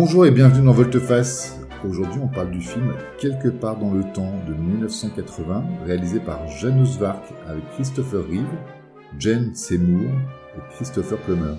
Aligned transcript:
Bonjour 0.00 0.26
et 0.26 0.30
bienvenue 0.30 0.64
dans 0.64 0.72
Volteface. 0.72 1.58
Aujourd'hui, 1.84 2.20
on 2.22 2.28
parle 2.28 2.52
du 2.52 2.60
film 2.60 2.94
Quelque 3.20 3.48
part 3.48 3.76
dans 3.76 3.92
le 3.92 4.04
temps 4.12 4.32
de 4.46 4.54
1980, 4.54 5.64
réalisé 5.86 6.20
par 6.20 6.46
Janusz 6.46 7.00
Wark 7.00 7.24
avec 7.48 7.68
Christopher 7.72 8.20
Reeve, 8.20 8.46
Jane 9.18 9.56
Seymour 9.56 10.08
et 10.56 10.74
Christopher 10.76 11.18
Plummer. 11.18 11.56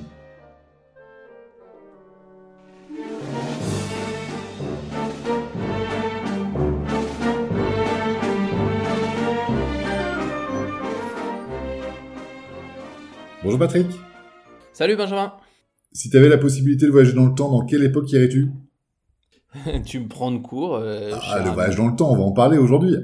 Bonjour 13.43 13.59
Patrick. 13.59 13.87
Salut 14.71 14.95
Benjamin. 14.95 15.33
Si 15.91 16.09
tu 16.09 16.17
avais 16.17 16.29
la 16.29 16.37
possibilité 16.37 16.85
de 16.85 16.91
voyager 16.91 17.13
dans 17.13 17.25
le 17.25 17.33
temps, 17.33 17.49
dans 17.49 17.65
quelle 17.65 17.83
époque 17.83 18.11
irais-tu? 18.11 18.49
Tu 19.85 19.99
me 19.99 20.07
prends 20.07 20.31
de 20.31 20.37
court. 20.37 20.75
euh, 20.75 21.11
Ah, 21.27 21.39
le 21.43 21.49
voyage 21.51 21.75
dans 21.75 21.87
le 21.87 21.95
temps, 21.95 22.11
on 22.11 22.15
va 22.15 22.23
en 22.23 22.31
parler 22.31 22.57
aujourd'hui. 22.57 22.95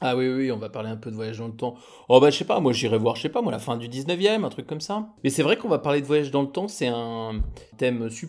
Ah 0.00 0.16
oui, 0.16 0.28
oui, 0.28 0.50
on 0.50 0.56
va 0.58 0.68
parler 0.68 0.88
un 0.88 0.96
peu 0.96 1.10
de 1.10 1.16
voyage 1.16 1.38
dans 1.38 1.46
le 1.46 1.52
temps. 1.54 1.76
Oh 2.08 2.18
bah 2.20 2.30
je 2.30 2.36
sais 2.38 2.44
pas, 2.44 2.58
moi 2.58 2.72
j'irai 2.72 2.98
voir, 2.98 3.14
je 3.14 3.22
sais 3.22 3.28
pas, 3.28 3.40
moi 3.40 3.52
la 3.52 3.60
fin 3.60 3.76
du 3.76 3.88
19e, 3.88 4.44
un 4.44 4.48
truc 4.48 4.66
comme 4.66 4.80
ça. 4.80 5.08
Mais 5.22 5.30
c'est 5.30 5.44
vrai 5.44 5.56
qu'on 5.56 5.68
va 5.68 5.78
parler 5.78 6.00
de 6.00 6.06
voyage 6.06 6.32
dans 6.32 6.42
le 6.42 6.48
temps, 6.48 6.66
c'est 6.66 6.88
un 6.88 7.40
thème 7.78 8.10
su- 8.10 8.28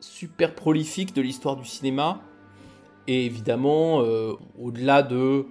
super 0.00 0.54
prolifique 0.54 1.14
de 1.14 1.20
l'histoire 1.20 1.56
du 1.56 1.64
cinéma. 1.66 2.20
Et 3.06 3.26
évidemment, 3.26 4.00
euh, 4.02 4.32
au-delà 4.58 5.02
de 5.02 5.46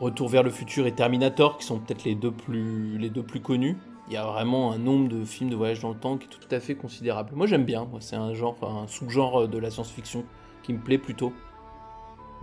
Retour 0.00 0.28
vers 0.28 0.42
le 0.42 0.50
futur 0.50 0.86
et 0.86 0.92
Terminator, 0.92 1.56
qui 1.58 1.64
sont 1.64 1.78
peut-être 1.78 2.04
les 2.04 2.14
deux 2.16 2.32
plus 2.32 2.98
les 2.98 3.08
deux 3.08 3.22
plus 3.22 3.40
connus, 3.40 3.76
il 4.12 4.16
y 4.16 4.18
a 4.18 4.26
vraiment 4.26 4.72
un 4.72 4.78
nombre 4.78 5.08
de 5.08 5.24
films 5.24 5.48
de 5.48 5.56
voyage 5.56 5.80
dans 5.80 5.88
le 5.88 5.98
temps 5.98 6.18
qui 6.18 6.26
est 6.26 6.28
tout 6.28 6.54
à 6.54 6.60
fait 6.60 6.74
considérable. 6.74 7.30
Moi 7.34 7.46
j'aime 7.46 7.64
bien, 7.64 7.88
c'est 8.00 8.14
un 8.14 8.34
genre, 8.34 8.58
un 8.62 8.86
sous-genre 8.86 9.48
de 9.48 9.56
la 9.56 9.70
science-fiction 9.70 10.24
qui 10.62 10.74
me 10.74 10.78
plaît 10.78 10.98
plutôt. 10.98 11.32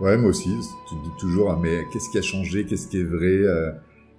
Ouais, 0.00 0.16
moi 0.16 0.30
aussi. 0.30 0.50
Tu 0.88 0.96
te 0.96 1.02
dis 1.04 1.10
toujours, 1.20 1.52
ah, 1.52 1.58
mais 1.62 1.84
qu'est-ce 1.92 2.10
qui 2.10 2.18
a 2.18 2.22
changé 2.22 2.64
Qu'est-ce 2.64 2.88
qui 2.88 2.98
est 2.98 3.04
vrai 3.04 3.26
euh, 3.26 3.70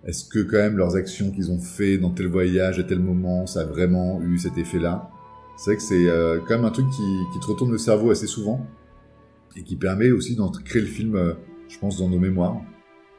Est-ce 0.06 0.24
que 0.30 0.40
quand 0.40 0.60
même 0.60 0.78
leurs 0.78 0.96
actions 0.96 1.30
qu'ils 1.30 1.52
ont 1.52 1.60
fait 1.60 1.98
dans 1.98 2.12
tel 2.12 2.28
voyage 2.28 2.80
à 2.80 2.84
tel 2.84 3.00
moment, 3.00 3.46
ça 3.46 3.62
a 3.62 3.66
vraiment 3.66 4.22
eu 4.22 4.38
cet 4.38 4.58
effet-là? 4.58 5.10
C'est 5.58 5.72
vrai 5.72 5.76
que 5.76 5.84
c'est 5.84 6.08
euh, 6.08 6.40
quand 6.48 6.56
même 6.56 6.66
un 6.66 6.72
truc 6.72 6.90
qui, 6.90 7.40
te 7.42 7.48
retourne 7.48 7.72
le 7.74 7.78
cerveau 7.78 8.12
assez 8.12 8.28
souvent 8.28 8.66
et 9.58 9.64
qui 9.64 9.76
permet 9.76 10.12
aussi 10.12 10.38
d'ancrer 10.38 10.80
le 10.80 10.88
film, 10.88 11.16
euh, 11.16 11.34
je 11.68 11.78
pense, 11.80 11.98
dans 11.98 12.08
nos 12.08 12.20
mémoires. 12.20 12.62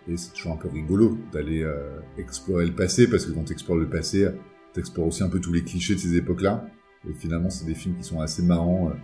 Et 0.08 0.16
c'est 0.16 0.32
toujours 0.32 0.52
un 0.52 0.56
peu 0.56 0.68
rigolo 0.68 1.18
d'aller 1.32 1.62
euh, 1.62 2.00
explorer 2.18 2.66
le 2.66 2.74
passé 2.74 3.08
parce 3.08 3.24
que 3.24 3.32
quand 3.32 3.44
tu 3.44 3.52
explores 3.52 3.78
le 3.78 3.88
passé, 3.88 4.28
tu 4.74 4.80
explores 4.80 5.06
aussi 5.06 5.22
un 5.22 5.28
peu 5.28 5.40
tous 5.40 5.52
les 5.52 5.62
clichés 5.62 5.94
de 5.94 6.00
ces 6.00 6.16
époques-là. 6.16 6.66
Et 7.08 7.12
finalement, 7.14 7.50
c'est 7.50 7.66
des 7.66 7.74
films 7.74 7.96
qui 7.96 8.04
sont 8.04 8.20
assez 8.20 8.42
marrants, 8.42 8.88
euh, 8.88 8.94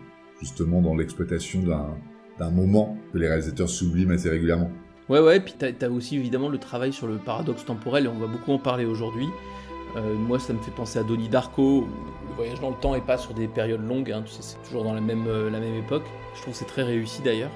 justement 0.41 0.81
dans 0.83 0.95
l'exploitation 0.95 1.63
d'un 2.39 2.51
moment 2.51 2.97
que 3.13 3.19
les 3.19 3.29
réalisateurs 3.29 3.69
subliment 3.69 4.13
assez 4.13 4.29
régulièrement. 4.29 4.71
Ouais, 5.09 5.21
ouais, 5.21 5.41
puis 5.41 5.55
t'as 5.57 5.71
as 5.81 5.91
aussi 5.91 6.17
évidemment 6.17 6.49
le 6.49 6.59
travail 6.59 6.93
sur 6.93 7.07
le 7.07 7.17
paradoxe 7.17 7.65
temporel, 7.65 8.05
et 8.05 8.09
on 8.09 8.19
va 8.19 8.27
beaucoup 8.27 8.53
en 8.53 8.59
parler 8.59 8.85
aujourd'hui. 8.85 9.27
Euh, 9.97 10.15
moi, 10.15 10.39
ça 10.39 10.53
me 10.53 10.59
fait 10.59 10.71
penser 10.71 10.99
à 10.99 11.03
Donnie 11.03 11.29
Darko, 11.29 11.89
le 12.29 12.35
voyage 12.35 12.61
dans 12.61 12.71
le 12.71 12.77
temps 12.77 12.95
est 12.95 13.05
pas 13.05 13.17
sur 13.17 13.35
des 13.35 13.49
périodes 13.49 13.87
longues, 13.87 14.13
hein, 14.13 14.23
c'est 14.27 14.63
toujours 14.63 14.85
dans 14.85 14.93
la 14.93 15.01
même, 15.01 15.25
la 15.27 15.61
même 15.61 15.75
époque. 15.77 16.05
Je 16.35 16.43
trouve 16.43 16.53
que 16.53 16.59
c'est 16.59 16.67
très 16.67 16.83
réussi 16.83 17.23
d'ailleurs. 17.23 17.51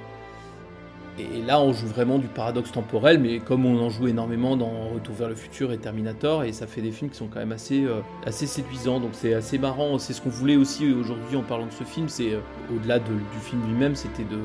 Et 1.18 1.42
là, 1.42 1.60
on 1.60 1.74
joue 1.74 1.86
vraiment 1.88 2.18
du 2.18 2.26
paradoxe 2.26 2.72
temporel, 2.72 3.18
mais 3.18 3.38
comme 3.38 3.66
on 3.66 3.78
en 3.80 3.90
joue 3.90 4.08
énormément 4.08 4.56
dans 4.56 4.88
Retour 4.94 5.14
vers 5.14 5.28
le 5.28 5.34
futur 5.34 5.70
et 5.70 5.76
Terminator, 5.76 6.42
et 6.44 6.52
ça 6.52 6.66
fait 6.66 6.80
des 6.80 6.90
films 6.90 7.10
qui 7.10 7.18
sont 7.18 7.26
quand 7.26 7.38
même 7.38 7.52
assez, 7.52 7.84
euh, 7.84 8.00
assez 8.24 8.46
séduisants, 8.46 8.98
donc 8.98 9.10
c'est 9.12 9.34
assez 9.34 9.58
marrant. 9.58 9.98
C'est 9.98 10.14
ce 10.14 10.22
qu'on 10.22 10.30
voulait 10.30 10.56
aussi 10.56 10.90
aujourd'hui 10.90 11.36
en 11.36 11.42
parlant 11.42 11.66
de 11.66 11.72
ce 11.72 11.84
film, 11.84 12.08
c'est 12.08 12.32
euh, 12.32 12.40
au-delà 12.74 12.98
de- 12.98 13.04
du 13.04 13.38
film 13.42 13.60
lui-même, 13.68 13.94
c'était 13.94 14.24
de, 14.24 14.38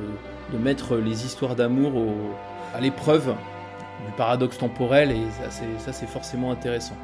de 0.51 0.61
mettre 0.61 0.97
les 0.97 1.25
histoires 1.25 1.55
d'amour 1.55 1.93
à 2.75 2.81
l'épreuve 2.81 3.33
du 4.05 4.11
paradoxe 4.17 4.57
temporel, 4.57 5.11
et 5.11 5.21
ça, 5.79 5.93
c'est 5.93 6.07
forcément 6.07 6.51
intéressant. 6.51 6.95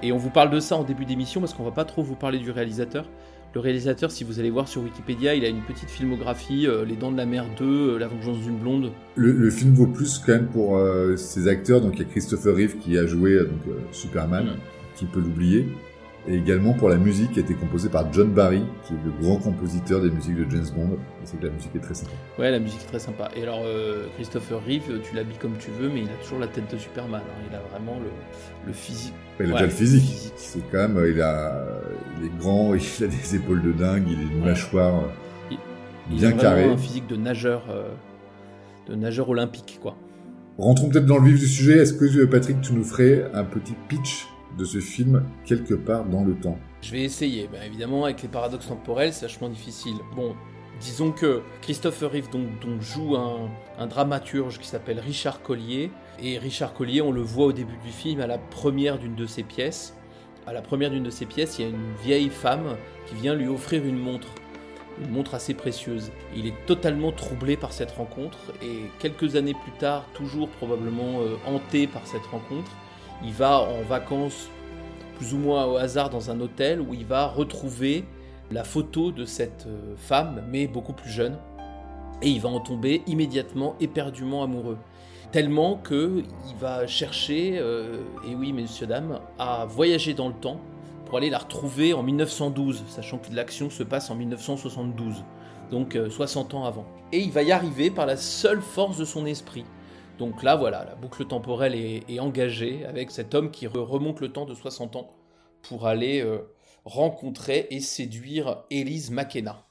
Et 0.00 0.12
on 0.12 0.16
vous 0.16 0.30
parle 0.30 0.50
de 0.50 0.60
ça 0.60 0.76
en 0.76 0.84
début 0.84 1.04
d'émission 1.04 1.40
parce 1.40 1.54
qu'on 1.54 1.64
va 1.64 1.72
pas 1.72 1.84
trop 1.84 2.04
vous 2.04 2.14
parler 2.14 2.38
du 2.38 2.52
réalisateur. 2.52 3.04
Le 3.54 3.60
réalisateur, 3.60 4.10
si 4.10 4.24
vous 4.24 4.40
allez 4.40 4.50
voir 4.50 4.68
sur 4.68 4.82
Wikipédia, 4.82 5.34
il 5.34 5.42
a 5.44 5.48
une 5.48 5.62
petite 5.62 5.88
filmographie, 5.88 6.66
euh, 6.66 6.84
Les 6.84 6.96
Dents 6.96 7.10
de 7.10 7.16
la 7.16 7.24
Mer 7.24 7.46
2, 7.58 7.64
euh, 7.64 7.98
La 7.98 8.06
Vengeance 8.06 8.40
d'une 8.40 8.58
blonde. 8.58 8.92
Le, 9.16 9.32
le 9.32 9.50
film 9.50 9.72
vaut 9.72 9.86
plus 9.86 10.18
quand 10.18 10.32
même 10.32 10.48
pour 10.48 10.76
euh, 10.76 11.16
ses 11.16 11.48
acteurs, 11.48 11.80
donc 11.80 11.94
il 11.94 12.00
y 12.00 12.04
a 12.04 12.08
Christopher 12.08 12.54
Reeve 12.54 12.76
qui 12.76 12.98
a 12.98 13.06
joué 13.06 13.38
donc, 13.38 13.74
Superman, 13.90 14.48
qui 14.96 15.06
peut 15.06 15.20
l'oublier, 15.20 15.66
et 16.26 16.34
également 16.34 16.72
pour 16.74 16.88
la 16.90 16.96
musique 16.96 17.32
qui 17.32 17.38
a 17.38 17.42
été 17.42 17.54
composée 17.54 17.88
par 17.88 18.12
John 18.12 18.30
Barry, 18.32 18.62
qui 18.84 18.92
est 18.94 18.96
le 19.04 19.12
grand 19.22 19.36
compositeur 19.36 20.02
des 20.02 20.10
musiques 20.10 20.36
de 20.36 20.50
James 20.50 20.66
Bond. 20.76 20.92
Et 20.94 20.98
c'est 21.24 21.38
que 21.40 21.46
la 21.46 21.52
musique 21.52 21.74
est 21.74 21.80
très 21.80 21.94
sympa. 21.94 22.10
Ouais, 22.38 22.50
la 22.50 22.58
musique 22.58 22.80
est 22.82 22.86
très 22.88 22.98
sympa. 22.98 23.30
Et 23.36 23.42
alors, 23.44 23.60
euh, 23.64 24.06
Christopher 24.16 24.58
Reeve, 24.66 25.00
tu 25.02 25.14
l'habilles 25.14 25.38
comme 25.40 25.56
tu 25.58 25.70
veux, 25.70 25.88
mais 25.88 26.00
il 26.00 26.08
a 26.08 26.22
toujours 26.22 26.38
la 26.38 26.48
tête 26.48 26.70
de 26.70 26.76
Superman. 26.78 27.22
hein. 27.24 27.42
Il 27.48 27.54
a 27.56 27.60
vraiment 27.70 27.98
le, 27.98 28.10
le 28.66 28.72
physique. 28.72 29.14
Il 29.40 29.44
a 29.44 29.48
Ouais, 29.48 29.52
déjà 29.54 29.64
le 29.66 29.70
physique. 29.70 30.02
physique. 30.02 30.32
C'est 30.36 30.70
quand 30.70 30.78
même, 30.78 30.96
euh, 30.98 31.10
il 31.10 31.20
a, 31.22 31.66
il 32.20 32.26
est 32.26 32.38
grand, 32.38 32.74
il 32.74 33.04
a 33.04 33.06
des 33.06 33.36
épaules 33.36 33.62
de 33.62 33.72
dingue, 33.72 34.04
il 34.08 34.18
a 34.18 34.22
une 34.22 34.40
Ouais. 34.42 34.48
mâchoire 34.48 34.96
euh, 35.04 35.54
Il 36.10 36.16
bien 36.16 36.28
a 36.28 36.30
vraiment 36.32 36.42
carrée. 36.42 36.64
un 36.64 36.76
physique 36.76 37.06
de 37.06 37.16
nageur, 37.16 37.62
euh, 37.70 37.88
de 38.88 38.94
nageur 38.96 39.28
olympique, 39.30 39.78
quoi. 39.80 39.96
Rentrons 40.58 40.88
peut-être 40.88 41.06
dans 41.06 41.18
le 41.18 41.30
vif 41.30 41.38
du 41.38 41.46
sujet. 41.46 41.78
Est-ce 41.78 41.94
que 41.94 42.24
Patrick, 42.24 42.60
tu 42.60 42.72
nous 42.74 42.82
ferais 42.84 43.30
un 43.32 43.44
petit 43.44 43.74
pitch 43.88 44.26
de 44.58 44.64
ce 44.64 44.80
film 44.80 45.24
quelque 45.44 45.74
part 45.74 46.04
dans 46.04 46.24
le 46.24 46.34
temps 46.34 46.58
Je 46.82 46.92
vais 46.92 47.02
essayer. 47.02 47.48
Bah, 47.50 47.64
évidemment, 47.64 48.04
avec 48.04 48.22
les 48.22 48.28
paradoxes 48.28 48.68
temporels, 48.68 49.12
c'est 49.12 49.26
vachement 49.26 49.48
difficile. 49.48 49.96
Bon, 50.14 50.34
disons 50.80 51.12
que 51.12 51.42
Christopher 51.62 52.10
Reeve 52.10 52.28
donc, 52.30 52.80
joue 52.80 53.16
un, 53.16 53.48
un 53.78 53.86
dramaturge 53.86 54.58
qui 54.58 54.66
s'appelle 54.66 55.00
Richard 55.00 55.42
Collier. 55.42 55.90
Et 56.20 56.38
Richard 56.38 56.74
Collier, 56.74 57.00
on 57.00 57.12
le 57.12 57.22
voit 57.22 57.46
au 57.46 57.52
début 57.52 57.78
du 57.84 57.92
film 57.92 58.20
à 58.20 58.26
la 58.26 58.38
première 58.38 58.98
d'une 58.98 59.14
de 59.14 59.26
ses 59.26 59.44
pièces. 59.44 59.94
À 60.46 60.52
la 60.52 60.62
première 60.62 60.90
d'une 60.90 61.04
de 61.04 61.10
ses 61.10 61.26
pièces, 61.26 61.58
il 61.58 61.62
y 61.62 61.64
a 61.66 61.68
une 61.68 61.94
vieille 62.02 62.30
femme 62.30 62.76
qui 63.06 63.14
vient 63.14 63.34
lui 63.34 63.48
offrir 63.48 63.84
une 63.84 63.98
montre. 63.98 64.28
Une 65.00 65.10
montre 65.10 65.34
assez 65.34 65.54
précieuse. 65.54 66.10
Il 66.34 66.46
est 66.46 66.66
totalement 66.66 67.12
troublé 67.12 67.56
par 67.56 67.72
cette 67.72 67.92
rencontre 67.92 68.38
et 68.60 68.90
quelques 68.98 69.36
années 69.36 69.54
plus 69.54 69.72
tard, 69.78 70.06
toujours 70.14 70.48
probablement 70.48 71.20
euh, 71.20 71.36
hanté 71.46 71.86
par 71.86 72.04
cette 72.06 72.26
rencontre, 72.26 72.72
il 73.24 73.32
va 73.32 73.60
en 73.60 73.82
vacances 73.82 74.48
plus 75.16 75.34
ou 75.34 75.38
moins 75.38 75.66
au 75.66 75.76
hasard 75.76 76.10
dans 76.10 76.30
un 76.30 76.40
hôtel 76.40 76.80
où 76.80 76.94
il 76.94 77.04
va 77.04 77.26
retrouver 77.26 78.04
la 78.50 78.64
photo 78.64 79.10
de 79.10 79.24
cette 79.24 79.66
euh, 79.66 79.94
femme, 79.96 80.44
mais 80.48 80.66
beaucoup 80.66 80.92
plus 80.92 81.10
jeune. 81.10 81.36
Et 82.22 82.28
il 82.30 82.40
va 82.40 82.48
en 82.48 82.60
tomber 82.60 83.02
immédiatement 83.06 83.76
éperdument 83.80 84.42
amoureux. 84.42 84.78
Tellement 85.32 85.76
que 85.76 86.22
il 86.48 86.56
va 86.56 86.86
chercher, 86.86 87.58
euh, 87.58 88.00
et 88.26 88.34
oui 88.34 88.52
messieurs 88.52 88.86
dames, 88.86 89.20
à 89.38 89.66
voyager 89.66 90.14
dans 90.14 90.28
le 90.28 90.34
temps 90.34 90.60
pour 91.04 91.18
aller 91.18 91.30
la 91.30 91.38
retrouver 91.38 91.92
en 91.92 92.02
1912, 92.02 92.84
sachant 92.88 93.18
que 93.18 93.34
l'action 93.34 93.70
se 93.70 93.82
passe 93.82 94.10
en 94.10 94.14
1972, 94.14 95.24
donc 95.70 95.96
euh, 95.96 96.08
60 96.08 96.54
ans 96.54 96.64
avant. 96.64 96.86
Et 97.12 97.18
il 97.18 97.30
va 97.30 97.42
y 97.42 97.52
arriver 97.52 97.90
par 97.90 98.06
la 98.06 98.16
seule 98.16 98.62
force 98.62 98.98
de 98.98 99.04
son 99.04 99.26
esprit. 99.26 99.64
Donc 100.18 100.42
là, 100.42 100.56
voilà, 100.56 100.84
la 100.84 100.96
boucle 100.96 101.24
temporelle 101.26 101.74
est, 101.76 102.02
est 102.10 102.18
engagée 102.18 102.84
avec 102.84 103.10
cet 103.12 103.34
homme 103.34 103.50
qui 103.52 103.66
re- 103.66 103.78
remonte 103.78 104.20
le 104.20 104.32
temps 104.32 104.46
de 104.46 104.54
60 104.54 104.96
ans 104.96 105.14
pour 105.62 105.86
aller 105.86 106.20
euh, 106.20 106.38
rencontrer 106.84 107.68
et 107.70 107.80
séduire 107.80 108.64
Elise 108.70 109.10
McKenna. 109.10 109.64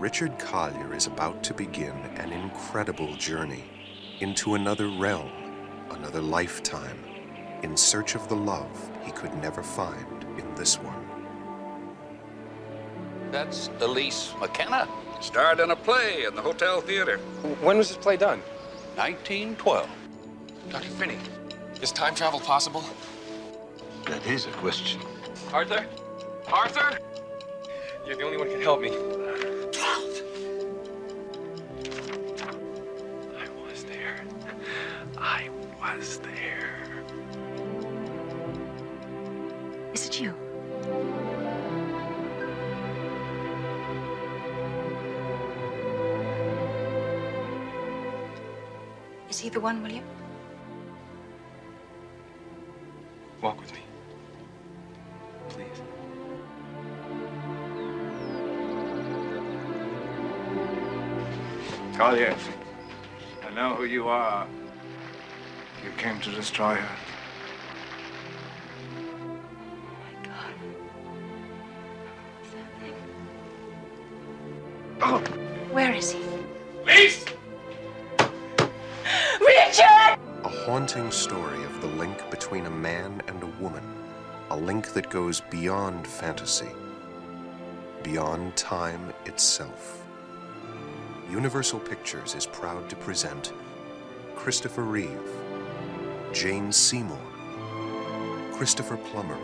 Richard 0.00 0.38
Collier 0.38 0.94
is 0.94 1.06
about 1.06 1.42
to 1.44 1.54
begin 1.54 1.96
an 2.18 2.30
incredible 2.30 3.14
journey 3.14 3.64
into 4.20 4.54
another 4.54 4.86
realm, 4.88 5.30
another 5.92 6.20
lifetime, 6.20 6.98
in 7.62 7.76
search 7.76 8.14
of 8.14 8.28
the 8.28 8.36
love 8.36 8.90
he 9.02 9.12
could 9.12 9.34
never 9.36 9.62
find 9.62 10.24
in 10.38 10.54
this 10.54 10.76
one. 10.76 11.04
That's 13.30 13.70
Elise 13.80 14.32
McKenna, 14.38 14.88
Starred 15.24 15.58
in 15.60 15.70
a 15.70 15.76
play 15.76 16.24
in 16.24 16.34
the 16.34 16.42
Hotel 16.42 16.82
Theater. 16.82 17.16
When 17.62 17.78
was 17.78 17.88
this 17.88 17.96
play 17.96 18.18
done? 18.18 18.40
1912. 18.96 19.88
Dr. 20.68 20.88
Finney, 20.90 21.16
is 21.80 21.90
time 21.92 22.14
travel 22.14 22.40
possible? 22.40 22.84
That 24.06 24.26
is 24.26 24.44
a 24.44 24.50
question. 24.50 25.00
Arthur? 25.50 25.86
Arthur? 26.46 26.98
You're 28.06 28.16
the 28.16 28.24
only 28.24 28.36
one 28.36 28.48
who 28.48 28.52
can 28.52 28.62
help 28.62 28.82
me. 28.82 28.90
I 33.38 33.48
was 33.66 33.84
there. 33.84 34.22
I 35.18 35.48
was 35.80 36.18
there. 36.18 37.04
Is 39.92 40.06
it 40.06 40.20
you? 40.20 40.34
Is 49.28 49.38
he 49.38 49.48
the 49.48 49.60
one, 49.60 49.82
William? 49.82 50.04
Walk 53.42 53.60
with 53.60 53.72
me. 53.72 53.80
Please. 55.48 55.66
Oh, 62.00 62.14
yes. 62.14 62.38
I 63.46 63.54
know 63.54 63.74
who 63.74 63.84
you 63.84 64.08
are. 64.08 64.46
You 66.04 66.10
came 66.10 66.20
to 66.20 66.32
destroy 66.32 66.74
her. 66.74 66.96
Oh, 75.00 75.18
Where 75.70 75.94
is 75.94 76.12
he? 76.12 76.20
Please! 76.82 77.24
Richard! 79.40 80.18
A 80.44 80.48
haunting 80.66 81.10
story 81.10 81.64
of 81.64 81.80
the 81.80 81.86
link 81.86 82.30
between 82.30 82.66
a 82.66 82.70
man 82.70 83.22
and 83.26 83.42
a 83.42 83.62
woman. 83.62 83.84
A 84.50 84.56
link 84.56 84.92
that 84.92 85.08
goes 85.08 85.40
beyond 85.40 86.06
fantasy, 86.06 86.68
beyond 88.02 88.54
time 88.56 89.14
itself. 89.24 90.04
Universal 91.30 91.80
Pictures 91.80 92.34
is 92.34 92.44
proud 92.44 92.90
to 92.90 92.96
present 92.96 93.54
Christopher 94.34 94.82
Reeve, 94.82 95.30
Jane 96.34 96.72
Seymour, 96.72 97.16
Christopher 98.56 98.98
Plummer, 99.04 99.38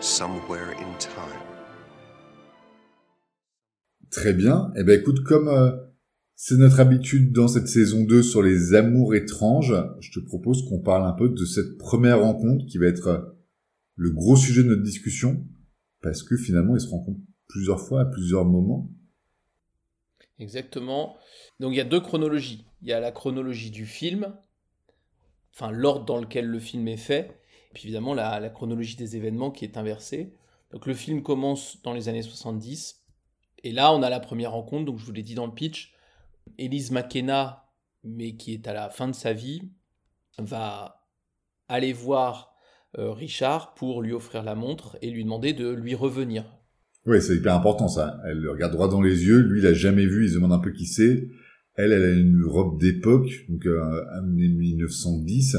Somewhere 0.00 0.70
in 0.78 0.96
Time. 1.00 1.42
Très 4.08 4.32
bien. 4.34 4.72
Eh 4.76 4.84
ben 4.84 5.00
écoute, 5.00 5.24
comme 5.24 5.48
euh, 5.48 5.76
c'est 6.36 6.58
notre 6.58 6.78
habitude 6.78 7.32
dans 7.32 7.48
cette 7.48 7.66
saison 7.66 8.04
2 8.04 8.22
sur 8.22 8.40
les 8.40 8.74
amours 8.74 9.16
étranges, 9.16 9.74
je 9.98 10.12
te 10.12 10.24
propose 10.24 10.64
qu'on 10.68 10.78
parle 10.78 11.04
un 11.04 11.12
peu 11.12 11.28
de 11.28 11.44
cette 11.44 11.76
première 11.76 12.20
rencontre 12.20 12.64
qui 12.66 12.78
va 12.78 12.86
être 12.86 13.08
euh, 13.08 13.18
le 13.96 14.10
gros 14.12 14.36
sujet 14.36 14.62
de 14.62 14.68
notre 14.68 14.84
discussion, 14.84 15.44
parce 16.02 16.22
que 16.22 16.36
finalement 16.36 16.76
ils 16.76 16.80
se 16.80 16.88
rencontrent 16.88 17.18
plusieurs 17.48 17.80
fois 17.80 18.02
à 18.02 18.04
plusieurs 18.04 18.44
moments. 18.44 18.92
Exactement. 20.38 21.16
Donc 21.58 21.72
il 21.72 21.78
y 21.78 21.80
a 21.80 21.84
deux 21.84 22.00
chronologies. 22.00 22.64
Il 22.80 22.86
y 22.86 22.92
a 22.92 23.00
la 23.00 23.10
chronologie 23.10 23.72
du 23.72 23.86
film, 23.86 24.32
enfin 25.58 25.72
l'ordre 25.72 26.04
dans 26.04 26.20
lequel 26.20 26.46
le 26.46 26.60
film 26.60 26.86
est 26.86 26.96
fait, 26.96 27.40
et 27.70 27.74
puis 27.74 27.84
évidemment 27.84 28.14
la, 28.14 28.38
la 28.38 28.48
chronologie 28.48 28.96
des 28.96 29.16
événements 29.16 29.50
qui 29.50 29.64
est 29.64 29.76
inversée. 29.76 30.34
Donc 30.72 30.86
le 30.86 30.94
film 30.94 31.22
commence 31.22 31.82
dans 31.82 31.92
les 31.92 32.08
années 32.08 32.22
70, 32.22 33.02
et 33.64 33.72
là 33.72 33.92
on 33.92 34.02
a 34.02 34.10
la 34.10 34.20
première 34.20 34.52
rencontre, 34.52 34.84
donc 34.84 34.98
je 34.98 35.04
vous 35.04 35.12
l'ai 35.12 35.22
dit 35.22 35.34
dans 35.34 35.46
le 35.46 35.52
pitch, 35.52 35.94
Elise 36.58 36.92
McKenna, 36.92 37.66
mais 38.04 38.36
qui 38.36 38.54
est 38.54 38.68
à 38.68 38.72
la 38.72 38.88
fin 38.88 39.08
de 39.08 39.14
sa 39.14 39.32
vie, 39.32 39.70
va 40.38 41.06
aller 41.68 41.92
voir 41.92 42.54
euh, 42.96 43.12
Richard 43.12 43.74
pour 43.74 44.02
lui 44.02 44.12
offrir 44.12 44.42
la 44.42 44.54
montre 44.54 44.96
et 45.02 45.10
lui 45.10 45.24
demander 45.24 45.52
de 45.52 45.68
lui 45.68 45.94
revenir. 45.94 46.44
Oui, 47.04 47.20
c'est 47.20 47.36
hyper 47.36 47.54
important 47.54 47.88
ça. 47.88 48.20
Elle 48.26 48.38
le 48.38 48.50
regarde 48.50 48.72
droit 48.72 48.88
dans 48.88 49.00
les 49.00 49.24
yeux, 49.24 49.40
lui 49.40 49.60
il 49.60 49.66
a 49.66 49.74
jamais 49.74 50.06
vu, 50.06 50.24
il 50.24 50.30
se 50.30 50.34
demande 50.34 50.52
un 50.52 50.58
peu 50.58 50.70
qui 50.70 50.86
c'est. 50.86 51.28
Elle, 51.78 51.92
elle 51.92 52.02
a 52.02 52.10
une 52.10 52.44
robe 52.44 52.78
d'époque, 52.78 53.46
donc 53.48 53.64
euh, 53.64 54.04
année 54.12 54.48
1910. 54.48 55.56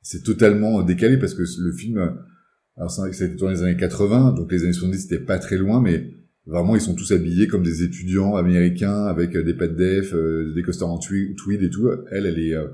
C'est 0.00 0.22
totalement 0.22 0.82
décalé 0.82 1.18
parce 1.18 1.34
que 1.34 1.42
le 1.42 1.72
film, 1.72 1.98
euh, 1.98 2.10
alors 2.76 2.88
que 2.88 2.94
ça 2.94 3.24
a 3.24 3.26
été 3.26 3.36
tourné 3.36 3.54
dans 3.54 3.60
les 3.60 3.66
années 3.66 3.76
80, 3.76 4.32
donc 4.32 4.52
les 4.52 4.62
années 4.62 4.72
70 4.72 4.98
c'était 4.98 5.24
pas 5.24 5.38
très 5.38 5.56
loin, 5.56 5.82
mais 5.82 6.10
vraiment 6.46 6.74
ils 6.74 6.80
sont 6.80 6.94
tous 6.94 7.12
habillés 7.12 7.46
comme 7.46 7.62
des 7.62 7.82
étudiants 7.82 8.36
américains 8.36 9.04
avec 9.04 9.36
euh, 9.36 9.42
des 9.42 9.54
pattes 9.54 9.76
def, 9.76 10.14
euh, 10.14 10.52
des 10.54 10.62
costards 10.62 10.90
en 10.90 10.98
tweed 10.98 11.62
et 11.62 11.70
tout. 11.70 11.90
Elle, 12.10 12.26
elle 12.26 12.38
est, 12.38 12.54
euh, 12.54 12.68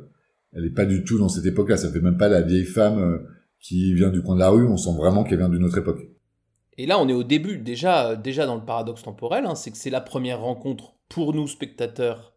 elle 0.53 0.65
est 0.65 0.75
pas 0.75 0.87
du 0.87 1.05
tout 1.05 1.19
dans 1.19 1.29
cette 1.29 1.47
époque-là. 1.47 1.77
Ça 1.77 1.91
fait 1.91 2.01
même 2.01 2.19
pas 2.19 2.29
la 2.29 2.43
vieille 2.43 2.65
femme 2.65 2.99
euh, 2.99 3.19
qui 3.61 3.95
vient 3.95 4.11
du 4.11 4.23
coin 4.23 4.35
de 4.35 4.41
la 4.41 4.51
rue. 4.51 4.67
On 4.67 4.77
sent 4.77 4.95
vraiment 4.97 5.25
qu'elle 5.25 5.39
vient 5.39 5.49
d'une 5.49 5.65
autre 5.65 5.79
époque. 5.79 6.07
Et 6.77 6.87
là, 6.87 6.99
on 7.01 7.09
est 7.09 7.15
au 7.15 7.25
début, 7.25 7.59
déjà, 7.59 8.17
déjà 8.17 8.47
dans 8.47 8.57
le 8.57 8.65
paradoxe 8.65 9.05
temporel, 9.05 9.47
hein, 9.47 9.55
c'est 9.55 9.71
que 9.71 9.77
c'est 9.77 9.91
la 9.91 10.01
première 10.01 10.41
rencontre 10.41 10.95
pour 11.09 11.33
nous 11.33 11.47
spectateurs 11.47 12.34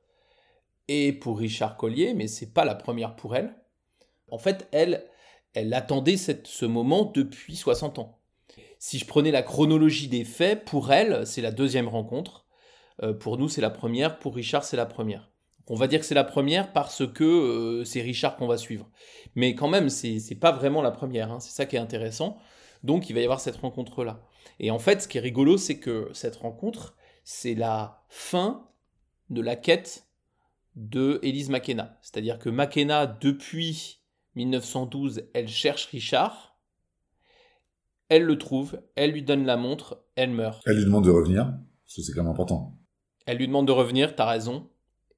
et 0.87 1.13
pour 1.13 1.39
Richard 1.39 1.77
Collier, 1.77 2.13
mais 2.13 2.27
c'est 2.27 2.53
pas 2.53 2.65
la 2.65 2.75
première 2.75 3.15
pour 3.15 3.35
elle. 3.35 3.55
En 4.31 4.37
fait, 4.37 4.67
elle, 4.71 5.05
elle 5.53 5.73
attendait 5.73 6.17
ce 6.17 6.65
moment 6.65 7.05
depuis 7.05 7.55
60 7.55 7.99
ans. 7.99 8.19
Si 8.79 8.99
je 8.99 9.05
prenais 9.05 9.31
la 9.31 9.41
chronologie 9.41 10.07
des 10.07 10.23
faits, 10.23 10.65
pour 10.65 10.91
elle, 10.91 11.25
c'est 11.25 11.41
la 11.41 11.51
deuxième 11.51 11.87
rencontre. 11.87 12.45
Euh, 13.03 13.13
pour 13.13 13.37
nous, 13.37 13.49
c'est 13.49 13.61
la 13.61 13.69
première. 13.69 14.19
Pour 14.19 14.35
Richard, 14.35 14.63
c'est 14.63 14.77
la 14.77 14.85
première. 14.85 15.31
On 15.67 15.75
va 15.75 15.87
dire 15.87 15.99
que 15.99 16.05
c'est 16.05 16.15
la 16.15 16.23
première 16.23 16.71
parce 16.71 17.05
que 17.05 17.23
euh, 17.23 17.83
c'est 17.83 18.01
Richard 18.01 18.37
qu'on 18.37 18.47
va 18.47 18.57
suivre. 18.57 18.89
Mais 19.35 19.55
quand 19.55 19.67
même, 19.67 19.89
c'est 19.89 20.19
c'est 20.19 20.35
pas 20.35 20.51
vraiment 20.51 20.81
la 20.81 20.91
première. 20.91 21.31
hein. 21.31 21.39
C'est 21.39 21.51
ça 21.51 21.65
qui 21.65 21.75
est 21.75 21.79
intéressant. 21.79 22.37
Donc, 22.83 23.09
il 23.09 23.13
va 23.13 23.19
y 23.19 23.23
avoir 23.23 23.39
cette 23.41 23.57
rencontre-là. 23.57 24.21
Et 24.59 24.71
en 24.71 24.79
fait, 24.79 25.01
ce 25.01 25.07
qui 25.07 25.17
est 25.17 25.21
rigolo, 25.21 25.57
c'est 25.57 25.79
que 25.79 26.09
cette 26.13 26.37
rencontre, 26.37 26.95
c'est 27.23 27.55
la 27.55 28.03
fin 28.09 28.69
de 29.29 29.41
la 29.41 29.55
quête 29.55 30.06
de 30.77 31.19
Elise 31.23 31.49
McKenna. 31.49 31.97
C'est-à-dire 32.01 32.37
que 32.37 32.49
McKenna, 32.49 33.07
depuis 33.07 33.99
1912, 34.35 35.23
elle 35.33 35.47
cherche 35.47 35.87
Richard. 35.87 36.55
Elle 38.09 38.23
le 38.23 38.37
trouve, 38.37 38.79
elle 38.95 39.11
lui 39.11 39.23
donne 39.23 39.45
la 39.45 39.57
montre, 39.57 40.05
elle 40.15 40.29
meurt. 40.29 40.61
Elle 40.65 40.77
lui 40.77 40.85
demande 40.85 41.03
de 41.03 41.09
revenir, 41.09 41.45
parce 41.83 41.95
que 41.95 42.01
c'est 42.03 42.13
quand 42.13 42.23
même 42.23 42.31
important. 42.31 42.77
Elle 43.25 43.37
lui 43.37 43.47
demande 43.47 43.67
de 43.67 43.71
revenir, 43.71 44.15
t'as 44.15 44.27
raison, 44.29 44.69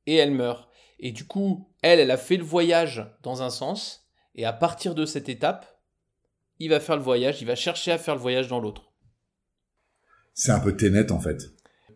et 0.08 0.16
elle 0.16 0.32
meurt. 0.32 0.70
Et 0.98 1.12
du 1.12 1.28
coup, 1.28 1.70
elle, 1.82 2.00
elle 2.00 2.10
a 2.10 2.18
fait 2.18 2.38
le 2.38 2.44
voyage 2.44 3.06
dans 3.22 3.44
un 3.44 3.50
sens, 3.50 4.08
et 4.36 4.46
à 4.46 4.54
partir 4.54 4.96
de 4.96 5.06
cette 5.06 5.30
étape, 5.30 5.82
il 6.58 6.70
va 6.70 6.80
faire 6.80 6.96
le 6.96 7.04
voyage, 7.04 7.42
il 7.42 7.46
va 7.46 7.56
chercher 7.56 7.92
à 7.92 7.98
faire 7.98 8.16
le 8.16 8.22
voyage 8.22 8.48
dans 8.48 8.60
l'autre. 8.60 8.94
C'est 10.34 10.52
un 10.52 10.60
peu 10.62 10.76
Ténet 10.76 11.12
en 11.12 11.20
fait. 11.20 11.44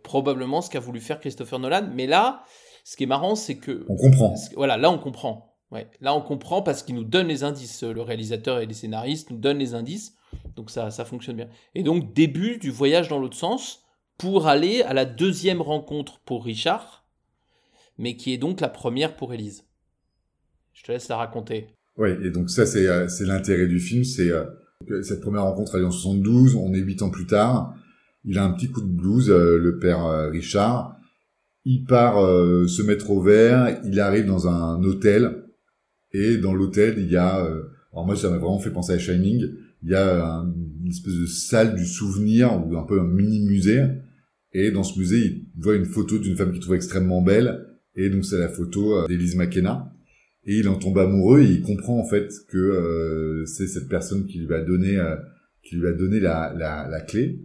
Probablement 0.03 0.61
ce 0.61 0.69
qu'a 0.69 0.81
voulu 0.81 0.99
faire 0.99 1.21
Christopher 1.21 1.59
Nolan, 1.59 1.89
mais 1.93 2.07
là, 2.07 2.43
ce 2.83 2.97
qui 2.97 3.03
est 3.03 3.07
marrant, 3.07 3.35
c'est 3.35 3.57
que... 3.57 3.85
On 3.89 3.95
comprend. 3.95 4.35
Voilà, 4.55 4.77
là 4.77 4.91
on 4.91 4.97
comprend. 4.97 5.55
Ouais, 5.71 5.89
là 6.01 6.13
on 6.13 6.21
comprend 6.21 6.61
parce 6.61 6.83
qu'il 6.83 6.95
nous 6.95 7.03
donne 7.03 7.27
les 7.27 7.43
indices. 7.43 7.83
Le 7.83 8.01
réalisateur 8.01 8.59
et 8.59 8.65
les 8.65 8.73
scénaristes 8.73 9.31
nous 9.31 9.37
donnent 9.37 9.57
les 9.57 9.73
indices, 9.73 10.15
donc 10.55 10.69
ça, 10.69 10.91
ça 10.91 11.05
fonctionne 11.05 11.35
bien. 11.35 11.49
Et 11.75 11.83
donc, 11.83 12.13
début 12.13 12.57
du 12.57 12.69
voyage 12.69 13.07
dans 13.07 13.19
l'autre 13.19 13.37
sens 13.37 13.83
pour 14.17 14.47
aller 14.47 14.81
à 14.83 14.93
la 14.93 15.05
deuxième 15.05 15.61
rencontre 15.61 16.21
pour 16.25 16.45
Richard, 16.45 17.05
mais 17.97 18.15
qui 18.15 18.33
est 18.33 18.37
donc 18.37 18.61
la 18.61 18.69
première 18.69 19.15
pour 19.15 19.33
Élise. 19.33 19.65
Je 20.73 20.83
te 20.83 20.91
laisse 20.91 21.07
la 21.07 21.17
raconter. 21.17 21.67
Oui, 21.97 22.09
et 22.23 22.31
donc 22.31 22.49
ça, 22.49 22.65
c'est 22.65 22.87
euh, 22.87 23.07
c'est 23.07 23.25
l'intérêt 23.25 23.67
du 23.67 23.79
film, 23.79 24.03
c'est 24.03 24.29
euh, 24.29 24.45
cette 25.03 25.21
première 25.21 25.43
rencontre, 25.43 25.75
elle 25.75 25.83
est 25.83 25.85
en 25.87 25.91
72, 25.91 26.55
on 26.55 26.73
est 26.73 26.79
huit 26.79 27.01
ans 27.01 27.09
plus 27.09 27.27
tard, 27.27 27.75
il 28.25 28.37
a 28.37 28.43
un 28.43 28.51
petit 28.51 28.69
coup 28.69 28.81
de 28.81 28.87
blues, 28.87 29.29
euh, 29.29 29.57
le 29.57 29.77
père 29.79 30.29
Richard, 30.29 30.97
il 31.65 31.85
part 31.85 32.17
euh, 32.23 32.67
se 32.67 32.81
mettre 32.81 33.09
au 33.11 33.21
vert, 33.21 33.79
il 33.85 33.99
arrive 33.99 34.25
dans 34.25 34.47
un 34.47 34.81
hôtel, 34.83 35.43
et 36.11 36.37
dans 36.37 36.53
l'hôtel, 36.53 36.95
il 36.97 37.09
y 37.11 37.17
a, 37.17 37.45
euh, 37.45 37.63
alors 37.91 38.05
moi 38.05 38.15
ça 38.15 38.29
m'a 38.29 38.37
vraiment 38.37 38.59
fait 38.59 38.71
penser 38.71 38.93
à 38.93 38.99
Shining, 38.99 39.45
il 39.83 39.89
y 39.89 39.95
a 39.95 40.25
un- 40.25 40.53
une 40.83 40.89
espèce 40.89 41.15
de 41.15 41.25
salle 41.25 41.75
du 41.75 41.85
souvenir, 41.85 42.51
ou 42.65 42.77
un 42.77 42.83
peu 42.83 42.99
un 42.99 43.07
mini-musée, 43.07 43.83
et 44.53 44.71
dans 44.71 44.83
ce 44.83 44.99
musée, 44.99 45.25
il 45.55 45.63
voit 45.63 45.75
une 45.75 45.85
photo 45.85 46.19
d'une 46.19 46.35
femme 46.35 46.51
qu'il 46.51 46.61
trouve 46.61 46.75
extrêmement 46.75 47.21
belle, 47.21 47.65
et 47.95 48.09
donc 48.09 48.25
c'est 48.25 48.37
la 48.39 48.49
photo 48.49 48.97
euh, 48.97 49.07
d'Elise 49.07 49.35
McKenna, 49.35 49.89
et 50.45 50.57
il 50.59 50.67
en 50.67 50.75
tombe 50.75 50.97
amoureux 50.97 51.41
et 51.41 51.45
il 51.49 51.61
comprend 51.61 51.97
en 51.99 52.05
fait 52.05 52.29
que 52.49 52.57
euh, 52.57 53.45
c'est 53.45 53.67
cette 53.67 53.87
personne 53.87 54.25
qui 54.25 54.39
lui 54.39 54.45
va 54.45 54.61
donner 54.61 54.97
euh, 54.97 55.15
qui 55.63 55.75
lui 55.75 55.83
va 55.83 55.93
donner 55.93 56.19
la, 56.19 56.53
la, 56.57 56.89
la 56.89 56.99
clé 56.99 57.39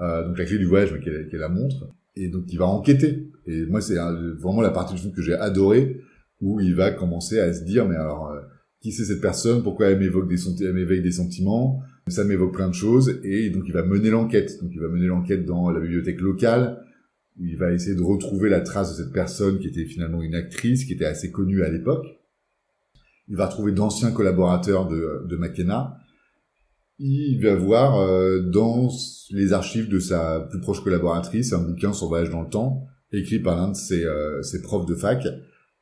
euh, 0.00 0.26
donc 0.26 0.38
la 0.38 0.44
clé 0.44 0.58
du 0.58 0.66
voyage 0.66 0.92
mais 0.92 1.00
qu'elle 1.00 1.28
qu'elle 1.28 1.40
la 1.40 1.48
montre 1.48 1.88
et 2.16 2.28
donc 2.28 2.44
il 2.52 2.58
va 2.58 2.66
enquêter 2.66 3.30
et 3.46 3.66
moi 3.66 3.80
c'est 3.80 3.98
euh, 3.98 4.34
vraiment 4.34 4.62
la 4.62 4.70
partie 4.70 4.94
du 4.94 5.00
film 5.00 5.12
que 5.12 5.22
j'ai 5.22 5.34
adoré 5.34 6.00
où 6.40 6.60
il 6.60 6.74
va 6.74 6.90
commencer 6.90 7.38
à 7.38 7.52
se 7.52 7.64
dire 7.64 7.86
mais 7.86 7.96
alors 7.96 8.30
euh, 8.30 8.40
qui 8.84 8.92
c'est 8.92 9.06
cette 9.06 9.22
personne, 9.22 9.62
pourquoi 9.62 9.86
elle 9.86 9.98
m'évoque 9.98 10.28
des, 10.28 10.72
m'éveille 10.74 11.00
des 11.00 11.10
sentiments, 11.10 11.80
ça 12.06 12.22
m'évoque 12.22 12.52
plein 12.52 12.68
de 12.68 12.74
choses, 12.74 13.18
et 13.24 13.48
donc 13.48 13.62
il 13.66 13.72
va 13.72 13.82
mener 13.82 14.10
l'enquête. 14.10 14.62
Donc 14.62 14.72
il 14.74 14.78
va 14.78 14.88
mener 14.88 15.06
l'enquête 15.06 15.46
dans 15.46 15.70
la 15.70 15.80
bibliothèque 15.80 16.20
locale, 16.20 16.84
où 17.40 17.46
il 17.46 17.56
va 17.56 17.72
essayer 17.72 17.96
de 17.96 18.02
retrouver 18.02 18.50
la 18.50 18.60
trace 18.60 18.90
de 18.94 19.02
cette 19.02 19.12
personne 19.14 19.58
qui 19.58 19.68
était 19.68 19.86
finalement 19.86 20.20
une 20.20 20.34
actrice, 20.34 20.84
qui 20.84 20.92
était 20.92 21.06
assez 21.06 21.32
connue 21.32 21.62
à 21.62 21.70
l'époque. 21.70 22.04
Il 23.28 23.36
va 23.36 23.46
retrouver 23.46 23.72
d'anciens 23.72 24.10
collaborateurs 24.10 24.86
de, 24.86 25.24
de 25.26 25.36
McKenna. 25.36 25.96
Il 26.98 27.40
va 27.42 27.56
voir 27.56 27.98
euh, 28.00 28.40
dans 28.40 28.88
les 29.30 29.52
archives 29.52 29.88
de 29.88 29.98
sa 29.98 30.40
plus 30.50 30.60
proche 30.60 30.82
collaboratrice 30.82 31.52
un 31.52 31.62
bouquin 31.62 31.92
sur 31.92 32.08
voyage 32.08 32.30
dans 32.30 32.42
le 32.42 32.48
temps, 32.48 32.86
écrit 33.12 33.40
par 33.40 33.56
l'un 33.56 33.72
de 33.72 33.76
ses, 33.76 34.04
euh, 34.04 34.42
ses 34.42 34.62
profs 34.62 34.86
de 34.86 34.94
fac, 34.94 35.26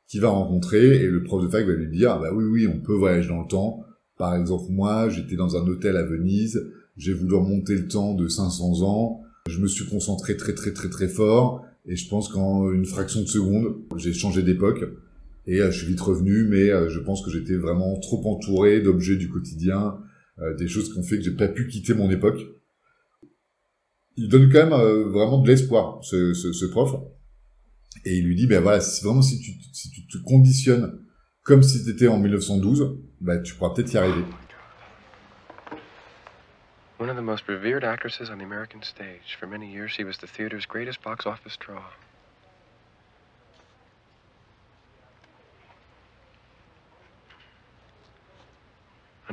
qui 0.07 0.19
va 0.19 0.29
rencontrer, 0.29 1.03
et 1.03 1.07
le 1.07 1.23
prof 1.23 1.43
de 1.43 1.47
fac 1.47 1.65
va 1.65 1.73
lui 1.73 1.89
dire, 1.89 2.11
ah 2.11 2.19
bah 2.19 2.31
oui, 2.33 2.43
oui, 2.45 2.67
on 2.67 2.79
peut 2.79 2.93
voyager 2.93 3.29
dans 3.29 3.41
le 3.41 3.47
temps. 3.47 3.83
Par 4.17 4.35
exemple, 4.35 4.65
moi, 4.69 5.09
j'étais 5.09 5.35
dans 5.35 5.55
un 5.55 5.67
hôtel 5.67 5.97
à 5.97 6.03
Venise, 6.03 6.63
j'ai 6.97 7.13
voulu 7.13 7.35
remonter 7.35 7.75
le 7.75 7.87
temps 7.87 8.13
de 8.13 8.27
500 8.27 8.81
ans, 8.83 9.21
je 9.49 9.59
me 9.59 9.67
suis 9.67 9.85
concentré 9.85 10.37
très 10.37 10.53
très 10.53 10.71
très 10.71 10.89
très 10.89 11.07
fort, 11.07 11.65
et 11.85 11.95
je 11.95 12.07
pense 12.07 12.29
qu'en 12.29 12.71
une 12.71 12.85
fraction 12.85 13.21
de 13.21 13.27
seconde, 13.27 13.75
j'ai 13.97 14.13
changé 14.13 14.43
d'époque, 14.43 14.85
et 15.47 15.61
euh, 15.61 15.71
je 15.71 15.79
suis 15.79 15.87
vite 15.87 16.01
revenu, 16.01 16.45
mais 16.47 16.69
euh, 16.69 16.89
je 16.89 16.99
pense 16.99 17.23
que 17.23 17.31
j'étais 17.31 17.55
vraiment 17.55 17.99
trop 17.99 18.21
entouré 18.25 18.81
d'objets 18.81 19.17
du 19.17 19.29
quotidien, 19.29 19.97
des 20.57 20.67
choses 20.67 20.91
qui 20.91 20.99
ont 20.99 21.03
fait 21.03 21.17
que 21.17 21.23
j'ai 21.23 21.35
pas 21.35 21.47
pu 21.47 21.67
quitter 21.67 21.93
mon 21.93 22.09
époque. 22.09 22.39
Il 24.15 24.29
donne 24.29 24.51
quand 24.51 24.63
même 24.63 24.73
euh, 24.73 25.09
vraiment 25.09 25.39
de 25.39 25.47
l'espoir, 25.47 26.03
ce, 26.03 26.33
ce, 26.33 26.53
ce 26.53 26.65
prof. 26.65 26.95
Et 28.05 28.17
il 28.17 28.25
lui 28.25 28.35
dit, 28.35 28.47
ben 28.47 28.61
voilà, 28.61 28.81
si 28.81 29.03
vraiment 29.03 29.21
si 29.21 29.39
tu, 29.39 29.51
si 29.71 29.89
tu 29.91 30.07
te 30.07 30.17
conditionnes 30.23 30.99
comme 31.43 31.61
si 31.61 31.83
t'étais 31.83 32.07
en 32.07 32.19
1912, 32.19 32.97
bah 33.21 33.37
tu 33.39 33.53
pourras 33.55 33.73
peut-être 33.73 33.93
y 33.93 33.97
arriver. 33.97 34.23
One 36.99 37.09
of 37.09 37.17
the 37.17 37.21
most 37.21 37.47
revered 37.47 37.83
actresses 37.83 38.29
on 38.29 38.37
the 38.37 38.43
American 38.43 38.81
stage. 38.81 39.35
For 39.39 39.47
many 39.47 39.67
years, 39.67 39.91
she 39.91 40.03
was 40.03 40.17
the 40.21 40.27
theater's 40.27 40.65
greatest 40.65 41.01
box 41.03 41.25
office 41.25 41.57
draw. 41.57 41.81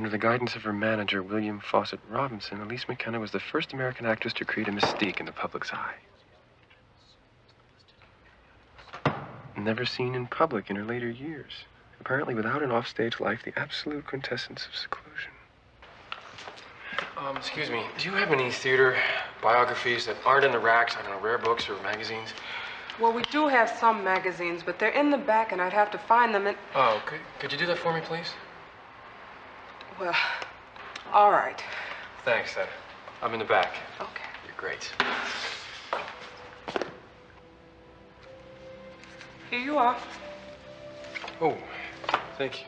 Under 0.01 0.09
the 0.09 0.17
guidance 0.17 0.57
of 0.57 0.63
her 0.63 0.73
manager, 0.73 1.23
William 1.23 1.61
Fawcett 1.61 2.01
Robinson, 2.09 2.63
Elise 2.63 2.89
McKenna 2.89 3.21
was 3.21 3.33
the 3.33 3.39
first 3.39 3.75
American 3.75 4.07
actress 4.07 4.33
to 4.33 4.47
create 4.47 4.67
a 4.67 4.73
mystique 4.73 5.21
in 5.21 5.27
the 5.27 5.33
public's 5.33 5.75
eye. 5.75 5.97
Never 9.59 9.85
seen 9.85 10.15
in 10.15 10.27
public 10.27 10.71
in 10.71 10.77
her 10.77 10.87
later 10.87 11.11
years. 11.11 11.53
Apparently, 12.01 12.35
without 12.35 12.63
an 12.63 12.73
offstage 12.73 13.21
life, 13.21 13.43
the 13.45 13.53
absolute 13.59 14.07
quintessence 14.07 14.65
of 14.65 14.75
seclusion. 14.75 15.33
Um, 17.19 17.37
excuse 17.37 17.69
me, 17.69 17.85
do 17.99 18.09
you 18.09 18.15
have 18.17 18.33
any 18.33 18.51
theater 18.51 18.97
biographies 19.43 20.07
that 20.07 20.17
aren't 20.25 20.47
in 20.47 20.53
the 20.53 20.59
racks, 20.59 20.97
I 20.97 21.03
don't 21.03 21.11
know, 21.11 21.21
rare 21.21 21.37
books 21.37 21.69
or 21.69 21.75
magazines? 21.83 22.33
Well, 22.99 23.13
we 23.13 23.25
do 23.25 23.49
have 23.49 23.69
some 23.79 24.03
magazines, 24.03 24.63
but 24.65 24.79
they're 24.79 24.89
in 24.89 25.11
the 25.11 25.19
back, 25.19 25.53
and 25.53 25.61
I'd 25.61 25.75
have 25.75 25.91
to 25.91 25.99
find 25.99 26.35
them. 26.35 26.47
And 26.47 26.57
Oh, 26.75 27.03
could, 27.05 27.21
could 27.39 27.53
you 27.53 27.59
do 27.59 27.67
that 27.67 27.77
for 27.77 27.93
me, 27.93 28.01
please? 28.01 28.33
Well, 30.01 30.15
all 31.13 31.31
right. 31.31 31.63
Thanks, 32.25 32.57
Ed. 32.57 32.69
I'm 33.23 33.33
in 33.35 33.39
the 33.39 33.45
back. 33.47 33.73
Okay. 34.01 34.25
You're 34.47 34.57
great. 34.57 34.93
Here 39.51 39.61
you 39.61 39.77
are. 39.79 39.97
Oh, 41.41 41.55
thank 42.39 42.61
you. 42.61 42.67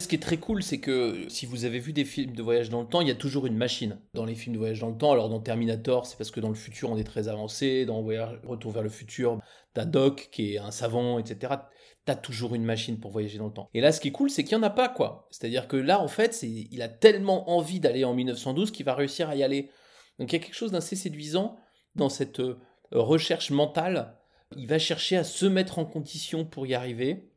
Ce 0.00 0.08
qui 0.08 0.16
est 0.16 0.22
très 0.22 0.36
cool, 0.38 0.64
c'est 0.64 0.80
que 0.80 1.28
si 1.28 1.46
vous 1.46 1.64
avez 1.64 1.78
vu 1.78 1.92
des 1.92 2.04
films 2.04 2.34
de 2.34 2.42
voyage 2.42 2.70
dans 2.70 2.80
le 2.80 2.88
temps, 2.88 3.00
il 3.02 3.06
y 3.06 3.12
a 3.12 3.14
toujours 3.14 3.46
une 3.46 3.56
machine 3.56 4.00
dans 4.14 4.24
les 4.24 4.34
films 4.34 4.54
de 4.54 4.58
voyage 4.58 4.80
dans 4.80 4.88
le 4.88 4.96
temps. 4.96 5.12
Alors 5.12 5.28
dans 5.28 5.38
Terminator, 5.38 6.06
c'est 6.06 6.18
parce 6.18 6.32
que 6.32 6.40
dans 6.40 6.48
le 6.48 6.56
futur, 6.56 6.90
on 6.90 6.96
est 6.96 7.04
très 7.04 7.28
avancé. 7.28 7.86
Dans 7.86 8.02
Voyage- 8.02 8.40
Retour 8.42 8.72
vers 8.72 8.82
le 8.82 8.88
futur, 8.88 9.38
t'as 9.74 9.84
Doc 9.84 10.28
qui 10.32 10.54
est 10.54 10.58
un 10.58 10.72
savant, 10.72 11.20
etc. 11.20 11.52
T'as 12.04 12.16
toujours 12.16 12.54
une 12.54 12.64
machine 12.64 12.98
pour 12.98 13.12
voyager 13.12 13.38
dans 13.38 13.46
le 13.46 13.52
temps. 13.52 13.70
Et 13.74 13.80
là, 13.80 13.92
ce 13.92 14.00
qui 14.00 14.08
est 14.08 14.12
cool, 14.12 14.28
c'est 14.28 14.42
qu'il 14.42 14.56
n'y 14.56 14.64
en 14.64 14.66
a 14.66 14.70
pas, 14.70 14.88
quoi. 14.88 15.28
C'est-à-dire 15.30 15.68
que 15.68 15.76
là, 15.76 16.00
en 16.00 16.08
fait, 16.08 16.42
il 16.42 16.82
a 16.82 16.88
tellement 16.88 17.50
envie 17.50 17.78
d'aller 17.78 18.04
en 18.04 18.12
1912 18.14 18.72
qu'il 18.72 18.84
va 18.84 18.94
réussir 18.94 19.28
à 19.28 19.36
y 19.36 19.42
aller. 19.44 19.70
Donc 20.18 20.32
il 20.32 20.36
y 20.36 20.40
a 20.40 20.42
quelque 20.42 20.56
chose 20.56 20.72
d'assez 20.72 20.96
séduisant 20.96 21.56
dans 21.94 22.08
cette 22.08 22.40
euh, 22.40 22.58
recherche 22.90 23.50
mentale. 23.50 24.18
Il 24.56 24.66
va 24.66 24.78
chercher 24.78 25.16
à 25.16 25.24
se 25.24 25.46
mettre 25.46 25.78
en 25.78 25.84
condition 25.84 26.44
pour 26.44 26.66
y 26.66 26.74
arriver. 26.74 27.30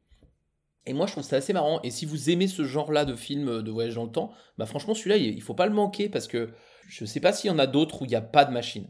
Et 0.86 0.94
moi, 0.94 1.08
je 1.08 1.14
trouve 1.14 1.24
ça 1.24 1.38
assez 1.38 1.54
marrant. 1.54 1.80
Et 1.84 1.92
si 1.92 2.06
vous 2.06 2.30
aimez 2.30 2.48
ce 2.48 2.64
genre-là 2.64 3.06
de 3.06 3.16
film 3.16 3.62
de 3.62 3.72
voyage 3.72 3.96
dans 3.96 4.04
le 4.04 4.12
temps, 4.12 4.32
bah 4.58 4.66
franchement, 4.66 4.94
celui-là, 4.94 5.18
il 5.18 5.42
faut 5.42 5.54
pas 5.54 5.66
le 5.68 5.74
manquer 5.74 6.10
parce 6.10 6.28
que 6.28 6.54
je 6.88 7.06
sais 7.06 7.20
pas 7.20 7.34
s'il 7.34 7.50
y 7.50 7.54
en 7.54 7.60
a 7.60 7.68
d'autres 7.68 8.02
où 8.02 8.06
il 8.06 8.10
n'y 8.10 8.16
a 8.16 8.22
pas 8.22 8.46
de 8.46 8.52
machine. 8.52 8.88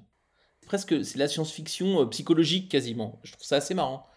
Presque, 0.66 1.06
c'est 1.06 1.20
la 1.20 1.28
science-fiction 1.28 2.02
euh, 2.02 2.06
psychologique 2.08 2.70
quasiment. 2.70 3.20
Je 3.24 3.32
trouve 3.34 3.46
ça 3.46 3.58
assez 3.58 3.74
marrant. 3.74 4.08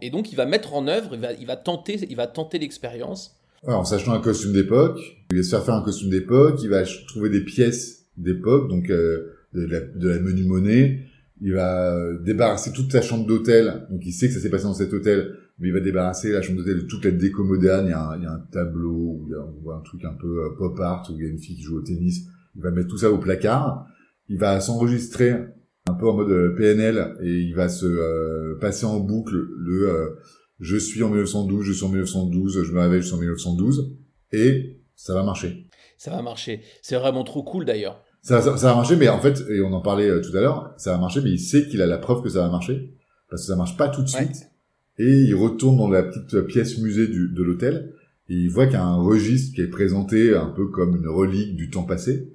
Et 0.00 0.10
donc, 0.10 0.32
il 0.32 0.36
va 0.36 0.46
mettre 0.46 0.74
en 0.74 0.86
œuvre, 0.86 1.14
il 1.14 1.20
va, 1.20 1.32
il 1.32 1.46
va 1.46 1.56
tenter, 1.56 1.98
il 2.08 2.16
va 2.16 2.26
tenter 2.26 2.58
l'expérience. 2.58 3.34
En 3.64 3.84
s'achetant 3.84 4.12
un 4.12 4.20
costume 4.20 4.52
d'époque, 4.52 5.00
il 5.30 5.38
va 5.38 5.42
se 5.42 5.50
faire 5.50 5.64
faire 5.64 5.74
un 5.74 5.82
costume 5.82 6.10
d'époque, 6.10 6.60
il 6.62 6.70
va 6.70 6.84
trouver 7.08 7.28
des 7.28 7.40
pièces 7.40 8.06
d'époque, 8.16 8.68
donc 8.68 8.88
euh, 8.88 9.32
de, 9.52 9.64
la, 9.66 9.80
de 9.80 10.08
la 10.08 10.20
menu 10.20 10.44
monnaie, 10.44 11.00
il 11.40 11.54
va 11.54 11.94
euh, 11.94 12.18
débarrasser 12.20 12.72
toute 12.72 12.92
sa 12.92 13.02
chambre 13.02 13.26
d'hôtel, 13.26 13.86
donc 13.90 14.06
il 14.06 14.12
sait 14.12 14.28
que 14.28 14.34
ça 14.34 14.40
s'est 14.40 14.50
passé 14.50 14.64
dans 14.64 14.74
cet 14.74 14.92
hôtel, 14.92 15.34
mais 15.58 15.68
il 15.68 15.74
va 15.74 15.80
débarrasser 15.80 16.30
la 16.30 16.40
chambre 16.40 16.58
d'hôtel 16.58 16.76
de 16.76 16.82
toute 16.82 17.04
la 17.04 17.10
déco 17.10 17.42
moderne, 17.42 17.86
il 17.86 17.90
y 17.90 17.92
a 17.92 18.00
un, 18.00 18.16
il 18.16 18.22
y 18.22 18.26
a 18.26 18.32
un 18.32 18.44
tableau, 18.52 19.24
il 19.26 19.32
y 19.32 19.34
a, 19.34 19.40
on 19.40 19.60
voit 19.62 19.76
un 19.76 19.80
truc 19.80 20.04
un 20.04 20.14
peu 20.14 20.44
euh, 20.44 20.56
pop 20.56 20.78
art, 20.78 21.08
où 21.10 21.14
il 21.16 21.24
y 21.24 21.26
a 21.26 21.28
une 21.28 21.38
fille 21.38 21.56
qui 21.56 21.62
joue 21.62 21.78
au 21.78 21.82
tennis, 21.82 22.26
il 22.54 22.62
va 22.62 22.70
mettre 22.70 22.88
tout 22.88 22.98
ça 22.98 23.10
au 23.10 23.18
placard, 23.18 23.86
il 24.28 24.38
va 24.38 24.60
s'enregistrer 24.60 25.34
un 25.88 25.94
peu 25.94 26.08
en 26.08 26.14
mode 26.14 26.30
euh, 26.30 26.54
PNL, 26.56 27.16
et 27.22 27.30
il 27.32 27.54
va 27.54 27.68
se 27.68 27.86
euh, 27.86 28.56
passer 28.60 28.84
en 28.86 29.00
boucle 29.00 29.34
le... 29.56 29.88
euh, 29.88 30.08
je 30.60 30.76
suis 30.76 31.02
en 31.02 31.08
1912, 31.08 31.64
je 31.64 31.72
suis 31.72 31.84
en 31.84 31.88
1912, 31.88 32.62
je 32.64 32.72
me 32.72 32.80
réveille, 32.80 33.00
je 33.00 33.06
suis 33.06 33.14
en 33.14 33.18
1912, 33.18 33.96
et 34.32 34.80
ça 34.96 35.14
va 35.14 35.22
marcher. 35.22 35.66
Ça 35.98 36.10
va 36.10 36.22
marcher. 36.22 36.62
C'est 36.82 36.96
vraiment 36.96 37.24
trop 37.24 37.42
cool 37.42 37.64
d'ailleurs. 37.64 38.02
Ça, 38.22 38.40
ça, 38.42 38.56
ça 38.56 38.68
va 38.70 38.74
marcher, 38.74 38.96
mais 38.96 39.08
en 39.08 39.20
fait, 39.20 39.42
et 39.48 39.60
on 39.62 39.72
en 39.72 39.80
parlait 39.80 40.08
euh, 40.10 40.20
tout 40.20 40.36
à 40.36 40.40
l'heure, 40.40 40.74
ça 40.76 40.92
va 40.92 40.98
marcher, 40.98 41.20
mais 41.22 41.30
il 41.30 41.38
sait 41.38 41.66
qu'il 41.68 41.80
a 41.82 41.86
la 41.86 41.98
preuve 41.98 42.22
que 42.22 42.28
ça 42.28 42.40
va 42.40 42.48
marcher, 42.50 42.92
parce 43.30 43.42
que 43.42 43.46
ça 43.48 43.56
marche 43.56 43.76
pas 43.76 43.88
tout 43.88 44.02
de 44.02 44.10
Ouais. 44.10 44.24
suite, 44.24 44.50
et 44.98 45.08
il 45.22 45.34
retourne 45.36 45.76
dans 45.78 45.88
la 45.88 46.02
petite 46.02 46.40
pièce 46.42 46.78
musée 46.78 47.06
du, 47.06 47.28
de 47.28 47.42
l'hôtel, 47.42 47.92
et 48.28 48.34
il 48.34 48.48
voit 48.50 48.66
qu'il 48.66 48.74
y 48.74 48.78
a 48.78 48.84
un 48.84 49.00
registre 49.00 49.54
qui 49.54 49.60
est 49.62 49.68
présenté 49.68 50.34
un 50.34 50.46
peu 50.50 50.66
comme 50.68 50.96
une 50.96 51.08
relique 51.08 51.54
du 51.56 51.70
temps 51.70 51.84
passé. 51.84 52.32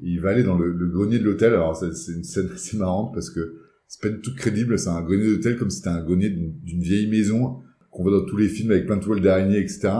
Il 0.00 0.20
va 0.20 0.30
aller 0.30 0.42
dans 0.42 0.58
le, 0.58 0.72
le 0.72 0.88
grenier 0.88 1.18
de 1.18 1.24
l'hôtel, 1.24 1.52
alors 1.52 1.76
c'est 1.76 2.12
une 2.12 2.24
scène 2.24 2.50
assez 2.52 2.76
marrante, 2.76 3.14
parce 3.14 3.30
que 3.30 3.60
c'est 3.86 4.00
pas 4.00 4.08
du 4.08 4.20
tout 4.20 4.34
crédible, 4.34 4.78
c'est 4.78 4.88
un 4.88 5.02
grenier 5.02 5.26
d'hôtel 5.26 5.56
comme 5.56 5.70
si 5.70 5.78
c'était 5.78 5.90
un 5.90 6.02
grenier 6.02 6.30
d'une 6.30 6.58
d'une 6.60 6.80
vieille 6.80 7.06
maison 7.06 7.62
qu'on 7.90 8.02
voit 8.02 8.12
dans 8.12 8.26
tous 8.26 8.36
les 8.36 8.48
films 8.48 8.72
avec 8.72 8.86
plein 8.86 8.96
de 8.96 9.02
toiles 9.02 9.20
d'araignée, 9.20 9.58
etc. 9.58 9.90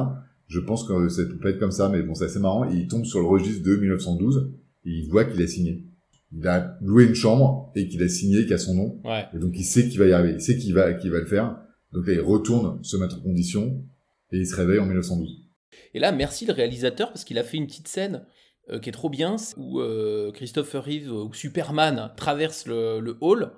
Je 0.48 0.60
pense 0.60 0.86
que 0.86 1.08
ça 1.08 1.24
peut 1.24 1.38
pas 1.38 1.50
être 1.50 1.58
comme 1.58 1.70
ça, 1.70 1.88
mais 1.88 2.02
bon, 2.02 2.14
c'est 2.14 2.24
assez 2.24 2.40
marrant. 2.40 2.68
Et 2.70 2.76
il 2.76 2.88
tombe 2.88 3.04
sur 3.04 3.20
le 3.20 3.26
registre 3.26 3.62
de 3.62 3.76
1912 3.76 4.52
et 4.84 4.90
il 4.90 5.08
voit 5.08 5.24
qu'il 5.24 5.40
a 5.40 5.46
signé. 5.46 5.84
Il 6.32 6.46
a 6.46 6.76
loué 6.82 7.04
une 7.06 7.14
chambre 7.14 7.72
et 7.76 7.86
qu'il 7.86 8.02
a 8.02 8.08
signé, 8.08 8.42
qu'il 8.44 8.52
a 8.52 8.58
son 8.58 8.74
nom. 8.74 9.00
Ouais. 9.04 9.24
Et 9.32 9.38
donc 9.38 9.52
il 9.56 9.64
sait 9.64 9.88
qu'il 9.88 10.00
va 10.00 10.06
y 10.06 10.12
arriver, 10.12 10.34
il 10.34 10.40
sait 10.40 10.58
qu'il 10.58 10.74
va, 10.74 10.92
qu'il 10.94 11.12
va 11.12 11.20
le 11.20 11.26
faire. 11.26 11.56
Donc 11.92 12.08
là, 12.08 12.14
il 12.14 12.20
retourne 12.20 12.82
se 12.82 12.96
mettre 12.96 13.18
en 13.18 13.20
condition 13.20 13.84
et 14.32 14.38
il 14.38 14.46
se 14.46 14.56
réveille 14.56 14.80
en 14.80 14.86
1912. 14.86 15.44
Et 15.94 16.00
là, 16.00 16.10
merci 16.10 16.44
le 16.44 16.52
réalisateur 16.52 17.08
parce 17.08 17.24
qu'il 17.24 17.38
a 17.38 17.44
fait 17.44 17.56
une 17.56 17.66
petite 17.66 17.88
scène 17.88 18.24
euh, 18.71 18.78
qui 18.78 18.88
est 18.88 18.92
trop 18.92 19.11
bien 19.11 19.37
où 19.59 19.80
euh, 19.80 20.33
Christopher 20.33 20.83
Reeve 20.83 21.12
ou 21.12 21.35
Superman 21.35 22.12
traverse 22.16 22.64
le, 22.64 23.18
hall. 23.21 23.52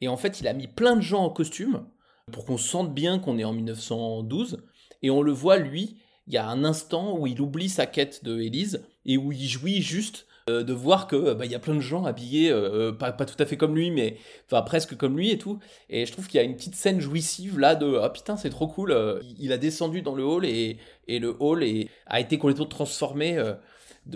Et 0.00 0.08
en 0.08 0.16
fait 0.16 0.40
il 0.40 0.48
a 0.48 0.54
mis 0.54 0.66
plein 0.66 0.96
de 0.96 1.02
gens 1.02 1.24
en 1.24 1.30
costume 1.30 1.86
pour 2.32 2.46
qu'on 2.46 2.56
sente 2.56 2.94
bien 2.94 3.18
qu'on 3.18 3.38
est 3.38 3.44
en 3.44 3.52
1912 3.52 4.64
et 5.02 5.10
on 5.10 5.20
le 5.20 5.32
voit 5.32 5.58
lui 5.58 5.98
il 6.26 6.32
y 6.32 6.38
a 6.38 6.48
un 6.48 6.64
instant 6.64 7.18
où 7.18 7.26
il 7.26 7.40
oublie 7.42 7.68
sa 7.68 7.84
quête 7.84 8.24
de 8.24 8.40
Elise 8.40 8.82
et 9.04 9.18
où 9.18 9.30
il 9.30 9.46
jouit 9.46 9.82
juste 9.82 10.26
euh, 10.48 10.62
de 10.62 10.72
voir 10.72 11.06
que 11.06 11.34
bah, 11.34 11.44
y 11.44 11.54
a 11.54 11.58
plein 11.58 11.74
de 11.74 11.80
gens 11.80 12.06
habillés 12.06 12.50
pas, 12.98 13.12
pas 13.12 13.26
tout 13.26 13.40
à 13.42 13.44
fait 13.44 13.58
comme 13.58 13.76
lui 13.76 13.90
mais 13.90 14.16
enfin 14.46 14.62
presque 14.62 14.96
comme 14.96 15.18
lui 15.18 15.32
et 15.32 15.38
tout. 15.38 15.58
Et 15.90 16.06
je 16.06 16.12
trouve 16.12 16.28
qu'il 16.28 16.38
y 16.38 16.42
a 16.42 16.44
une 16.46 16.56
petite 16.56 16.76
scène 16.76 17.00
jouissive 17.00 17.58
là 17.58 17.74
de 17.74 17.98
ah 18.02 18.08
putain 18.08 18.38
c'est 18.38 18.50
trop 18.50 18.68
cool 18.68 19.20
il 19.38 19.52
a 19.52 19.58
descendu 19.58 20.00
dans 20.00 20.14
le 20.14 20.24
hall 20.24 20.46
et, 20.46 20.78
et 21.08 21.18
le 21.18 21.36
hall 21.40 21.62
est, 21.62 21.90
a 22.06 22.20
été 22.20 22.38
complètement 22.38 22.64
transformé 22.64 23.38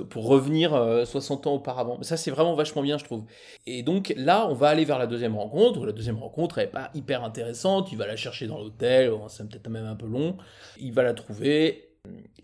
pour 0.08 0.26
revenir 0.26 0.74
euh, 0.74 1.04
60 1.04 1.46
ans 1.46 1.54
auparavant. 1.54 2.02
Ça, 2.02 2.16
c'est 2.16 2.30
vraiment 2.30 2.54
vachement 2.54 2.82
bien, 2.82 2.98
je 2.98 3.04
trouve. 3.04 3.24
Et 3.66 3.82
donc 3.82 4.12
là, 4.16 4.46
on 4.48 4.54
va 4.54 4.68
aller 4.68 4.84
vers 4.84 4.98
la 4.98 5.06
deuxième 5.06 5.36
rencontre. 5.36 5.84
La 5.84 5.92
deuxième 5.92 6.18
rencontre 6.18 6.58
est 6.58 6.68
pas 6.68 6.90
hyper 6.94 7.24
intéressante. 7.24 7.90
Il 7.92 7.98
va 7.98 8.06
la 8.06 8.16
chercher 8.16 8.46
dans 8.46 8.58
l'hôtel, 8.58 9.12
c'est 9.28 9.48
peut-être 9.48 9.68
même 9.68 9.86
un 9.86 9.96
peu 9.96 10.06
long. 10.06 10.36
Il 10.78 10.92
va 10.92 11.02
la 11.02 11.14
trouver 11.14 11.90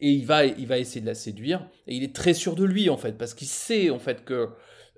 et 0.01 0.11
il 0.11 0.27
va, 0.27 0.45
il 0.45 0.67
va 0.67 0.79
essayer 0.79 1.01
de 1.01 1.07
la 1.07 1.15
séduire. 1.15 1.67
Et 1.87 1.95
il 1.95 2.03
est 2.03 2.15
très 2.15 2.35
sûr 2.35 2.55
de 2.55 2.65
lui, 2.65 2.91
en 2.91 2.97
fait, 2.97 3.17
parce 3.17 3.35
qu'il 3.35 3.49
sait, 3.49 3.91
en 3.91 3.99
fait, 3.99 4.25
que 4.25 4.51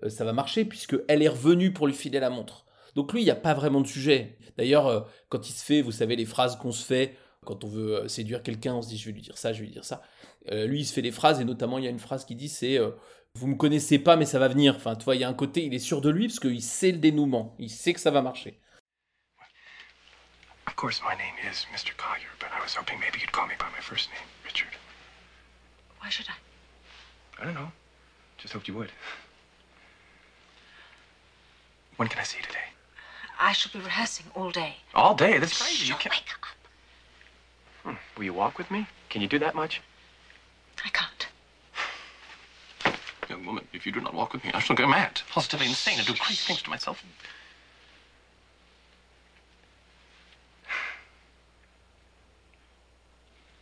euh, 0.02 0.08
ça 0.08 0.24
va 0.24 0.32
marcher, 0.32 0.64
puisque 0.64 0.96
elle 1.08 1.22
est 1.22 1.28
revenue 1.28 1.72
pour 1.72 1.86
lui 1.86 1.94
filer 1.94 2.20
la 2.20 2.30
montre. 2.30 2.64
Donc 2.94 3.12
lui, 3.12 3.20
il 3.20 3.24
n'y 3.24 3.30
a 3.30 3.36
pas 3.36 3.54
vraiment 3.54 3.80
de 3.80 3.86
sujet. 3.86 4.36
D'ailleurs, 4.56 4.86
euh, 4.86 5.00
quand 5.28 5.48
il 5.48 5.52
se 5.52 5.64
fait, 5.64 5.82
vous 5.82 5.92
savez, 5.92 6.16
les 6.16 6.24
phrases 6.24 6.56
qu'on 6.56 6.72
se 6.72 6.84
fait 6.84 7.14
Quand 7.48 7.64
on 7.64 7.68
veut 7.68 7.94
euh, 8.02 8.08
séduire 8.08 8.42
quelqu'un, 8.42 8.74
on 8.74 8.82
se 8.82 8.88
dit 8.90 8.98
je 8.98 9.06
vais 9.06 9.12
lui 9.12 9.22
dire 9.22 9.38
ça, 9.38 9.54
je 9.54 9.60
vais 9.60 9.64
lui 9.64 9.72
dire 9.72 9.86
ça. 9.86 10.02
Euh, 10.52 10.66
lui, 10.66 10.80
il 10.80 10.84
se 10.84 10.92
fait 10.92 11.00
des 11.00 11.10
phrases, 11.10 11.40
et 11.40 11.46
notamment, 11.46 11.78
il 11.78 11.84
y 11.84 11.86
a 11.86 11.90
une 11.90 11.98
phrase 11.98 12.26
qui 12.26 12.34
dit 12.34 12.50
c'est 12.50 12.78
euh, 12.78 12.90
Vous 13.36 13.46
me 13.46 13.54
connaissez 13.54 13.98
pas, 13.98 14.16
mais 14.16 14.26
ça 14.26 14.38
va 14.38 14.48
venir. 14.48 14.76
Enfin, 14.76 14.94
tu 14.96 15.04
vois, 15.06 15.16
il 15.16 15.22
y 15.22 15.24
a 15.24 15.28
un 15.30 15.32
côté, 15.32 15.64
il 15.64 15.72
est 15.72 15.78
sûr 15.78 16.02
de 16.02 16.10
lui, 16.10 16.26
parce 16.26 16.40
qu'il 16.40 16.60
sait 16.60 16.92
le 16.92 16.98
dénouement. 16.98 17.56
Il 17.58 17.70
sait 17.70 17.94
que 17.94 18.00
ça 18.00 18.10
va 18.10 18.20
marcher. 18.20 18.60
Of 20.66 20.74
course, 20.76 21.00
my 21.00 21.16
name 21.16 21.36
is 21.50 21.64
Mr. 21.72 21.96
Collier, 21.96 22.28
but 22.38 22.50
I 22.54 22.60
was 22.62 22.74
hoping 22.78 23.00
maybe 23.00 23.18
you'd 23.18 23.32
call 23.32 23.46
me 23.46 23.54
by 23.58 23.70
my 23.74 23.80
first 23.80 24.10
name, 24.10 24.28
Richard. 24.44 24.68
Why 26.02 26.10
should 26.10 26.26
I? 26.28 26.36
I 27.40 27.46
don't 27.46 27.54
know. 27.54 27.72
Just 28.36 28.52
hoped 28.52 28.68
you 28.68 28.74
would. 28.74 28.92
When 31.96 32.08
can 32.08 32.20
I 32.20 32.24
see 32.24 32.36
you 32.36 32.44
today? 32.44 32.68
I 33.40 33.52
shall 33.54 33.72
be 33.72 33.78
rehearsing 33.82 34.26
all 34.36 34.50
day. 34.50 34.76
All 34.94 35.14
day? 35.14 35.38
That's 35.38 35.62
crazy. 35.62 35.86
You 35.86 35.94
Shh, 35.94 36.02
can't. 36.02 36.14
wake 36.14 36.30
up? 36.34 36.47
Will 38.18 38.24
you 38.24 38.34
walk 38.34 38.58
with 38.58 38.68
me? 38.68 38.88
Can 39.10 39.22
you 39.22 39.28
do 39.28 39.38
that 39.38 39.54
much? 39.54 39.80
I 40.84 40.88
can't. 40.88 41.28
Young 43.30 43.46
woman, 43.46 43.68
if 43.72 43.86
you 43.86 43.92
do 43.92 44.00
not 44.00 44.12
walk 44.12 44.32
with 44.32 44.44
me, 44.44 44.50
I 44.52 44.58
shall 44.58 44.74
go 44.74 44.88
mad, 44.88 45.20
positively 45.30 45.66
insane, 45.66 45.98
and 45.98 46.06
do 46.06 46.14
crazy 46.14 46.44
things 46.44 46.60
to 46.62 46.70
myself. 46.70 47.04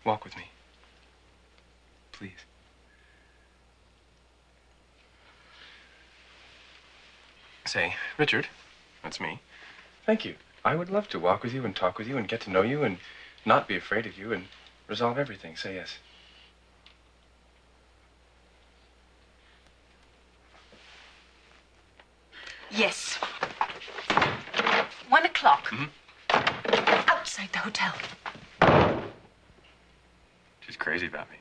Walk 0.07 0.25
with 0.25 0.37
me. 0.39 0.45
Please. 2.13 2.31
Say, 7.67 7.95
Richard, 8.17 8.47
that's 9.03 9.21
me. 9.21 9.41
Thank 10.07 10.25
you. 10.25 10.37
I 10.65 10.77
would 10.77 10.89
love 10.89 11.09
to 11.11 11.19
walk 11.19 11.43
with 11.43 11.53
you 11.53 11.67
and 11.67 11.77
talk 11.77 11.99
with 11.99 12.09
you 12.09 12.17
and 12.17 12.27
get 12.27 12.41
to 12.43 12.51
know 12.51 12.63
you 12.63 12.85
and 12.85 12.97
not 13.47 13.69
be 13.69 13.77
afraid 13.77 14.07
of 14.07 14.19
you 14.19 14.33
and 14.33 14.43
resolve 14.89 15.19
everything. 15.19 15.57
Say 15.57 15.75
yes. 15.77 15.99
Yes. 22.71 23.15
One 25.09 25.25
o'clock. 25.25 25.71
Mhm. 25.71 25.89
Outside 27.09 27.49
the 27.53 27.61
hotel. 27.61 27.93
She's 30.67 30.77
crazy 30.77 31.07
about 31.07 31.31
me. 31.31 31.37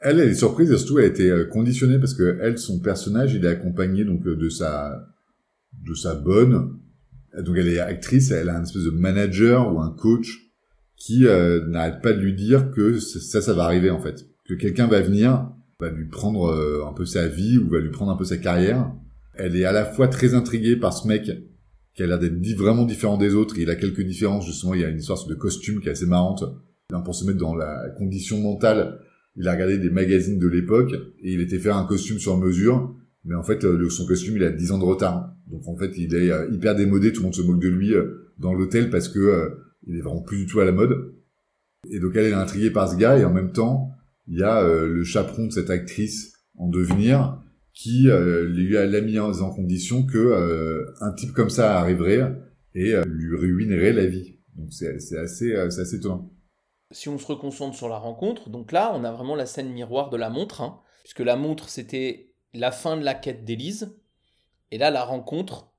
Elle, 0.00 0.20
elle 0.20 0.28
est 0.28 0.34
surprise 0.34 0.70
et 0.70 0.76
surtout 0.76 0.98
elle 0.98 1.04
a 1.04 1.08
été 1.08 1.30
euh, 1.30 1.46
conditionnée 1.46 1.98
parce 1.98 2.12
que 2.12 2.38
elle, 2.42 2.58
son 2.58 2.80
personnage, 2.80 3.32
il 3.32 3.44
est 3.44 3.48
accompagné 3.48 4.04
donc 4.04 4.26
euh, 4.26 4.36
de 4.36 4.48
sa 4.50 5.06
de 5.72 5.94
sa 5.94 6.14
bonne. 6.14 6.80
Donc 7.38 7.56
elle 7.56 7.68
est 7.68 7.80
actrice, 7.80 8.30
elle 8.30 8.48
a 8.48 8.56
un 8.56 8.64
espèce 8.64 8.82
de 8.82 8.90
manager 8.90 9.72
ou 9.72 9.80
un 9.80 9.90
coach 9.90 10.43
qui 10.96 11.26
euh, 11.26 11.66
n'arrête 11.66 12.00
pas 12.02 12.12
de 12.12 12.20
lui 12.20 12.34
dire 12.34 12.70
que 12.70 12.98
ça, 12.98 13.40
ça 13.40 13.52
va 13.52 13.64
arriver 13.64 13.90
en 13.90 14.00
fait, 14.00 14.26
que 14.48 14.54
quelqu'un 14.54 14.86
va 14.86 15.00
venir, 15.00 15.50
va 15.80 15.90
lui 15.90 16.06
prendre 16.06 16.46
euh, 16.46 16.84
un 16.88 16.92
peu 16.92 17.04
sa 17.04 17.28
vie 17.28 17.58
ou 17.58 17.68
va 17.68 17.80
lui 17.80 17.90
prendre 17.90 18.12
un 18.12 18.16
peu 18.16 18.24
sa 18.24 18.36
carrière. 18.36 18.90
Elle 19.34 19.56
est 19.56 19.64
à 19.64 19.72
la 19.72 19.84
fois 19.84 20.08
très 20.08 20.34
intriguée 20.34 20.76
par 20.76 20.92
ce 20.92 21.08
mec 21.08 21.30
qui 21.94 22.02
a 22.02 22.06
l'air 22.06 22.18
d'être 22.18 22.34
vraiment 22.56 22.84
différent 22.84 23.18
des 23.18 23.34
autres. 23.34 23.58
Il 23.58 23.70
a 23.70 23.74
quelques 23.76 24.02
différences 24.02 24.46
justement. 24.46 24.74
Il 24.74 24.80
y 24.80 24.84
a 24.84 24.88
une 24.88 24.98
histoire 24.98 25.18
de 25.26 25.34
costume 25.34 25.80
qui 25.80 25.88
est 25.88 25.92
assez 25.92 26.06
marrante. 26.06 26.44
Pour 27.04 27.14
se 27.14 27.24
mettre 27.24 27.38
dans 27.38 27.54
la 27.56 27.90
condition 27.98 28.38
mentale, 28.40 29.00
il 29.36 29.48
a 29.48 29.52
regardé 29.52 29.78
des 29.78 29.90
magazines 29.90 30.38
de 30.38 30.46
l'époque 30.46 30.92
et 30.92 31.32
il 31.32 31.40
était 31.40 31.58
faire 31.58 31.76
un 31.76 31.86
costume 31.86 32.18
sur 32.18 32.36
mesure. 32.38 32.94
Mais 33.24 33.34
en 33.34 33.42
fait, 33.42 33.64
euh, 33.64 33.76
le- 33.76 33.90
son 33.90 34.06
costume, 34.06 34.36
il 34.36 34.44
a 34.44 34.50
10 34.50 34.70
ans 34.70 34.78
de 34.78 34.84
retard. 34.84 35.34
Donc 35.50 35.66
en 35.66 35.76
fait, 35.76 35.92
il 35.96 36.14
est 36.14 36.30
euh, 36.30 36.46
hyper 36.52 36.76
démodé. 36.76 37.12
Tout 37.12 37.20
le 37.20 37.24
monde 37.24 37.34
se 37.34 37.42
moque 37.42 37.60
de 37.60 37.68
lui 37.68 37.94
euh, 37.94 38.30
dans 38.38 38.52
l'hôtel 38.54 38.90
parce 38.90 39.08
que 39.08 39.50
il 39.86 39.96
est 39.96 40.00
vraiment 40.00 40.22
plus 40.22 40.38
du 40.38 40.46
tout 40.46 40.60
à 40.60 40.64
la 40.64 40.72
mode. 40.72 41.14
Et 41.90 42.00
donc 42.00 42.12
elle, 42.16 42.26
est 42.26 42.32
intriguée 42.32 42.70
par 42.70 42.90
ce 42.90 42.96
gars 42.96 43.18
et 43.18 43.24
en 43.24 43.32
même 43.32 43.52
temps, 43.52 43.90
il 44.26 44.38
y 44.38 44.42
a 44.42 44.62
euh, 44.62 44.86
le 44.88 45.04
chaperon 45.04 45.46
de 45.46 45.52
cette 45.52 45.70
actrice 45.70 46.32
en 46.56 46.68
devenir 46.68 47.40
qui 47.72 48.08
euh, 48.08 48.44
lui 48.44 48.76
a 48.76 48.86
l'a 48.86 49.00
mis 49.00 49.18
en, 49.18 49.32
condition 49.50 50.06
que 50.06 50.18
euh, 50.18 50.94
un 51.00 51.12
type 51.12 51.32
comme 51.32 51.50
ça 51.50 51.78
arriverait 51.78 52.32
et 52.74 52.94
lui 53.06 53.36
ruinerait 53.36 53.92
la 53.92 54.06
vie. 54.06 54.38
Donc 54.56 54.72
c'est 54.72 55.00
c'est 55.00 55.18
assez 55.18 55.54
c'est 55.70 55.80
assez 55.80 55.96
étonnant. 55.96 56.30
si 56.90 57.08
on 57.08 57.18
se 57.18 57.26
reconcentre 57.26 57.76
sur 57.76 57.88
la 57.88 57.98
rencontre, 57.98 58.50
donc 58.50 58.72
là, 58.72 58.92
on 58.94 59.04
a 59.04 59.12
vraiment 59.12 59.34
la 59.34 59.46
scène 59.46 59.72
miroir 59.72 60.10
de 60.10 60.16
la 60.16 60.30
montre, 60.30 60.60
hein, 60.60 60.80
puisque 61.02 61.20
la 61.20 61.36
montre, 61.36 61.68
c'était 61.68 62.32
la 62.52 62.70
fin 62.70 62.96
de 62.96 63.04
la 63.04 63.14
quête 63.14 63.44
d'Élise, 63.44 63.96
et 64.70 64.78
là, 64.78 64.90
la 64.90 65.04
rencontre, 65.04 65.72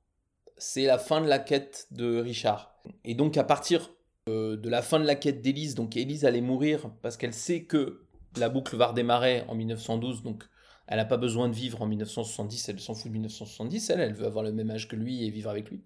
c'est 0.58 0.86
la 0.86 0.98
fin 0.98 1.22
de 1.22 1.28
la 1.28 1.40
quête 1.40 1.88
de 1.92 2.18
Richard. 2.20 2.76
Et 3.04 3.16
donc, 3.16 3.38
à 3.38 3.44
partir 3.44 3.95
euh, 4.30 4.58
de 4.58 4.70
la 4.70 4.82
fin 4.82 5.00
de 5.00 5.06
la 5.06 5.16
quête 5.16 5.42
d'Élise, 5.42 5.76
donc 5.76 5.96
Élise 5.96 6.26
allait 6.26 6.42
mourir 6.42 6.92
parce 7.02 7.18
qu'elle 7.18 7.34
sait 7.34 7.64
que 7.64 8.06
la 8.38 8.50
boucle 8.50 8.76
va 8.76 8.88
redémarrer 8.88 9.44
en 9.48 9.56
1912, 9.56 10.24
donc 10.24 10.44
elle 10.88 10.98
n'a 10.98 11.06
pas 11.06 11.18
besoin 11.18 11.50
de 11.50 11.54
vivre 11.54 11.82
en 11.82 11.88
1970, 11.88 12.70
elle 12.70 12.80
s'en 12.80 12.94
fout 12.96 13.08
de 13.08 13.14
1970, 13.14 13.90
elle, 13.90 14.02
elle 14.02 14.14
veut 14.14 14.26
avoir 14.26 14.44
le 14.44 14.52
même 14.52 14.72
âge 14.72 14.88
que 14.88 14.96
lui 14.96 15.26
et 15.26 15.30
vivre 15.30 15.50
avec 15.50 15.70
lui. 15.70 15.84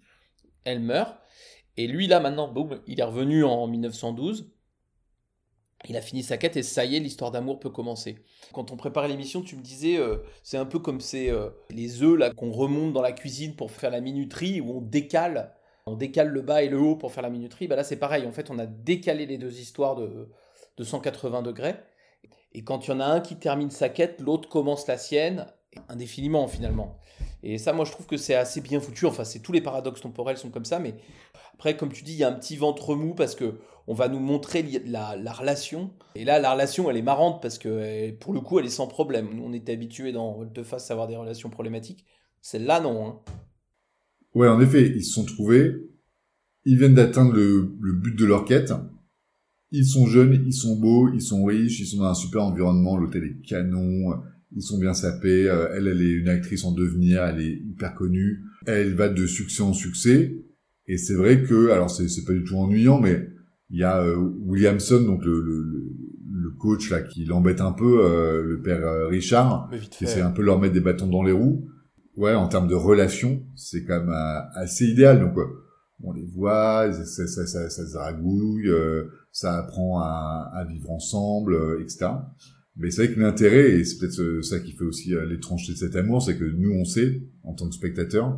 Elle 0.66 0.80
meurt, 0.80 1.18
et 1.78 1.88
lui, 1.88 2.08
là, 2.08 2.20
maintenant, 2.20 2.50
boum, 2.50 2.82
il 2.88 3.00
est 3.00 3.04
revenu 3.04 3.46
en 3.46 3.66
1912, 3.68 4.52
il 5.88 5.96
a 5.96 6.02
fini 6.02 6.24
sa 6.24 6.38
quête 6.38 6.58
et 6.58 6.64
ça 6.64 6.84
y 6.84 6.98
est, 6.98 7.00
l'histoire 7.00 7.32
d'amour 7.32 7.60
peut 7.60 7.70
commencer. 7.70 8.18
Quand 8.52 8.72
on 8.72 8.76
préparait 8.76 9.08
l'émission, 9.08 9.42
tu 9.42 9.56
me 9.56 9.62
disais, 9.62 9.98
euh, 9.98 10.18
c'est 10.44 10.58
un 10.58 10.66
peu 10.66 10.80
comme 10.80 11.00
ces, 11.00 11.30
euh, 11.30 11.52
les 11.70 12.04
œufs 12.04 12.18
là 12.18 12.32
qu'on 12.32 12.52
remonte 12.52 12.92
dans 12.92 13.02
la 13.02 13.14
cuisine 13.14 13.56
pour 13.56 13.72
faire 13.72 13.92
la 13.92 14.02
minuterie, 14.02 14.60
où 14.60 14.78
on 14.78 14.82
décale, 14.82 15.54
on 15.86 15.96
décale 15.96 16.30
le 16.30 16.42
bas 16.42 16.64
et 16.64 16.70
le 16.70 16.80
haut 16.80 16.96
pour 16.96 17.12
faire 17.12 17.24
la 17.24 17.30
minuterie. 17.30 17.68
Bah 17.68 17.76
là, 17.76 17.84
c'est 17.84 17.98
pareil. 17.98 18.26
En 18.28 18.32
fait, 18.32 18.50
on 18.50 18.60
a 18.60 18.66
décalé 18.66 19.26
les 19.26 19.38
deux 19.38 19.60
histoires 19.60 19.96
de, 19.96 20.30
de 20.78 20.84
180 20.84 21.42
degrés. 21.42 21.76
Et 22.54 22.64
quand 22.64 22.88
il 22.88 22.92
y 22.92 22.94
en 22.94 23.00
a 23.00 23.06
un 23.06 23.20
qui 23.22 23.38
termine 23.38 23.70
sa 23.70 23.90
quête, 23.90 24.22
l'autre 24.22 24.50
commence 24.50 24.88
la 24.88 24.98
sienne, 24.98 25.46
indéfiniment 25.88 26.48
finalement. 26.48 26.98
Et 27.44 27.58
ça, 27.58 27.74
moi, 27.74 27.86
je 27.86 27.92
trouve 27.92 28.06
que 28.08 28.18
c'est 28.18 28.36
assez 28.36 28.62
bien 28.62 28.80
foutu. 28.80 29.06
Enfin, 29.06 29.24
c'est 29.24 29.40
tous 29.40 29.52
les 29.52 29.62
paradoxes 29.62 30.02
temporels 30.02 30.38
sont 30.38 30.50
comme 30.50 30.66
ça, 30.66 30.80
mais 30.80 30.96
après, 31.54 31.78
comme 31.78 31.92
tu 31.92 32.04
dis, 32.04 32.14
il 32.14 32.18
y 32.20 32.24
a 32.24 32.28
un 32.30 32.34
petit 32.34 32.58
ventre 32.58 32.96
mou 32.96 33.14
parce 33.14 33.36
que 33.36 33.60
on 33.88 33.94
va 33.94 34.08
nous 34.08 34.20
montrer 34.20 34.62
la, 34.86 35.16
la 35.16 35.32
relation. 35.32 35.92
Et 36.16 36.24
là, 36.24 36.40
la 36.40 36.52
relation, 36.54 36.90
elle 36.90 36.98
est 36.98 37.02
marrante 37.02 37.42
parce 37.42 37.58
que 37.58 38.12
pour 38.12 38.34
le 38.34 38.42
coup, 38.42 38.60
elle 38.60 38.66
est 38.66 38.70
sans 38.70 38.88
problème. 38.88 39.30
Nous, 39.34 39.44
on 39.44 39.54
était 39.54 39.74
habitués 39.74 40.12
dans 40.12 40.34
Volte-Face 40.34 40.92
à 40.92 40.94
avoir 40.94 41.08
des 41.08 41.16
relations 41.16 41.50
problématiques. 41.50 42.06
Celle-là, 42.42 42.80
non. 42.82 43.08
hein. 43.08 43.20
Ouais, 44.36 44.48
en 44.48 44.62
effet, 44.62 44.94
ils 44.96 45.04
se 45.04 45.14
sont 45.14 45.26
trouvés, 45.26 45.76
ils 46.66 46.78
viennent 46.78 46.94
d'atteindre 46.96 47.34
le, 47.34 47.72
le 47.82 47.94
but 47.94 48.16
de 48.18 48.26
leur 48.26 48.46
quête. 48.46 48.72
Ils 49.72 49.86
sont 49.86 50.08
jeunes, 50.08 50.44
ils 50.46 50.54
sont 50.54 50.76
beaux, 50.80 51.10
ils 51.14 51.22
sont 51.22 51.46
riches, 51.46 51.80
ils 51.80 51.86
sont 51.86 51.98
dans 51.98 52.10
un 52.10 52.14
super 52.16 52.44
environnement, 52.44 52.98
l'hôtel 52.98 53.24
est 53.24 53.46
canon, 53.48 54.16
ils 54.56 54.64
sont 54.64 54.80
bien 54.80 54.94
sapés, 54.96 55.48
euh, 55.48 55.68
elle, 55.76 55.88
elle 55.88 56.02
est 56.02 56.12
une 56.12 56.30
actrice 56.30 56.64
en 56.66 56.72
devenir, 56.72 57.24
elle 57.24 57.42
est 57.42 57.54
hyper 57.54 57.94
connue, 57.94 58.44
elle 58.66 58.96
va 58.96 59.10
de 59.10 59.26
succès 59.28 59.62
en 59.62 59.74
succès, 59.74 60.38
et 60.88 60.98
c'est 60.98 61.14
vrai 61.14 61.44
que, 61.44 61.70
alors 61.70 61.92
c'est 61.92 62.26
pas 62.26 62.34
du 62.34 62.44
tout 62.44 62.56
ennuyant, 62.58 63.00
mais 63.00 63.30
il 63.70 63.78
y 63.78 63.84
a 63.84 64.02
euh, 64.02 64.16
Williamson, 64.16 65.02
donc 65.04 65.24
le, 65.24 65.40
le, 65.42 65.64
le- 66.32 66.50
coach 66.58 66.90
là, 66.90 67.02
qui 67.02 67.24
l'embête 67.26 67.62
un 67.62 67.72
peu, 67.72 68.04
euh, 68.04 68.44
le 68.44 68.60
père 68.62 68.86
euh, 68.86 69.08
Richard, 69.08 69.70
qui 69.92 70.04
essaie 70.06 70.22
un 70.22 70.32
peu 70.32 70.42
de 70.42 70.48
leur 70.48 70.60
mettre 70.60 70.74
des 70.74 70.82
bâtons 70.82 71.08
dans 71.08 71.24
les 71.24 71.32
roues. 71.32 71.70
Ouais, 72.20 72.34
en 72.34 72.50
termes 72.50 72.68
de 72.68 72.76
relations, 72.76 73.42
c'est 73.56 73.86
quand 73.86 73.98
même 73.98 74.10
euh, 74.10 74.42
assez 74.56 74.86
idéal. 74.86 75.22
Donc, 75.22 75.38
on 76.04 76.12
les 76.12 76.26
voit, 76.26 76.92
ça, 76.92 77.26
ça, 77.26 77.48
ça, 77.48 77.70
se 77.70 77.94
dragouille, 77.94 78.68
euh, 78.68 79.06
ça 79.32 79.58
apprend 79.58 80.02
à, 80.02 80.66
vivre 80.68 80.92
ensemble, 80.92 81.54
euh, 81.54 81.82
etc. 81.82 82.08
Mais 82.76 82.92
c'est 82.92 83.06
vrai 83.06 83.16
que 83.16 83.22
l'intérêt, 83.22 83.72
et 83.72 83.86
c'est 83.86 84.00
peut-être 84.00 84.42
ça 84.44 84.60
qui 84.60 84.74
fait 84.74 84.84
aussi 84.84 85.12
l'étrangeté 85.30 85.72
de 85.72 85.78
cet 85.78 85.96
amour, 85.96 86.22
c'est 86.22 86.38
que 86.38 86.44
nous, 86.44 86.72
on 86.72 86.84
sait, 86.84 87.22
en 87.44 87.54
tant 87.54 87.70
que 87.70 87.76
spectateur, 87.76 88.38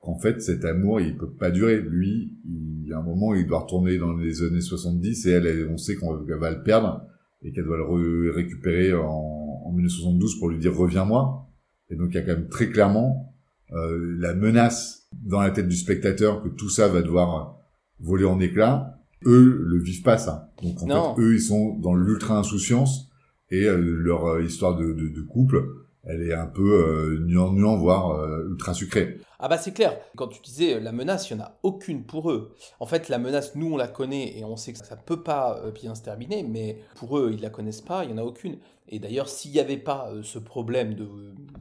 qu'en 0.00 0.18
fait, 0.18 0.40
cet 0.40 0.64
amour, 0.64 0.98
il 1.02 1.18
peut 1.18 1.34
pas 1.34 1.50
durer. 1.50 1.82
Lui, 1.82 2.38
il 2.46 2.88
y 2.88 2.94
a 2.94 2.98
un 2.98 3.02
moment, 3.02 3.34
il 3.34 3.46
doit 3.46 3.60
retourner 3.60 3.98
dans 3.98 4.16
les 4.16 4.42
années 4.42 4.62
70, 4.62 5.26
et 5.26 5.32
elle, 5.32 5.68
on 5.70 5.76
sait 5.76 5.96
qu'on 5.96 6.14
va 6.14 6.50
le 6.50 6.62
perdre, 6.62 7.06
et 7.42 7.52
qu'elle 7.52 7.64
doit 7.64 7.76
le 7.76 7.84
re- 7.84 8.30
récupérer 8.34 8.94
en 8.94 9.70
1972 9.70 10.38
pour 10.38 10.48
lui 10.48 10.58
dire 10.58 10.74
«reviens-moi». 10.78 11.50
Et 11.92 11.96
donc, 11.96 12.08
il 12.10 12.14
y 12.14 12.18
a 12.18 12.22
quand 12.22 12.32
même 12.32 12.48
très 12.48 12.68
clairement 12.70 13.34
euh, 13.72 14.16
la 14.18 14.34
menace 14.34 15.08
dans 15.22 15.40
la 15.40 15.50
tête 15.50 15.68
du 15.68 15.76
spectateur 15.76 16.42
que 16.42 16.48
tout 16.48 16.70
ça 16.70 16.88
va 16.88 17.02
devoir 17.02 17.58
voler 18.00 18.24
en 18.24 18.40
éclats. 18.40 18.98
Eux 19.26 19.60
le 19.62 19.78
vivent 19.78 20.02
pas 20.02 20.16
ça. 20.18 20.52
Donc 20.62 20.82
en 20.82 20.86
Non. 20.86 21.14
fait, 21.14 21.20
eux 21.22 21.34
ils 21.34 21.40
sont 21.40 21.78
dans 21.78 21.94
l'ultra 21.94 22.38
insouciance 22.38 23.08
et 23.50 23.64
euh, 23.68 23.76
leur 23.78 24.24
euh, 24.26 24.42
histoire 24.42 24.76
de, 24.76 24.92
de, 24.92 25.08
de 25.08 25.20
couple, 25.20 25.62
elle 26.04 26.22
est 26.28 26.34
un 26.34 26.46
peu 26.46 26.62
euh, 26.62 27.24
nuant 27.24 27.52
nuant 27.52 27.76
voire 27.76 28.10
euh, 28.10 28.48
ultra 28.50 28.74
sucrée. 28.74 29.18
Ah 29.38 29.48
bah 29.48 29.58
c'est 29.58 29.72
clair. 29.72 29.98
Quand 30.16 30.28
tu 30.28 30.40
disais 30.40 30.74
euh, 30.74 30.80
la 30.80 30.92
menace, 30.92 31.30
il 31.30 31.36
n'y 31.36 31.42
en 31.42 31.44
a 31.44 31.58
aucune 31.62 32.04
pour 32.04 32.30
eux. 32.30 32.54
En 32.80 32.86
fait, 32.86 33.08
la 33.08 33.18
menace, 33.18 33.54
nous, 33.54 33.72
on 33.72 33.76
la 33.76 33.88
connaît 33.88 34.36
et 34.36 34.44
on 34.44 34.56
sait 34.56 34.72
que 34.72 34.84
ça 34.84 34.96
ne 34.96 35.00
peut 35.00 35.22
pas 35.22 35.62
bien 35.74 35.94
se 35.94 36.02
terminer, 36.02 36.42
mais 36.42 36.78
pour 36.96 37.18
eux, 37.18 37.30
ils 37.32 37.40
la 37.40 37.50
connaissent 37.50 37.80
pas, 37.80 38.04
il 38.04 38.08
n'y 38.12 38.14
en 38.14 38.22
a 38.22 38.26
aucune. 38.26 38.58
Et 38.88 38.98
d'ailleurs, 38.98 39.28
s'il 39.28 39.52
n'y 39.52 39.60
avait 39.60 39.76
pas 39.76 40.10
ce 40.22 40.38
problème 40.38 40.94
de, 40.94 41.06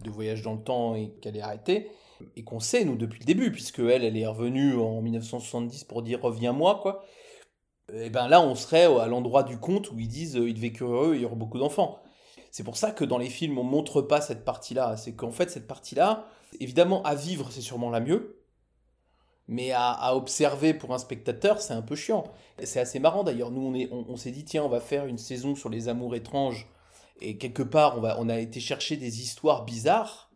de 0.03 0.09
voyage 0.09 0.41
dans 0.41 0.53
le 0.53 0.61
temps 0.61 0.95
et 0.95 1.13
qu'elle 1.21 1.37
est 1.37 1.41
arrêtée, 1.41 1.91
et 2.35 2.43
qu'on 2.43 2.59
sait, 2.59 2.85
nous, 2.85 2.95
depuis 2.95 3.19
le 3.19 3.25
début, 3.25 3.51
puisque 3.51 3.79
elle, 3.79 4.03
elle 4.03 4.17
est 4.17 4.25
revenue 4.25 4.75
en 4.75 5.01
1970 5.01 5.83
pour 5.85 6.01
dire 6.01 6.21
reviens-moi, 6.21 6.79
quoi. 6.81 7.03
et 7.93 8.09
ben 8.09 8.27
là 8.27 8.41
on 8.41 8.55
serait 8.55 8.85
à 8.85 9.07
l'endroit 9.07 9.43
du 9.43 9.57
conte 9.57 9.91
où 9.91 9.99
ils 9.99 10.07
disent 10.07 10.37
euh, 10.37 10.49
ils 10.49 10.59
vécurent 10.59 10.91
heureux, 10.93 11.15
il 11.15 11.21
y 11.21 11.25
aura 11.25 11.35
beaucoup 11.35 11.59
d'enfants. 11.59 11.99
C'est 12.51 12.63
pour 12.63 12.77
ça 12.77 12.91
que 12.91 13.05
dans 13.05 13.17
les 13.17 13.29
films 13.29 13.57
on 13.57 13.63
montre 13.63 14.01
pas 14.01 14.21
cette 14.21 14.45
partie-là. 14.45 14.97
C'est 14.97 15.13
qu'en 15.13 15.31
fait 15.31 15.49
cette 15.49 15.67
partie-là, 15.67 16.27
évidemment 16.59 17.01
à 17.03 17.15
vivre 17.15 17.51
c'est 17.51 17.61
sûrement 17.61 17.89
la 17.89 17.99
mieux, 17.99 18.43
mais 19.47 19.71
à, 19.71 20.15
observer 20.15 20.73
pour 20.73 20.93
un 20.93 20.97
spectateur 20.97 21.61
c'est 21.61 21.73
un 21.73 21.81
peu 21.81 21.95
chiant. 21.95 22.25
C'est 22.63 22.79
assez 22.79 22.99
marrant 22.99 23.23
d'ailleurs. 23.23 23.51
Nous 23.51 23.65
on 23.65 23.73
est, 23.73 23.89
on, 23.91 24.15
s'est 24.17 24.31
dit 24.31 24.45
tiens 24.45 24.63
on 24.63 24.69
va 24.69 24.81
faire 24.81 25.05
une 25.05 25.17
saison 25.17 25.55
sur 25.55 25.69
les 25.69 25.87
amours 25.87 26.15
étranges 26.15 26.67
et 27.21 27.37
quelque 27.37 27.63
part 27.63 27.99
on 28.19 28.29
a 28.29 28.39
été 28.39 28.59
chercher 28.59 28.97
des 28.97 29.21
histoires 29.21 29.65
bizarres, 29.65 30.31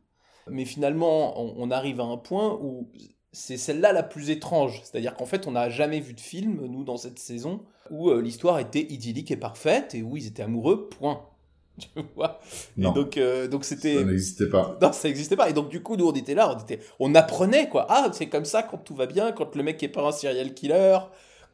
mais 0.48 0.66
finalement 0.66 1.40
on, 1.40 1.54
on 1.58 1.72
arrive 1.72 2.00
à 2.00 2.06
un 2.06 2.18
point 2.18 2.58
où 2.62 2.90
c'est 3.36 3.58
celle-là 3.58 3.92
la 3.92 4.04
plus 4.04 4.30
étrange. 4.30 4.82
C'est-à-dire 4.84 5.16
qu'en 5.16 5.26
fait, 5.26 5.46
on 5.46 5.52
n'a 5.52 5.70
jamais 5.70 6.00
vu 6.00 6.14
de 6.14 6.22
film, 6.22 6.66
nous, 6.66 6.84
dans 6.84 6.98
cette 6.98 7.20
saison, 7.20 7.66
où 7.92 8.10
euh, 8.10 8.22
l'histoire 8.22 8.60
était 8.60 8.82
idyllique 8.82 9.30
et 9.30 9.38
parfaite 9.38 9.94
et 9.94 10.02
où 10.02 10.16
ils 10.16 10.28
étaient 10.28 10.44
amoureux, 10.44 10.88
point. 10.88 11.28
Tu 11.80 11.88
vois 12.16 12.40
Non. 12.78 12.92
Et 12.92 12.96
donc, 12.96 13.18
euh, 13.18 13.48
donc 13.48 13.66
c'était. 13.66 13.96
Ça 13.96 14.04
n'existait 14.04 14.50
pas. 14.50 14.78
Non, 14.82 14.92
ça 14.94 15.08
n'existait 15.08 15.36
pas. 15.36 15.50
Et 15.50 15.54
donc, 15.54 15.70
du 15.70 15.82
coup, 15.84 15.98
nous, 15.98 16.08
on 16.08 16.14
était 16.14 16.34
là, 16.34 16.56
on, 16.56 16.60
était... 16.62 16.80
on 17.00 17.14
apprenait, 17.16 17.68
quoi. 17.70 17.86
Ah, 17.90 18.08
c'est 18.14 18.28
comme 18.28 18.46
ça 18.46 18.64
quand 18.64 18.78
tout 18.78 18.96
va 18.96 19.06
bien, 19.08 19.32
quand 19.34 19.56
le 19.56 19.64
mec 19.64 19.82
est 19.84 19.90
pas 19.90 20.08
un 20.08 20.12
serial 20.14 20.54
killer, 20.54 20.98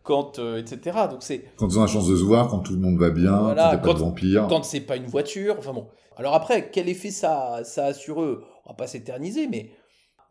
quand. 0.04 0.38
euh, 0.40 0.58
etc. 0.60 0.98
Donc, 1.10 1.24
c'est. 1.24 1.46
Quand 1.58 1.68
ils 1.68 1.78
ont 1.80 1.82
la 1.82 1.88
chance 1.88 2.08
de 2.08 2.16
se 2.16 2.24
voir, 2.24 2.50
quand 2.50 2.60
tout 2.60 2.74
le 2.74 2.80
monde 2.80 3.00
va 3.00 3.10
bien, 3.10 3.36
Voilà, 3.40 3.78
quand 3.78 3.88
pas 3.90 3.94
de 3.96 4.00
vampire. 4.00 4.46
Quand 4.48 4.64
c'est 4.64 4.82
pas 4.82 4.96
une 4.96 5.08
voiture, 5.08 5.56
enfin 5.58 5.74
bon. 5.74 5.88
Alors 6.18 6.36
après, 6.36 6.70
quel 6.70 6.88
effet 6.88 7.10
ça, 7.10 7.62
ça 7.64 7.86
a 7.86 7.94
sur 7.94 8.22
eux? 8.22 8.44
On 8.66 8.70
va 8.72 8.76
pas 8.76 8.86
s'éterniser, 8.88 9.48
mais 9.48 9.72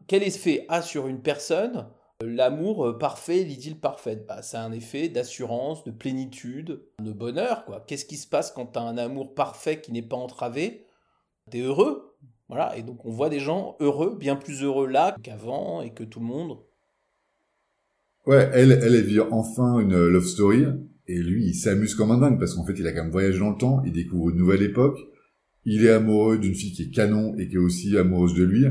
quel 0.07 0.23
effet 0.23 0.67
a 0.69 0.83
sur 0.83 1.09
une 1.09 1.21
personne 1.21 1.87
l'amour 2.23 2.87
euh, 2.87 2.99
parfait, 2.99 3.45
l'idylle 3.45 3.79
parfaite 3.79 4.27
bah, 4.27 4.43
Ça 4.43 4.63
a 4.63 4.65
un 4.65 4.73
effet 4.73 5.09
d'assurance, 5.09 5.85
de 5.85 5.91
plénitude, 5.91 6.81
de 7.03 7.13
bonheur. 7.13 7.65
quoi. 7.65 7.85
Qu'est-ce 7.87 8.05
qui 8.05 8.17
se 8.17 8.27
passe 8.27 8.51
quand 8.51 8.67
tu 8.67 8.79
as 8.79 8.83
un 8.83 8.99
amour 8.99 9.35
parfait 9.35 9.81
qui 9.81 9.93
n'est 9.93 10.03
pas 10.03 10.17
entravé? 10.17 10.87
T'es 11.51 11.61
heureux. 11.61 12.17
Voilà, 12.49 12.77
et 12.77 12.83
donc 12.83 13.05
on 13.05 13.11
voit 13.11 13.29
des 13.29 13.39
gens 13.39 13.77
heureux, 13.79 14.17
bien 14.19 14.35
plus 14.35 14.63
heureux 14.63 14.89
là 14.89 15.17
qu'avant 15.23 15.83
et 15.83 15.95
que 15.95 16.03
tout 16.03 16.19
le 16.19 16.27
monde. 16.27 16.59
Ouais, 18.27 18.51
elle, 18.53 18.73
elle, 18.73 18.95
elle 18.95 19.05
vit 19.05 19.21
enfin 19.21 19.79
une 19.79 19.97
love 19.97 20.27
story, 20.27 20.67
et 21.07 21.19
lui, 21.19 21.47
il 21.47 21.55
s'amuse 21.55 21.95
comme 21.95 22.11
un 22.11 22.19
dingue, 22.19 22.39
parce 22.39 22.55
qu'en 22.55 22.65
fait, 22.65 22.75
il 22.79 22.87
a 22.87 22.93
quand 22.93 23.03
même 23.03 23.13
voyagé 23.13 23.39
dans 23.39 23.51
le 23.51 23.57
temps, 23.57 23.83
il 23.85 23.93
découvre 23.93 24.31
une 24.31 24.37
nouvelle 24.37 24.63
époque, 24.63 24.99
il 25.65 25.85
est 25.85 25.91
amoureux 25.91 26.39
d'une 26.39 26.55
fille 26.55 26.73
qui 26.73 26.83
est 26.83 26.91
canon 26.91 27.37
et 27.37 27.49
qui 27.49 27.55
est 27.55 27.59
aussi 27.59 27.97
amoureuse 27.97 28.35
de 28.35 28.45
lui. 28.45 28.65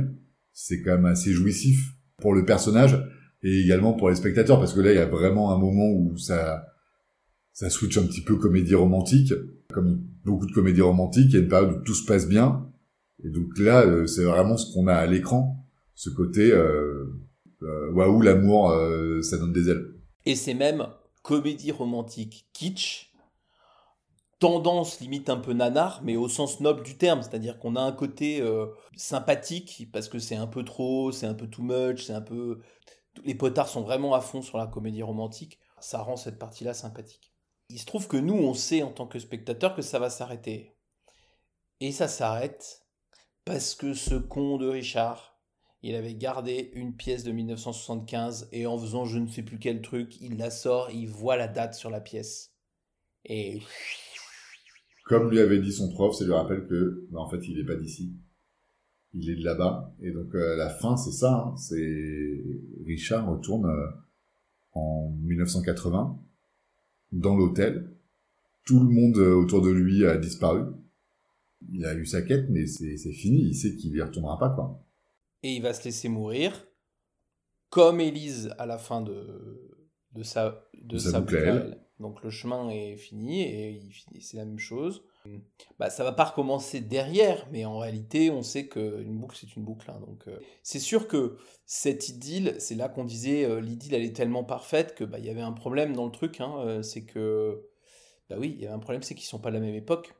C'est 0.53 0.81
quand 0.81 0.95
même 0.95 1.05
assez 1.05 1.31
jouissif 1.31 1.93
pour 2.17 2.33
le 2.33 2.45
personnage, 2.45 3.01
et 3.43 3.62
également 3.62 3.93
pour 3.93 4.10
les 4.10 4.15
spectateurs, 4.15 4.60
parce 4.60 4.73
que 4.73 4.82
là, 4.82 4.91
il 4.91 4.95
y 4.95 4.99
a 4.99 5.06
vraiment 5.06 5.52
un 5.52 5.58
moment 5.58 5.89
où 5.89 6.17
ça, 6.17 6.65
ça 7.54 7.69
switch 7.69 7.97
un 7.97 8.06
petit 8.06 8.21
peu 8.21 8.36
comédie 8.36 8.75
romantique, 8.75 9.34
comme 9.73 10.02
beaucoup 10.25 10.45
de 10.45 10.52
comédies 10.52 10.82
romantiques, 10.82 11.28
il 11.30 11.34
y 11.34 11.38
a 11.38 11.39
une 11.41 11.47
période 11.47 11.78
où 11.78 11.84
tout 11.84 11.93
se 11.93 12.06
passe 12.06 12.28
bien, 12.28 12.69
et 13.23 13.30
donc 13.30 13.58
là, 13.58 13.86
euh, 13.86 14.08
c'est 14.08 14.23
vraiment 14.23 14.58
ce 14.58 14.73
qu'on 14.73 14.88
a 14.88 14.93
à 14.93 15.06
l'écran, 15.06 15.65
ce 15.95 16.10
côté, 16.10 16.52
euh, 16.52 17.06
euh, 17.63 17.91
waouh, 17.91 18.21
l'amour, 18.21 18.73
ça 19.21 19.38
donne 19.38 19.54
des 19.54 19.69
ailes. 19.69 19.93
Et 20.25 20.36
c'est 20.36 20.54
même 20.54 20.88
comédie 21.21 21.71
romantique 21.71 22.47
kitsch, 22.54 23.13
tendance 24.39 25.02
limite 25.02 25.30
un 25.30 25.38
peu 25.38 25.52
nanar, 25.52 26.02
mais 26.04 26.15
au 26.15 26.30
sens 26.30 26.62
noble 26.62 26.84
du 26.84 26.95
terme, 26.95 27.21
c'est-à-dire 27.21 27.60
qu'on 27.60 27.75
a 27.75 27.82
un 27.82 27.91
côté 27.91 28.41
sympathique, 28.95 29.89
parce 29.91 30.08
que 30.08 30.19
c'est 30.19 30.36
un 30.36 30.47
peu 30.47 30.63
trop, 30.63 31.12
c'est 31.12 31.25
un 31.25 31.34
peu 31.34 31.47
too 31.47 31.63
much, 31.63 32.06
c'est 32.06 32.13
un 32.13 32.21
peu... 32.21 32.60
Les 33.25 33.36
potards 33.36 33.69
sont 33.69 33.82
vraiment 33.82 34.13
à 34.13 34.21
fond 34.21 34.41
sur 34.41 34.58
la 34.58 34.67
comédie 34.67 35.03
romantique, 35.03 35.60
ça 35.79 36.01
rend 36.01 36.15
cette 36.15 36.39
partie-là 36.39 36.73
sympathique. 36.73 37.34
Il 37.69 37.79
se 37.79 37.86
trouve 37.86 38.08
que 38.08 38.17
nous, 38.17 38.36
on 38.36 38.53
sait 38.53 38.82
en 38.82 38.91
tant 38.91 39.08
que 39.08 39.19
spectateur 39.19 39.75
que 39.75 39.82
ça 39.82 39.99
va 39.99 40.10
s'arrêter. 40.10 40.75
Et 41.79 41.91
ça 41.91 42.08
s'arrête 42.08 42.86
parce 43.45 43.75
que 43.75 43.93
ce 43.93 44.15
con 44.15 44.58
de 44.58 44.67
Richard, 44.67 45.39
il 45.82 45.95
avait 45.95 46.15
gardé 46.15 46.71
une 46.73 46.95
pièce 46.95 47.23
de 47.23 47.32
1975 47.32 48.49
et 48.51 48.67
en 48.67 48.77
faisant 48.77 49.05
je 49.05 49.17
ne 49.17 49.27
sais 49.27 49.43
plus 49.43 49.60
quel 49.60 49.82
truc, 49.82 50.19
il 50.19 50.38
la 50.38 50.51
sort, 50.51 50.91
il 50.91 51.08
voit 51.08 51.38
la 51.38 51.47
date 51.47 51.73
sur 51.73 51.89
la 51.89 52.01
pièce. 52.01 52.53
Et 53.25 53.62
Comme 55.05 55.29
lui 55.29 55.39
avait 55.39 55.60
dit 55.60 55.71
son 55.71 55.89
prof, 55.89 56.15
ça 56.15 56.25
lui 56.25 56.34
rappelle 56.34 56.67
que, 56.67 57.08
bah, 57.12 57.19
en 57.19 57.29
fait, 57.29 57.47
il 57.47 57.60
est 57.60 57.65
pas 57.65 57.75
d'ici. 57.75 58.13
Il 59.13 59.30
est 59.30 59.36
de 59.36 59.43
là-bas. 59.43 59.93
Et 60.02 60.12
donc, 60.12 60.34
euh, 60.36 60.56
la 60.56 60.69
fin, 60.69 60.95
c'est 60.98 61.12
ça. 61.12 61.34
hein. 61.48 61.56
C'est 61.58 62.43
Richard 62.86 63.28
retourne 63.30 63.65
euh, 63.65 63.88
en 64.74 65.10
1980 65.24 66.19
dans 67.12 67.36
l'hôtel. 67.36 67.89
Tout 68.65 68.80
le 68.84 68.89
monde 68.89 69.17
euh, 69.17 69.34
autour 69.34 69.62
de 69.62 69.72
lui 69.72 70.06
a 70.06 70.17
disparu. 70.17 70.63
Il 71.72 71.86
a 71.86 71.95
eu 71.95 72.06
sa 72.06 72.22
quête, 72.22 72.50
mais 72.50 72.67
c'est 72.67 72.98
fini. 73.12 73.41
Il 73.50 73.56
sait 73.56 73.76
qu'il 73.76 73.95
y 73.95 74.02
retournera 74.02 74.38
pas, 74.38 74.50
quoi. 74.52 74.86
et 75.43 75.56
il 75.56 75.62
va 75.62 75.74
se 75.74 75.84
laisser 75.84 76.08
mourir, 76.08 76.67
comme 77.69 78.00
Élise 78.00 78.54
à 78.58 78.65
la 78.65 78.78
fin 78.78 79.02
de, 79.02 79.69
de 80.13 80.24
sa, 80.24 80.63
de 80.82 80.93
De 80.93 80.98
sa 80.98 81.12
sa 81.12 81.19
boucle 81.22 81.38
à 81.38 81.39
elle. 81.41 81.78
Donc 82.00 82.24
le 82.24 82.30
chemin 82.30 82.69
est 82.69 82.95
fini 82.95 83.41
et 83.41 83.82
c'est 84.22 84.38
la 84.38 84.45
même 84.45 84.60
chose. 84.60 85.04
Bah, 85.79 85.89
ça 85.89 86.03
va 86.03 86.11
pas 86.11 86.25
recommencer 86.25 86.81
derrière, 86.81 87.47
mais 87.51 87.65
en 87.65 87.77
réalité, 87.77 88.31
on 88.31 88.43
sait 88.43 88.67
qu'une 88.67 89.17
boucle, 89.17 89.37
c'est 89.39 89.55
une 89.55 89.63
boucle. 89.63 89.89
hein. 89.91 89.99
donc, 90.05 90.27
euh, 90.27 90.39
c'est 90.63 90.79
sûr 90.79 91.07
que 91.07 91.37
cette 91.65 92.09
idylle, 92.09 92.55
c'est 92.59 92.75
là 92.75 92.89
qu'on 92.89 93.03
disait 93.05 93.45
euh, 93.45 93.61
l'idylle, 93.61 93.93
elle 93.93 94.03
est 94.03 94.15
tellement 94.15 94.43
parfaite 94.43 94.95
que 94.95 95.03
bah, 95.03 95.19
y 95.19 95.29
avait 95.29 95.41
un 95.41 95.51
problème 95.53 95.95
dans 95.95 96.05
le 96.05 96.11
truc. 96.11 96.41
hein, 96.41 96.55
euh, 96.65 96.81
c'est 96.81 97.03
que, 97.05 97.61
bah 98.29 98.35
oui, 98.39 98.53
il 98.57 98.61
y 98.61 98.65
avait 98.65 98.75
un 98.75 98.79
problème, 98.79 99.03
c'est 99.03 99.15
qu'ils 99.15 99.25
sont 99.27 99.39
pas 99.39 99.49
de 99.49 99.55
la 99.55 99.61
même 99.61 99.75
époque. 99.75 100.15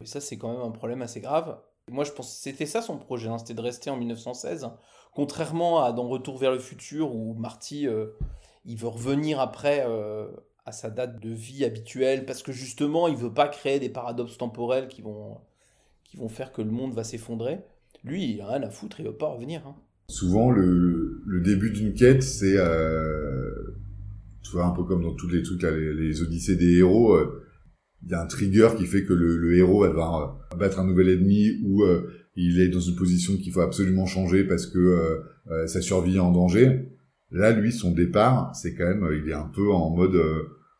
Et 0.00 0.06
ça, 0.06 0.20
c'est 0.20 0.38
quand 0.38 0.52
même 0.52 0.62
un 0.62 0.70
problème 0.70 1.02
assez 1.02 1.20
grave. 1.20 1.60
Moi, 1.90 2.04
je 2.04 2.12
pense 2.12 2.28
que 2.34 2.42
c'était 2.42 2.66
ça 2.66 2.82
son 2.82 2.98
projet, 2.98 3.28
hein, 3.28 3.38
c'était 3.38 3.54
de 3.54 3.60
rester 3.62 3.90
en 3.90 3.96
1916. 3.96 4.64
hein. 4.64 4.76
Contrairement 5.14 5.82
à 5.82 5.92
dans 5.92 6.06
Retour 6.08 6.38
vers 6.38 6.52
le 6.52 6.58
futur, 6.58 7.14
où 7.14 7.34
Marty, 7.34 7.86
euh, 7.86 8.08
il 8.64 8.76
veut 8.76 8.88
revenir 8.88 9.40
après 9.40 9.84
à 10.68 10.72
sa 10.72 10.90
date 10.90 11.22
de 11.22 11.30
vie 11.30 11.64
habituelle, 11.64 12.26
parce 12.26 12.42
que 12.42 12.52
justement, 12.52 13.08
il 13.08 13.16
veut 13.16 13.32
pas 13.32 13.48
créer 13.48 13.80
des 13.80 13.88
paradoxes 13.88 14.36
temporels 14.36 14.88
qui 14.88 15.00
vont, 15.00 15.38
qui 16.04 16.18
vont 16.18 16.28
faire 16.28 16.52
que 16.52 16.60
le 16.60 16.70
monde 16.70 16.92
va 16.92 17.04
s'effondrer. 17.04 17.60
Lui, 18.04 18.32
il 18.32 18.40
a 18.42 18.48
rien 18.48 18.62
à 18.62 18.70
foutre, 18.70 19.00
il 19.00 19.06
veut 19.06 19.16
pas 19.16 19.28
revenir. 19.28 19.66
hein. 19.66 19.76
Souvent, 20.10 20.50
le, 20.50 21.22
début 21.42 21.70
d'une 21.70 21.94
quête, 21.94 22.22
c'est, 22.22 22.56
euh, 22.58 23.50
tu 24.42 24.52
vois, 24.52 24.66
un 24.66 24.70
peu 24.70 24.84
comme 24.84 25.02
dans 25.02 25.14
tous 25.14 25.28
les 25.28 25.42
trucs, 25.42 25.62
les, 25.62 26.22
odyssées 26.22 26.56
des 26.56 26.78
héros, 26.78 27.14
euh, 27.14 27.44
il 28.02 28.10
y 28.10 28.14
a 28.14 28.22
un 28.22 28.26
trigger 28.26 28.68
qui 28.76 28.84
fait 28.84 29.04
que 29.04 29.14
le, 29.14 29.56
héros 29.56 29.80
va 29.80 29.88
devoir 29.88 30.46
euh, 30.52 30.56
battre 30.56 30.80
un 30.80 30.86
nouvel 30.86 31.08
ennemi 31.08 31.60
ou 31.64 31.84
il 32.36 32.60
est 32.60 32.68
dans 32.68 32.80
une 32.80 32.94
position 32.94 33.36
qu'il 33.36 33.52
faut 33.52 33.60
absolument 33.60 34.06
changer 34.06 34.44
parce 34.44 34.66
que 34.66 35.20
sa 35.66 35.80
survie 35.80 36.16
est 36.16 36.20
en 36.20 36.30
danger. 36.30 36.88
Là, 37.30 37.50
lui, 37.52 37.72
son 37.72 37.90
départ, 37.90 38.54
c'est 38.54 38.74
quand 38.74 38.86
même, 38.86 39.06
il 39.12 39.28
est 39.28 39.34
un 39.34 39.50
peu 39.52 39.72
en 39.72 39.90
mode 39.90 40.16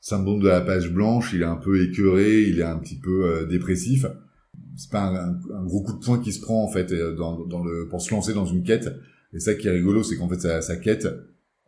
syndrome 0.00 0.40
de 0.40 0.48
la 0.48 0.60
page 0.60 0.92
blanche, 0.92 1.32
il 1.32 1.42
est 1.42 1.46
un 1.46 1.56
peu 1.56 1.82
écœuré, 1.82 2.42
il 2.42 2.60
est 2.60 2.64
un 2.64 2.78
petit 2.78 2.98
peu 2.98 3.24
euh, 3.24 3.46
dépressif. 3.46 4.06
C'est 4.76 4.90
pas 4.90 5.08
un, 5.08 5.64
gros 5.64 5.82
coup 5.82 5.94
de 5.94 6.04
poing 6.04 6.20
qui 6.20 6.32
se 6.32 6.40
prend 6.40 6.62
en 6.62 6.68
fait 6.68 6.92
euh, 6.92 7.14
dans, 7.14 7.44
dans 7.46 7.64
le 7.64 7.88
pour 7.88 8.00
se 8.00 8.12
lancer 8.12 8.32
dans 8.32 8.46
une 8.46 8.62
quête. 8.62 8.88
Et 9.32 9.40
ça 9.40 9.54
qui 9.54 9.68
est 9.68 9.72
rigolo, 9.72 10.02
c'est 10.02 10.16
qu'en 10.16 10.28
fait 10.28 10.40
sa, 10.40 10.62
sa 10.62 10.76
quête, 10.76 11.06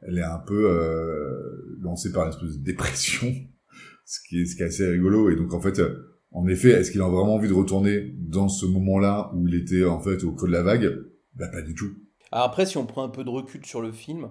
elle 0.02 0.18
est 0.18 0.24
un 0.24 0.38
peu 0.38 0.70
euh, 0.70 1.76
lancée 1.80 2.12
par 2.12 2.24
une 2.24 2.30
espèce 2.30 2.58
de 2.58 2.64
dépression, 2.64 3.34
ce 4.04 4.18
qui 4.28 4.40
est 4.40 4.46
ce 4.46 4.56
qui 4.56 4.62
est 4.62 4.66
assez 4.66 4.86
rigolo. 4.86 5.30
Et 5.30 5.36
donc 5.36 5.52
en 5.52 5.60
fait, 5.60 5.78
euh, 5.78 6.18
en 6.32 6.46
effet, 6.46 6.70
est-ce 6.70 6.90
qu'il 6.90 7.02
a 7.02 7.08
vraiment 7.08 7.34
envie 7.34 7.48
de 7.48 7.54
retourner 7.54 8.14
dans 8.18 8.48
ce 8.48 8.66
moment-là 8.66 9.30
où 9.34 9.46
il 9.46 9.54
était 9.54 9.84
en 9.84 10.00
fait 10.00 10.24
au 10.24 10.32
creux 10.32 10.48
de 10.48 10.52
la 10.52 10.62
vague? 10.62 10.98
Bah 11.34 11.48
pas 11.48 11.62
du 11.62 11.74
tout. 11.74 11.90
Alors 12.32 12.46
après, 12.46 12.66
si 12.66 12.76
on 12.76 12.86
prend 12.86 13.04
un 13.04 13.08
peu 13.08 13.24
de 13.24 13.30
recul 13.30 13.64
sur 13.66 13.82
le 13.82 13.92
film, 13.92 14.30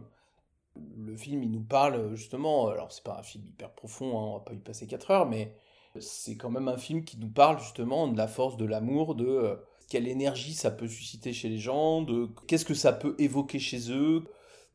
le 1.09 1.17
film, 1.17 1.43
il 1.43 1.51
nous 1.51 1.63
parle 1.63 2.15
justement, 2.15 2.67
alors 2.67 2.91
c'est 2.91 3.03
pas 3.03 3.17
un 3.19 3.23
film 3.23 3.45
hyper 3.45 3.71
profond, 3.71 4.19
hein, 4.19 4.23
on 4.23 4.33
va 4.37 4.43
pas 4.43 4.53
y 4.53 4.59
passer 4.59 4.87
4 4.87 5.11
heures, 5.11 5.29
mais 5.29 5.55
c'est 5.99 6.37
quand 6.37 6.49
même 6.49 6.67
un 6.67 6.77
film 6.77 7.03
qui 7.03 7.17
nous 7.17 7.29
parle 7.29 7.59
justement 7.59 8.07
de 8.07 8.17
la 8.17 8.27
force 8.27 8.57
de 8.57 8.65
l'amour, 8.65 9.15
de 9.15 9.25
euh, 9.25 9.55
quelle 9.89 10.07
énergie 10.07 10.53
ça 10.53 10.71
peut 10.71 10.87
susciter 10.87 11.33
chez 11.33 11.49
les 11.49 11.57
gens, 11.57 12.01
de 12.01 12.29
qu'est-ce 12.47 12.65
que 12.65 12.73
ça 12.73 12.93
peut 12.93 13.15
évoquer 13.17 13.59
chez 13.59 13.91
eux, 13.91 14.23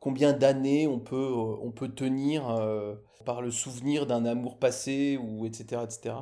combien 0.01 0.33
d'années 0.33 0.87
on 0.87 0.99
peut, 0.99 1.17
euh, 1.17 1.57
on 1.63 1.71
peut 1.71 1.89
tenir 1.89 2.51
euh, 2.51 2.95
par 3.25 3.41
le 3.41 3.51
souvenir 3.51 4.07
d'un 4.07 4.25
amour 4.25 4.59
passé, 4.59 5.17
ou 5.17 5.47
etc., 5.47 5.83
etc. 5.85 6.17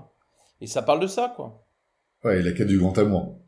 Et 0.61 0.66
ça 0.66 0.83
parle 0.83 1.01
de 1.01 1.07
ça, 1.07 1.33
quoi. 1.35 1.66
Ouais, 2.22 2.38
et 2.38 2.42
la 2.42 2.53
quête 2.53 2.68
du 2.68 2.79
grand 2.79 2.96
amour. 2.98 3.40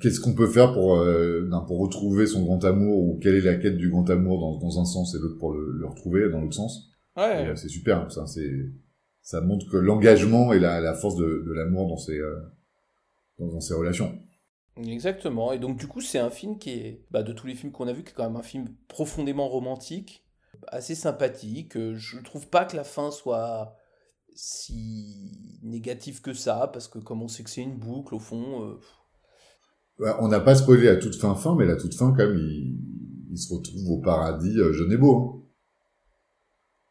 Qu'est-ce 0.00 0.18
qu'on 0.20 0.34
peut 0.34 0.46
faire 0.46 0.72
pour 0.72 0.96
euh, 0.96 1.46
non, 1.48 1.64
pour 1.66 1.78
retrouver 1.78 2.26
son 2.26 2.42
grand 2.42 2.64
amour 2.64 3.02
ou 3.02 3.18
quelle 3.22 3.34
est 3.34 3.42
la 3.42 3.56
quête 3.56 3.76
du 3.76 3.90
grand 3.90 4.08
amour 4.08 4.40
dans, 4.40 4.58
dans 4.58 4.80
un 4.80 4.84
sens 4.86 5.14
et 5.14 5.18
l'autre 5.18 5.38
pour 5.38 5.52
le, 5.52 5.72
le 5.72 5.86
retrouver 5.86 6.30
dans 6.30 6.40
l'autre 6.40 6.54
sens 6.54 6.90
Ouais. 7.16 7.48
Euh, 7.48 7.54
c'est 7.54 7.68
super, 7.68 8.10
ça, 8.10 8.26
c'est, 8.26 8.50
ça 9.22 9.40
montre 9.40 9.70
que 9.70 9.76
l'engagement 9.76 10.52
et 10.52 10.58
la, 10.58 10.80
la 10.80 10.94
force 10.94 11.16
de, 11.16 11.44
de 11.46 11.52
l'amour 11.52 11.88
dans 11.88 11.96
ces, 11.98 12.18
euh, 12.18 12.40
dans, 13.38 13.60
ces 13.60 13.74
relations. 13.74 14.18
Exactement. 14.84 15.52
Et 15.52 15.58
donc, 15.58 15.78
du 15.78 15.86
coup, 15.86 16.00
c'est 16.00 16.18
un 16.18 16.30
film 16.30 16.58
qui 16.58 16.70
est, 16.70 17.04
bah, 17.10 17.22
de 17.22 17.32
tous 17.32 17.46
les 17.46 17.54
films 17.54 17.70
qu'on 17.70 17.86
a 17.86 17.92
vus, 17.92 18.02
qui 18.02 18.10
est 18.10 18.14
quand 18.14 18.24
même 18.24 18.36
un 18.36 18.42
film 18.42 18.68
profondément 18.88 19.48
romantique. 19.48 20.24
assez 20.68 20.94
sympathique. 20.94 21.78
Je 21.94 22.18
trouve 22.20 22.48
pas 22.48 22.64
que 22.64 22.74
la 22.74 22.84
fin 22.84 23.10
soit 23.10 23.76
si 24.34 25.60
négative 25.62 26.20
que 26.22 26.32
ça, 26.32 26.68
parce 26.72 26.88
que 26.88 26.98
comme 26.98 27.22
on 27.22 27.28
sait 27.28 27.44
que 27.44 27.50
c'est 27.50 27.62
une 27.62 27.76
boucle, 27.76 28.14
au 28.14 28.18
fond... 28.18 28.78
Ouais, 29.98 30.10
on 30.20 30.28
n'a 30.28 30.40
pas 30.40 30.54
spoilé 30.56 30.84
la 30.86 30.96
toute 30.96 31.14
fin 31.14 31.34
fin, 31.34 31.54
mais 31.56 31.66
la 31.66 31.76
toute 31.76 31.94
fin, 31.94 32.10
quand 32.10 32.26
même, 32.28 32.36
il, 32.38 32.78
il 33.30 33.38
se 33.38 33.52
retrouve 33.54 33.90
au 33.90 33.98
paradis 34.00 34.58
euh, 34.58 34.72
jeune 34.72 34.92
et 34.92 34.96
beau. 34.96 35.16
hein. 35.18 35.40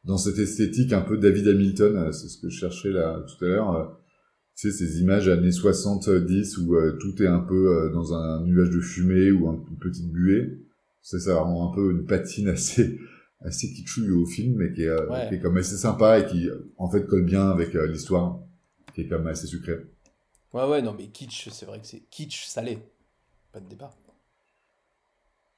Dans 0.06 0.18
cette 0.18 0.38
esthétique 0.38 0.92
un 0.92 1.02
peu 1.02 1.18
David 1.18 1.48
Hamilton, 1.48 1.96
euh, 1.98 2.12
c'est 2.12 2.28
ce 2.28 2.38
que 2.38 2.50
je 2.50 2.58
cherchais 2.60 2.90
là 2.92 3.24
tout 3.28 3.44
à 3.46 3.48
l'heure. 3.48 3.76
euh, 3.76 3.86
tu 4.56 4.70
sais, 4.72 4.78
ces 4.78 5.02
images 5.02 5.30
années 5.30 5.52
70 5.52 6.58
où 6.60 6.76
euh, 6.76 6.98
tout 7.00 7.22
est 7.24 7.28
un 7.28 7.40
peu 7.40 7.90
dans 7.92 8.14
un 8.14 8.44
nuage 8.44 8.70
de 8.70 8.82
fumée 8.82 9.32
ou 9.32 9.50
un- 9.50 9.64
une 9.72 9.80
petite 9.80 10.12
buée. 10.12 10.60
Ça, 11.02 11.20
ça 11.20 11.40
rend 11.40 11.72
un 11.72 11.76
peu 11.76 11.92
une 11.92 12.06
patine 12.06 12.50
assez 12.50 13.00
assez 13.42 13.74
kitschouille 13.74 14.12
au 14.12 14.26
film, 14.26 14.56
mais 14.58 14.72
qui 14.72 14.84
est, 14.84 14.92
Ouais. 15.10 15.28
qui 15.28 15.36
est 15.36 15.40
comme 15.40 15.58
assez 15.58 15.76
sympa 15.76 16.20
et 16.20 16.26
qui, 16.28 16.48
en 16.78 16.90
fait, 16.90 17.06
colle 17.06 17.26
bien 17.26 17.50
avec 17.50 17.74
l'histoire, 17.74 18.40
qui 18.96 19.02
est 19.02 19.08
quand 19.10 19.18
même 19.18 19.28
assez 19.28 19.48
sucrée. 19.48 19.80
Ouais, 20.54 20.66
ouais, 20.70 20.82
non, 20.82 20.96
mais 20.98 21.08
kitsch, 21.10 21.50
c'est 21.52 21.66
vrai 21.66 21.82
que 21.82 21.88
c'est 21.88 22.04
kitsch 22.10 22.46
salé. 22.46 22.78
Pas 23.54 23.60
de 23.60 23.70
débat. 23.70 23.92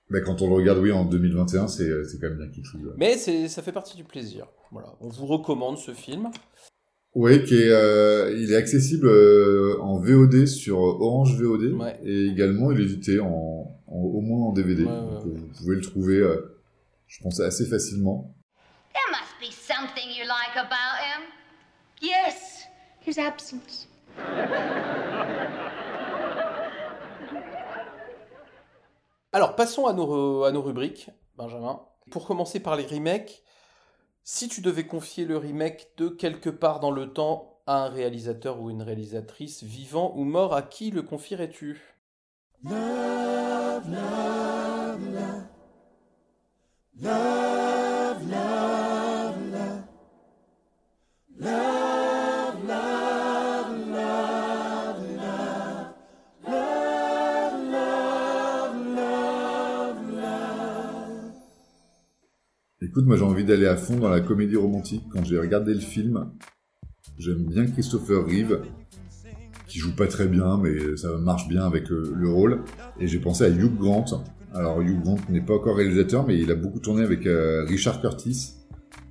Mais 0.09 0.21
quand 0.21 0.41
on 0.43 0.49
le 0.49 0.53
regarde, 0.55 0.77
oui, 0.79 0.91
en 0.91 1.05
2021, 1.05 1.67
c'est 1.67 1.89
euh, 1.89 2.03
c'est 2.03 2.19
quand 2.19 2.27
même 2.27 2.37
bien 2.37 2.49
kitschouille. 2.49 2.85
ouais. 2.85 2.93
Mais 2.97 3.17
ça 3.17 3.63
fait 3.63 3.71
partie 3.71 3.97
du 3.97 4.03
plaisir. 4.03 4.47
Voilà, 4.71 4.93
on 5.01 5.09
vous 5.09 5.25
recommande 5.25 5.77
ce 5.79 5.93
film. 5.93 6.29
Oui, 7.15 7.43
qui 7.45 7.55
est, 7.55 7.69
euh, 7.71 8.35
il 8.37 8.51
est 8.51 8.55
accessible 8.57 9.07
euh, 9.07 9.77
en 9.81 9.99
VOD 9.99 10.45
sur 10.45 10.77
Orange 10.79 11.41
VOD 11.41 11.73
Ouais. 11.79 11.97
et 12.03 12.25
également 12.27 12.71
il 12.71 12.81
est 12.81 12.83
édité 12.83 13.19
en, 13.21 13.27
en- 13.87 13.95
au 13.95 14.19
moins 14.21 14.49
en 14.49 14.51
DVD. 14.51 14.83
Ouais, 14.83 14.91
ouais, 14.91 14.97
Donc, 14.99 15.25
ouais. 15.25 15.31
vous 15.39 15.47
pouvez 15.57 15.75
le 15.77 15.81
trouver, 15.81 16.17
euh, 16.17 16.59
je 17.07 17.23
pense 17.23 17.39
assez 17.39 17.65
facilement. 17.65 18.35
There 18.93 19.09
must 19.11 19.39
be 19.39 19.51
something 19.53 20.09
you 20.09 20.25
like 20.27 20.57
about 20.57 20.99
him. 20.99 21.23
Yes, 22.01 22.65
his 23.07 23.17
absence. 23.19 23.87
Alors, 29.35 29.57
passons 29.57 29.85
à 29.85 29.91
nos, 29.91 30.45
à 30.45 30.53
nos 30.53 30.61
rubriques, 30.61 31.09
Benjamin. 31.35 31.81
Pour 32.09 32.25
commencer 32.25 32.61
par 32.61 32.77
les 32.77 32.85
remakes, 32.85 33.43
si 34.23 34.47
tu 34.47 34.61
devais 34.61 34.87
confier 34.87 35.25
le 35.25 35.35
remake 35.35 35.89
de 35.97 36.07
quelque 36.07 36.49
part 36.49 36.79
dans 36.79 36.89
le 36.89 37.11
temps 37.11 37.59
à 37.67 37.83
un 37.83 37.89
réalisateur 37.89 38.61
ou 38.61 38.69
une 38.69 38.81
réalisatrice 38.81 39.61
vivant 39.61 40.13
ou 40.15 40.23
mort, 40.23 40.53
à 40.53 40.61
qui 40.61 40.89
le 40.89 41.01
confierais-tu? 41.01 41.81
Écoute, 62.95 63.07
moi 63.07 63.17
j'ai 63.17 63.23
envie 63.23 63.43
d'aller 63.43 63.67
à 63.67 63.75
fond 63.75 63.97
dans 63.97 64.07
la 64.07 64.21
comédie 64.21 64.55
romantique. 64.55 65.03
Quand 65.11 65.21
j'ai 65.25 65.37
regardé 65.37 65.73
le 65.73 65.81
film, 65.81 66.31
j'aime 67.17 67.43
bien 67.43 67.65
Christopher 67.65 68.25
Reeve, 68.25 68.61
qui 69.67 69.79
joue 69.79 69.93
pas 69.97 70.07
très 70.07 70.27
bien, 70.27 70.57
mais 70.57 70.95
ça 70.95 71.09
marche 71.17 71.49
bien 71.49 71.65
avec 71.65 71.89
le, 71.89 72.13
le 72.15 72.29
rôle. 72.29 72.63
Et 72.97 73.07
j'ai 73.07 73.19
pensé 73.19 73.43
à 73.43 73.49
Hugh 73.49 73.75
Grant. 73.77 74.23
Alors 74.53 74.81
Hugh 74.81 75.01
Grant 75.03 75.17
n'est 75.27 75.41
pas 75.41 75.55
encore 75.55 75.75
réalisateur, 75.75 76.25
mais 76.25 76.39
il 76.39 76.49
a 76.49 76.55
beaucoup 76.55 76.79
tourné 76.79 77.03
avec 77.03 77.27
euh, 77.27 77.65
Richard 77.65 77.99
Curtis. 77.99 78.53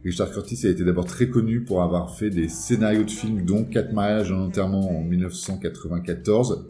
Richard 0.02 0.30
Curtis 0.30 0.66
a 0.66 0.70
été 0.70 0.82
d'abord 0.82 1.04
très 1.04 1.28
connu 1.28 1.62
pour 1.62 1.82
avoir 1.82 2.16
fait 2.16 2.30
des 2.30 2.48
scénarios 2.48 3.04
de 3.04 3.10
films, 3.10 3.44
dont 3.44 3.64
Quatre 3.64 3.92
mariages 3.92 4.30
et 4.30 4.34
un 4.34 4.44
enterrement 4.44 4.98
en 4.98 5.02
1994. 5.02 6.68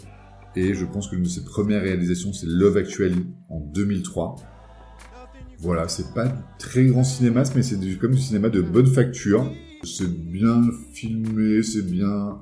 Et 0.57 0.75
je 0.75 0.85
pense 0.85 1.07
que 1.07 1.15
l'une 1.15 1.27
de 1.27 1.29
ses 1.29 1.45
premières 1.45 1.83
réalisations, 1.83 2.33
c'est 2.33 2.49
Love 2.49 2.77
Actually 2.77 3.25
en 3.51 3.61
2003. 3.61 4.35
Voilà, 5.65 5.89
c'est 5.89 6.13
pas 6.13 6.29
très 6.59 6.85
grand 6.85 7.05
cinéma, 7.05 7.43
mais 7.57 7.63
c'est 7.63 7.81
du- 7.81 7.97
comme 7.97 8.11
du 8.13 8.21
cinéma 8.21 8.51
de 8.51 8.61
bonne 8.61 8.87
facture. 8.87 9.51
C'est 9.83 10.11
bien 10.15 10.63
filmé, 10.93 11.63
c'est 11.63 11.87
bien 11.87 12.39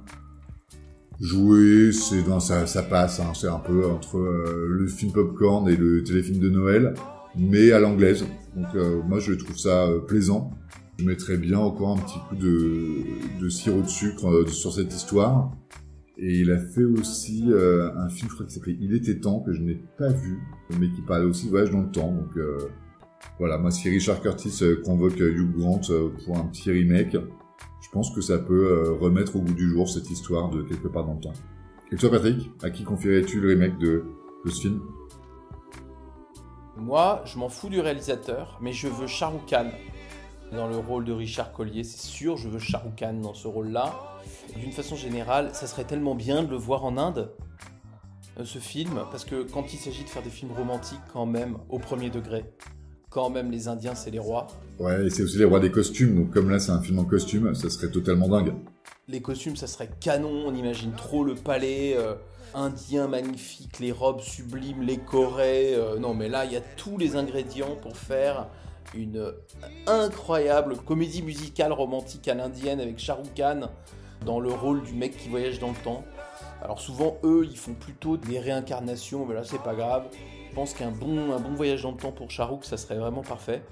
joué, 1.20 1.92
c'est 1.92 2.20
ben, 2.22 2.40
ça, 2.40 2.82
passe. 2.82 3.20
hein, 3.20 3.32
c'est 3.34 3.46
un 3.46 3.60
peu 3.60 3.86
entre 3.86 4.18
euh, 4.18 4.66
le 4.68 4.88
film 4.88 5.12
popcorn 5.12 5.68
et 5.68 5.76
le 5.76 6.02
téléfilm 6.02 6.40
de 6.40 6.50
Noël, 6.50 6.94
mais 7.38 7.70
à 7.70 7.78
l'anglaise. 7.78 8.24
Donc 8.56 8.74
euh, 8.74 9.00
moi, 9.06 9.20
je 9.20 9.34
trouve 9.34 9.56
ça 9.56 9.86
euh, 9.86 10.00
plaisant. 10.00 10.50
Je 10.98 11.04
mettrais 11.04 11.36
bien 11.36 11.58
encore 11.58 11.96
un 11.96 12.00
petit 12.02 12.18
coup 12.28 12.34
de, 12.34 13.48
sirop 13.48 13.82
de 13.82 13.88
sucre 13.88 14.48
sur 14.48 14.72
cette 14.72 14.92
histoire. 14.92 15.52
Et 16.18 16.40
il 16.40 16.50
a 16.50 16.58
fait 16.58 16.84
aussi 16.84 17.44
un 17.96 18.08
film, 18.08 18.28
je 18.28 18.34
crois 18.34 18.46
qu'il 18.46 18.54
s'appelait 18.54 18.76
Il 18.80 18.94
était 18.94 19.18
temps, 19.18 19.40
que 19.40 19.52
je 19.52 19.60
n'ai 19.62 19.80
pas 19.96 20.10
vu, 20.10 20.38
mais 20.78 20.88
qui 20.90 21.00
parlait 21.02 21.24
aussi 21.24 21.48
voyage 21.48 21.70
dans 21.70 21.80
le 21.80 21.90
temps. 21.90 22.14
Voilà, 23.38 23.58
moi 23.58 23.70
si 23.70 23.88
Richard 23.88 24.20
Curtis 24.20 24.58
euh, 24.62 24.82
convoque 24.84 25.20
euh, 25.20 25.32
Hugh 25.32 25.56
Grant 25.56 25.80
euh, 25.90 26.10
pour 26.24 26.36
un 26.36 26.44
petit 26.44 26.70
remake, 26.70 27.12
je 27.12 27.88
pense 27.90 28.14
que 28.14 28.20
ça 28.20 28.38
peut 28.38 28.96
remettre 29.00 29.36
au 29.36 29.40
goût 29.40 29.52
du 29.52 29.68
jour 29.68 29.88
cette 29.88 30.08
histoire 30.10 30.48
de 30.48 30.62
quelque 30.62 30.88
part 30.88 31.04
dans 31.04 31.14
le 31.14 31.20
temps. 31.20 31.32
Et 31.90 31.96
toi 31.96 32.10
Patrick, 32.10 32.50
à 32.62 32.70
qui 32.70 32.84
confierais-tu 32.84 33.40
le 33.40 33.48
remake 33.48 33.78
de, 33.78 34.04
ce 34.46 34.60
film? 34.60 34.80
Moi, 36.76 37.22
je 37.26 37.38
m'en 37.38 37.48
fous 37.48 37.68
du 37.68 37.80
réalisateur, 37.80 38.58
mais 38.62 38.72
je 38.72 38.88
veux 38.88 39.06
Shah 39.06 39.28
Rukh 39.28 39.46
Khan 39.46 39.70
dans 40.52 40.68
le 40.68 40.76
rôle 40.76 41.04
de 41.04 41.12
Richard 41.12 41.52
Collier, 41.52 41.82
c'est 41.82 42.00
sûr, 42.00 42.36
je 42.36 42.48
veux 42.48 42.58
Shah 42.58 42.78
Rukh 42.78 42.96
Khan 42.96 43.14
dans 43.14 43.34
ce 43.34 43.48
rôle-là. 43.48 43.92
D'une 44.56 44.72
façon 44.72 44.96
générale, 44.96 45.50
ça 45.52 45.66
serait 45.66 45.84
tellement 45.84 46.14
bien 46.14 46.44
de 46.44 46.50
le 46.50 46.56
voir 46.56 46.84
en 46.84 46.96
Inde, 46.96 47.32
ce 48.44 48.58
film, 48.58 49.02
parce 49.10 49.24
que 49.24 49.42
quand 49.42 49.74
il 49.74 49.78
s'agit 49.78 50.04
de 50.04 50.08
faire 50.08 50.22
des 50.22 50.30
films 50.30 50.52
romantiques, 50.52 51.00
quand 51.12 51.26
même, 51.26 51.58
au 51.68 51.78
premier 51.78 52.08
degré, 52.08 52.44
quand 53.12 53.30
même 53.30 53.50
les 53.50 53.68
Indiens, 53.68 53.94
c'est 53.94 54.10
les 54.10 54.18
rois. 54.18 54.46
Ouais, 54.78 55.06
et 55.06 55.10
c'est 55.10 55.22
aussi 55.22 55.38
les 55.38 55.44
rois 55.44 55.60
des 55.60 55.70
costumes, 55.70 56.16
donc 56.16 56.30
comme 56.30 56.50
là 56.50 56.58
c'est 56.58 56.72
un 56.72 56.80
film 56.80 56.98
en 56.98 57.04
costume, 57.04 57.54
ça 57.54 57.70
serait 57.70 57.90
totalement 57.90 58.28
dingue. 58.28 58.54
Les 59.08 59.20
costumes, 59.20 59.56
ça 59.56 59.66
serait 59.66 59.90
canon, 60.00 60.44
on 60.46 60.54
imagine 60.54 60.92
trop 60.92 61.24
le 61.24 61.34
palais 61.34 61.94
euh, 61.96 62.14
indien 62.54 63.08
magnifique, 63.08 63.78
les 63.80 63.92
robes 63.92 64.20
sublimes, 64.20 64.82
les 64.82 64.98
corées. 64.98 65.74
euh, 65.74 65.98
non, 65.98 66.14
mais 66.14 66.28
là, 66.28 66.44
il 66.44 66.52
y 66.52 66.56
a 66.56 66.62
tous 66.76 66.98
les 66.98 67.16
ingrédients 67.16 67.76
pour 67.82 67.96
faire 67.96 68.48
une 68.94 69.32
incroyable 69.86 70.76
comédie 70.76 71.22
musicale 71.22 71.72
romantique 71.72 72.28
à 72.28 72.34
l'indienne 72.34 72.80
avec 72.80 72.98
Shah 72.98 73.14
Rukh 73.14 73.34
Khan 73.34 73.68
dans 74.26 74.40
le 74.40 74.50
rôle 74.50 74.82
du 74.82 74.92
mec 74.92 75.16
qui 75.16 75.28
voyage 75.28 75.58
dans 75.58 75.70
le 75.70 75.84
temps. 75.84 76.04
Alors 76.62 76.80
souvent, 76.80 77.18
eux, 77.24 77.46
ils 77.50 77.58
font 77.58 77.74
plutôt 77.74 78.16
des 78.16 78.38
réincarnations, 78.38 79.26
mais 79.26 79.34
là, 79.34 79.42
c'est 79.44 79.62
pas 79.62 79.74
grave. 79.74 80.04
Je 80.52 80.56
pense 80.56 80.74
qu'un 80.74 80.90
bon, 80.90 81.32
un 81.32 81.40
bon 81.40 81.54
voyage 81.54 81.82
dans 81.82 81.92
le 81.92 81.96
temps 81.96 82.12
pour 82.12 82.30
Shah 82.30 82.44
Rukh, 82.44 82.66
ça 82.66 82.76
serait 82.76 82.98
vraiment 82.98 83.22
parfait. 83.22 83.62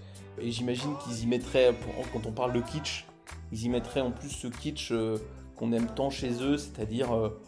Et 0.40 0.50
j'imagine 0.50 0.96
qu'ils 1.04 1.24
y 1.24 1.26
mettraient, 1.26 1.74
quand 2.10 2.24
on 2.24 2.32
parle 2.32 2.54
de 2.54 2.62
kitsch, 2.62 3.04
ils 3.52 3.64
y 3.64 3.68
mettraient 3.68 4.00
en 4.00 4.12
plus 4.12 4.30
ce 4.30 4.46
kitsch 4.46 4.90
euh, 4.90 5.18
qu'on 5.56 5.74
aime 5.74 5.88
tant 5.94 6.08
chez 6.08 6.42
eux, 6.42 6.56
c'est-à-dire 6.56 7.14
euh, 7.14 7.38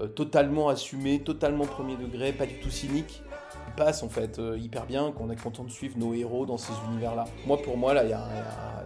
euh, 0.00 0.08
totalement 0.08 0.70
assumé, 0.70 1.20
totalement 1.20 1.66
premier 1.66 1.96
degré, 1.96 2.32
pas 2.32 2.46
du 2.46 2.58
tout 2.58 2.68
cynique. 2.68 3.22
Il 3.68 3.74
passe 3.74 4.02
en 4.02 4.08
fait 4.08 4.40
hyper 4.58 4.86
bien, 4.86 5.12
qu'on 5.12 5.30
est 5.30 5.40
content 5.40 5.62
de 5.62 5.70
suivre 5.70 5.96
nos 5.96 6.12
héros 6.12 6.44
dans 6.44 6.58
ces 6.58 6.72
univers-là. 6.88 7.26
Moi, 7.46 7.62
pour 7.62 7.76
moi, 7.76 7.94
là, 7.94 8.02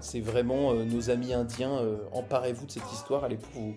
c'est 0.02 0.20
vraiment 0.20 0.74
nos 0.74 1.08
amis 1.08 1.32
indiens. 1.32 1.80
emparez-vous 2.12 2.66
de 2.66 2.72
cette 2.72 2.92
histoire, 2.92 3.24
elle 3.24 3.32
est 3.32 3.36
pour 3.36 3.62
vous. 3.62 3.74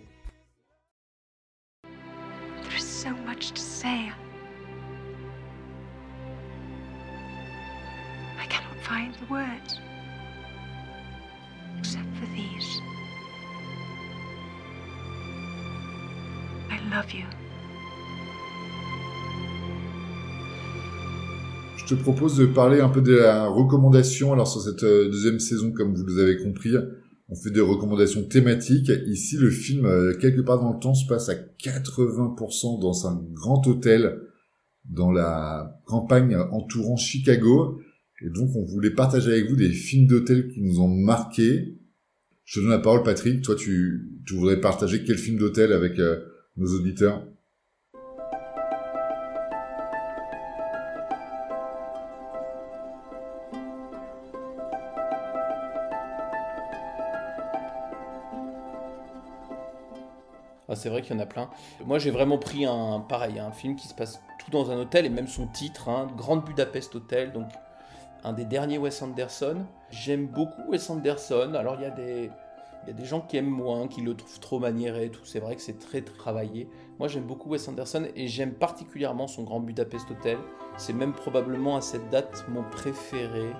Je 21.75 21.85
te 21.85 21.95
propose 21.95 22.37
de 22.37 22.45
parler 22.45 22.79
un 22.79 22.87
peu 22.87 23.01
de 23.01 23.15
la 23.15 23.47
recommandation. 23.47 24.31
Alors 24.31 24.47
sur 24.47 24.61
cette 24.61 24.83
euh, 24.83 25.09
deuxième 25.09 25.39
saison, 25.39 25.73
comme 25.73 25.93
vous 25.93 26.05
l'avez 26.05 26.37
compris, 26.37 26.71
on 27.27 27.35
fait 27.35 27.51
des 27.51 27.59
recommandations 27.59 28.23
thématiques. 28.23 28.91
Ici, 29.07 29.35
le 29.35 29.49
film, 29.49 29.85
euh, 29.85 30.13
quelque 30.17 30.39
part 30.39 30.61
dans 30.61 30.71
le 30.71 30.79
temps, 30.79 30.93
se 30.93 31.05
passe 31.07 31.27
à 31.27 31.35
80% 31.35 32.81
dans 32.81 33.05
un 33.05 33.21
grand 33.33 33.67
hôtel 33.67 34.21
dans 34.85 35.11
la 35.11 35.77
campagne 35.85 36.37
entourant 36.51 36.95
Chicago. 36.95 37.81
Et 38.21 38.29
donc, 38.29 38.55
on 38.55 38.63
voulait 38.63 38.89
partager 38.89 39.31
avec 39.31 39.47
vous 39.47 39.55
des 39.55 39.71
films 39.71 40.07
d'hôtel 40.07 40.47
qui 40.47 40.61
nous 40.61 40.79
ont 40.79 40.87
marqués. 40.87 41.77
Je 42.45 42.55
te 42.55 42.59
donne 42.61 42.71
la 42.71 42.79
parole, 42.79 43.03
Patrick. 43.03 43.43
Toi, 43.43 43.55
tu, 43.55 44.09
voudrais 44.31 44.59
partager 44.59 45.03
quel 45.03 45.19
film 45.19 45.37
d'hôtel 45.37 45.71
avec 45.71 45.99
euh, 45.99 46.25
nos 46.55 46.67
auditeurs? 46.67 47.23
Ah, 60.69 60.75
c'est 60.75 60.89
vrai 60.89 61.03
qu'il 61.03 61.15
y 61.15 61.19
en 61.19 61.21
a 61.21 61.27
plein. 61.27 61.49
Moi, 61.85 61.99
j'ai 61.99 62.11
vraiment 62.11 62.39
pris 62.39 62.65
un 62.65 62.99
pareil, 62.99 63.37
un 63.37 63.51
film 63.51 63.75
qui 63.75 63.87
se 63.87 63.93
passe 63.93 64.19
tout 64.39 64.51
dans 64.51 64.71
un 64.71 64.77
hôtel 64.79 65.05
et 65.05 65.09
même 65.09 65.27
son 65.27 65.47
titre, 65.47 65.87
hein, 65.87 66.07
Grande 66.17 66.43
Budapest 66.43 66.95
Hotel, 66.95 67.31
donc 67.31 67.47
un 68.23 68.33
des 68.33 68.45
derniers 68.45 68.77
Wes 68.77 69.01
Anderson. 69.01 69.65
J'aime 69.89 70.27
beaucoup 70.27 70.69
Wes 70.69 70.89
Anderson. 70.89 71.53
Alors 71.55 71.75
il 71.75 71.81
y 71.81 71.85
a 71.85 71.91
des 71.91 72.31
y 72.87 72.91
a 72.91 72.93
des 72.93 73.05
gens 73.05 73.21
qui 73.21 73.37
aiment 73.37 73.49
moins, 73.49 73.87
qui 73.87 74.01
le 74.01 74.15
trouvent 74.15 74.39
trop 74.39 74.59
maniéré, 74.59 75.09
tout. 75.09 75.25
C'est 75.25 75.39
vrai 75.39 75.55
que 75.55 75.61
c'est 75.61 75.79
très 75.79 76.01
travaillé. 76.01 76.69
Moi, 76.99 77.07
j'aime 77.07 77.23
beaucoup 77.23 77.49
Wes 77.49 77.67
Anderson 77.67 78.07
et 78.15 78.27
j'aime 78.27 78.53
particulièrement 78.53 79.27
son 79.27 79.43
Grand 79.43 79.59
Budapest 79.59 80.09
Hotel. 80.09 80.37
C'est 80.77 80.93
même 80.93 81.13
probablement 81.13 81.75
à 81.75 81.81
cette 81.81 82.09
date 82.09 82.45
mon 82.49 82.63
préféré. 82.63 83.51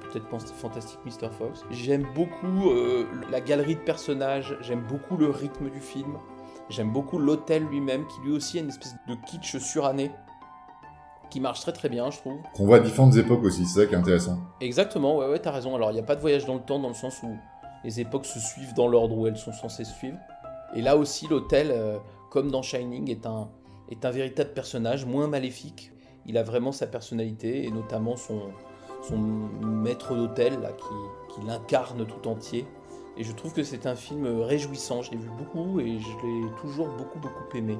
Peut-être 0.00 0.26
Fantastic 0.54 0.98
Mr. 1.04 1.30
Fox. 1.30 1.64
J'aime 1.70 2.06
beaucoup 2.14 2.70
euh, 2.70 3.06
la 3.30 3.40
galerie 3.40 3.76
de 3.76 3.80
personnages. 3.80 4.56
J'aime 4.60 4.82
beaucoup 4.82 5.16
le 5.16 5.30
rythme 5.30 5.70
du 5.70 5.80
film. 5.80 6.18
J'aime 6.70 6.90
beaucoup 6.90 7.18
l'hôtel 7.18 7.64
lui-même, 7.64 8.06
qui 8.06 8.20
lui 8.22 8.32
aussi 8.32 8.58
a 8.58 8.62
une 8.62 8.68
espèce 8.68 8.94
de 9.06 9.14
kitsch 9.26 9.58
suranné 9.58 10.10
qui 11.30 11.40
marche 11.40 11.60
très 11.60 11.72
très 11.72 11.88
bien, 11.88 12.10
je 12.10 12.18
trouve. 12.18 12.38
Qu'on 12.54 12.66
voit 12.66 12.76
à 12.76 12.80
différentes 12.80 13.16
époques 13.16 13.44
aussi, 13.44 13.66
c'est 13.66 13.80
ça 13.80 13.86
qui 13.86 13.94
est 13.94 13.98
intéressant. 13.98 14.38
Exactement, 14.60 15.16
ouais, 15.18 15.28
ouais, 15.28 15.38
t'as 15.38 15.50
raison. 15.50 15.74
Alors, 15.74 15.90
il 15.90 15.94
n'y 15.94 16.00
a 16.00 16.04
pas 16.04 16.16
de 16.16 16.20
voyage 16.20 16.46
dans 16.46 16.54
le 16.54 16.60
temps, 16.60 16.78
dans 16.78 16.88
le 16.88 16.94
sens 16.94 17.22
où 17.22 17.36
les 17.84 18.00
époques 18.00 18.26
se 18.26 18.38
suivent 18.38 18.74
dans 18.74 18.88
l'ordre 18.88 19.16
où 19.16 19.26
elles 19.26 19.36
sont 19.36 19.52
censées 19.52 19.84
suivre. 19.84 20.18
Et 20.74 20.82
là 20.82 20.96
aussi, 20.96 21.26
l'hôtel, 21.28 21.68
euh, 21.70 21.98
comme 22.30 22.50
dans 22.50 22.62
Shining, 22.62 23.10
est 23.10 23.26
un, 23.26 23.48
est 23.90 24.04
un 24.04 24.10
véritable 24.10 24.52
personnage, 24.52 25.06
moins 25.06 25.28
maléfique. 25.28 25.92
Il 26.26 26.36
a 26.36 26.42
vraiment 26.42 26.72
sa 26.72 26.86
personnalité, 26.86 27.64
et 27.64 27.70
notamment 27.70 28.16
son, 28.16 28.40
son 29.02 29.16
maître 29.16 30.14
d'hôtel, 30.14 30.60
là, 30.60 30.72
qui, 30.72 31.34
qui 31.34 31.46
l'incarne 31.46 32.06
tout 32.06 32.28
entier. 32.28 32.66
Et 33.16 33.24
je 33.24 33.32
trouve 33.32 33.52
que 33.52 33.64
c'est 33.64 33.86
un 33.86 33.96
film 33.96 34.26
réjouissant. 34.42 35.02
Je 35.02 35.10
l'ai 35.10 35.16
vu 35.16 35.28
beaucoup 35.36 35.80
et 35.80 35.98
je 35.98 36.26
l'ai 36.26 36.50
toujours 36.60 36.88
beaucoup, 36.96 37.18
beaucoup 37.18 37.56
aimé. 37.56 37.76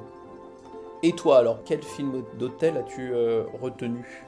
Et 1.01 1.13
toi, 1.13 1.39
alors, 1.39 1.61
quel 1.63 1.81
film 1.81 2.23
d'hôtel 2.37 2.77
as-tu 2.77 3.11
euh, 3.13 3.43
retenu? 3.61 4.25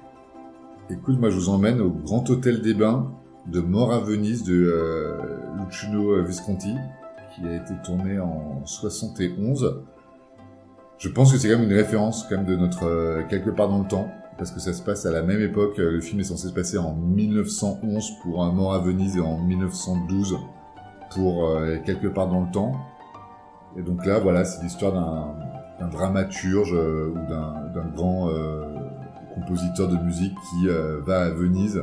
Écoute, 0.89 1.19
moi, 1.19 1.29
je 1.29 1.36
vous 1.36 1.49
emmène 1.49 1.81
au 1.81 1.89
Grand 1.89 2.29
Hôtel 2.29 2.62
des 2.62 2.73
Bains 2.73 3.12
de 3.47 3.60
Mort 3.60 3.91
à 3.91 3.99
Venise 3.99 4.43
de 4.43 4.71
euh, 4.71 6.23
Visconti, 6.23 6.75
qui 7.36 7.47
a 7.47 7.55
été 7.55 7.73
tourné 7.84 8.19
en 8.19 8.65
71. 8.65 9.84
Je 10.97 11.10
pense 11.10 11.31
que 11.31 11.39
c'est 11.39 11.49
quand 11.49 11.57
même 11.57 11.69
une 11.69 11.75
référence 11.75 12.25
quand 12.29 12.38
même 12.38 12.45
de 12.45 12.55
notre 12.55 12.86
euh, 12.86 13.23
quelque 13.29 13.49
part 13.49 13.67
dans 13.67 13.79
le 13.79 13.88
temps, 13.88 14.07
parce 14.38 14.51
que 14.51 14.60
ça 14.60 14.73
se 14.73 14.81
passe 14.84 15.05
à 15.05 15.12
la 15.12 15.23
même 15.23 15.41
époque. 15.41 15.77
Le 15.77 15.99
film 15.99 16.19
est 16.19 16.25
censé 16.25 16.47
se 16.47 16.53
passer 16.53 16.77
en 16.77 16.93
1911 16.93 18.12
pour 18.21 18.43
un 18.43 18.51
Mort 18.51 18.73
à 18.73 18.79
Venise 18.79 19.17
et 19.17 19.21
en 19.21 19.39
1912 19.39 20.38
pour 21.13 21.47
euh, 21.47 21.77
quelque 21.86 22.07
part 22.07 22.27
dans 22.27 22.41
le 22.41 22.51
temps. 22.51 22.73
Et 23.77 23.81
donc 23.81 24.05
là, 24.05 24.19
voilà, 24.19 24.45
c'est 24.45 24.62
l'histoire 24.62 24.93
d'un 24.93 25.50
dramaturge 25.88 26.74
ou 26.74 27.13
d'un 27.28 27.88
grand 27.96 28.30
compositeur 29.36 29.88
de 29.88 29.98
musique 29.98 30.34
qui 30.50 30.67
va 31.06 31.24
à 31.24 31.30
Venise 31.30 31.82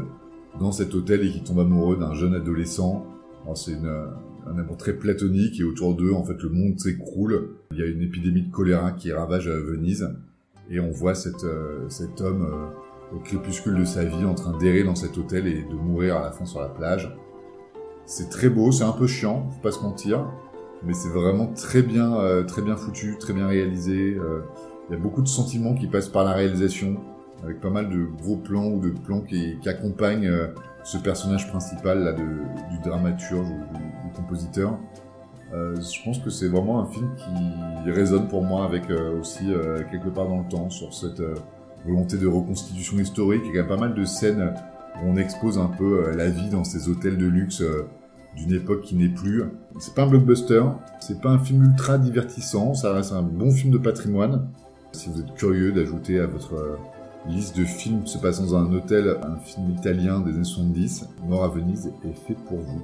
dans 0.60 0.72
cet 0.72 0.94
hôtel 0.94 1.24
et 1.24 1.30
qui 1.30 1.42
tombe 1.42 1.60
amoureux 1.60 1.96
d'un 1.96 2.14
jeune 2.14 2.34
adolescent. 2.34 3.06
C'est 3.54 3.78
un 4.46 4.58
amour 4.58 4.76
très 4.76 4.94
platonique 4.94 5.60
et 5.60 5.64
autour 5.64 5.94
d'eux, 5.94 6.12
en 6.12 6.24
fait, 6.24 6.42
le 6.42 6.48
monde 6.50 6.78
s'écroule. 6.78 7.50
Il 7.72 7.78
y 7.78 7.82
a 7.82 7.86
une 7.86 8.02
épidémie 8.02 8.42
de 8.42 8.50
choléra 8.50 8.92
qui 8.92 9.12
ravage 9.12 9.48
Venise 9.48 10.08
et 10.70 10.80
on 10.80 10.90
voit 10.90 11.14
cet, 11.14 11.44
euh, 11.44 11.88
homme 12.20 12.42
euh, 12.42 13.16
au 13.16 13.20
crépuscule 13.20 13.78
de 13.78 13.84
sa 13.84 14.04
vie 14.04 14.24
en 14.24 14.34
train 14.34 14.56
d'errer 14.58 14.84
dans 14.84 14.94
cet 14.94 15.16
hôtel 15.16 15.46
et 15.46 15.62
de 15.62 15.74
mourir 15.74 16.16
à 16.16 16.22
la 16.22 16.30
fin 16.30 16.44
sur 16.44 16.60
la 16.60 16.68
plage. 16.68 17.14
C'est 18.06 18.28
très 18.28 18.48
beau, 18.48 18.72
c'est 18.72 18.84
un 18.84 18.92
peu 18.92 19.06
chiant, 19.06 19.50
faut 19.50 19.62
pas 19.62 19.72
se 19.72 19.82
mentir, 19.82 20.30
mais 20.84 20.92
c'est 20.92 21.08
vraiment 21.08 21.46
très 21.46 21.82
bien, 21.82 22.16
euh, 22.16 22.44
très 22.44 22.62
bien 22.62 22.76
foutu, 22.76 23.16
très 23.18 23.32
bien 23.32 23.46
réalisé. 23.46 24.16
Il 24.88 24.92
y 24.92 24.96
a 24.96 24.98
beaucoup 24.98 25.22
de 25.22 25.28
sentiments 25.28 25.74
qui 25.74 25.86
passent 25.86 26.08
par 26.08 26.24
la 26.24 26.32
réalisation 26.32 26.96
avec 27.44 27.60
pas 27.60 27.70
mal 27.70 27.88
de 27.88 28.04
gros 28.04 28.36
plans 28.36 28.66
ou 28.66 28.80
de 28.80 28.90
plans 28.90 29.20
qui, 29.20 29.56
accompagnent 29.66 30.26
euh, 30.26 30.48
ce 30.84 30.98
personnage 30.98 31.48
principal 31.48 32.02
là, 32.02 32.12
de, 32.12 32.24
du 32.70 32.78
dramaturge 32.82 33.48
ou 33.48 33.76
du, 33.76 34.12
compositeur. 34.14 34.78
Euh, 35.52 35.76
je 35.76 36.04
pense 36.04 36.18
que 36.18 36.30
c'est 36.30 36.48
vraiment 36.48 36.80
un 36.80 36.86
film 36.86 37.10
qui 37.16 37.90
résonne 37.90 38.28
pour 38.28 38.42
moi 38.42 38.64
avec 38.64 38.90
euh, 38.90 39.20
aussi 39.20 39.46
quelque 39.90 40.08
part 40.08 40.26
dans 40.26 40.40
le 40.40 40.48
temps 40.48 40.70
sur 40.70 40.92
cette 40.92 41.22
volonté 41.86 42.16
de 42.16 42.26
reconstitution 42.26 42.98
historique. 42.98 43.42
Il 43.46 43.54
y 43.54 43.58
a 43.58 43.64
pas 43.64 43.76
mal 43.76 43.94
de 43.94 44.04
scènes 44.04 44.54
où 44.96 45.08
on 45.08 45.16
expose 45.16 45.58
un 45.58 45.68
peu 45.68 46.10
la 46.16 46.28
vie 46.28 46.50
dans 46.50 46.64
ces 46.64 46.88
hôtels 46.88 47.16
de 47.16 47.26
luxe 47.26 47.62
d'une 48.36 48.52
époque 48.52 48.82
qui 48.82 48.94
n'est 48.94 49.08
plus. 49.08 49.44
C'est 49.78 49.94
pas 49.94 50.02
un 50.02 50.06
blockbuster, 50.08 50.62
c'est 51.00 51.20
pas 51.20 51.30
un 51.30 51.38
film 51.38 51.64
ultra 51.64 51.98
divertissant, 51.98 52.74
ça 52.74 52.92
reste 52.92 53.12
un 53.12 53.22
bon 53.22 53.50
film 53.50 53.72
de 53.72 53.78
patrimoine. 53.78 54.50
Si 54.92 55.08
vous 55.08 55.20
êtes 55.20 55.34
curieux 55.34 55.72
d'ajouter 55.72 56.20
à 56.20 56.26
votre 56.26 56.78
liste 57.26 57.56
de 57.56 57.64
films 57.64 58.06
se 58.06 58.18
passant 58.18 58.44
dans 58.44 58.56
un 58.56 58.72
hôtel, 58.72 59.18
un 59.22 59.36
film 59.38 59.70
italien 59.70 60.20
des 60.20 60.34
années 60.34 60.44
70, 60.44 61.08
Mort 61.26 61.44
à 61.44 61.48
Venise, 61.48 61.92
est 62.04 62.26
fait 62.26 62.36
pour 62.46 62.58
vous. 62.58 62.82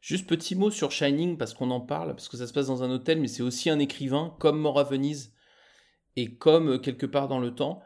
Juste 0.00 0.28
petit 0.28 0.54
mot 0.54 0.70
sur 0.70 0.92
Shining, 0.92 1.36
parce 1.36 1.52
qu'on 1.52 1.70
en 1.70 1.80
parle, 1.80 2.10
parce 2.10 2.28
que 2.28 2.36
ça 2.36 2.46
se 2.46 2.52
passe 2.52 2.68
dans 2.68 2.84
un 2.84 2.90
hôtel, 2.90 3.20
mais 3.20 3.26
c'est 3.26 3.42
aussi 3.42 3.70
un 3.70 3.78
écrivain, 3.80 4.36
comme 4.38 4.60
Mort 4.60 4.78
à 4.78 4.84
Venise, 4.84 5.32
et 6.14 6.34
comme 6.36 6.68
euh, 6.74 6.78
Quelque 6.78 7.06
part 7.06 7.28
dans 7.28 7.40
le 7.40 7.54
temps. 7.54 7.82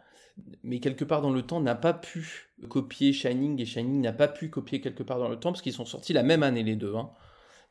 Mais 0.63 0.81
Quelque 0.81 1.05
part 1.05 1.23
dans 1.23 1.31
le 1.31 1.43
temps 1.43 1.61
n'a 1.61 1.75
pas 1.75 1.93
pu 1.93 2.51
copier 2.69 3.13
Shining, 3.13 3.61
et 3.61 3.67
Shining 3.67 4.01
n'a 4.01 4.13
pas 4.13 4.29
pu 4.29 4.51
copier 4.51 4.81
Quelque 4.81 5.03
part 5.03 5.19
dans 5.19 5.29
le 5.29 5.37
temps, 5.37 5.53
parce 5.53 5.63
qu'ils 5.63 5.73
sont 5.73 5.85
sortis 5.85 6.13
la 6.13 6.23
même 6.23 6.43
année 6.43 6.63
les 6.63 6.77
deux. 6.77 6.95
Hein. 6.95 7.11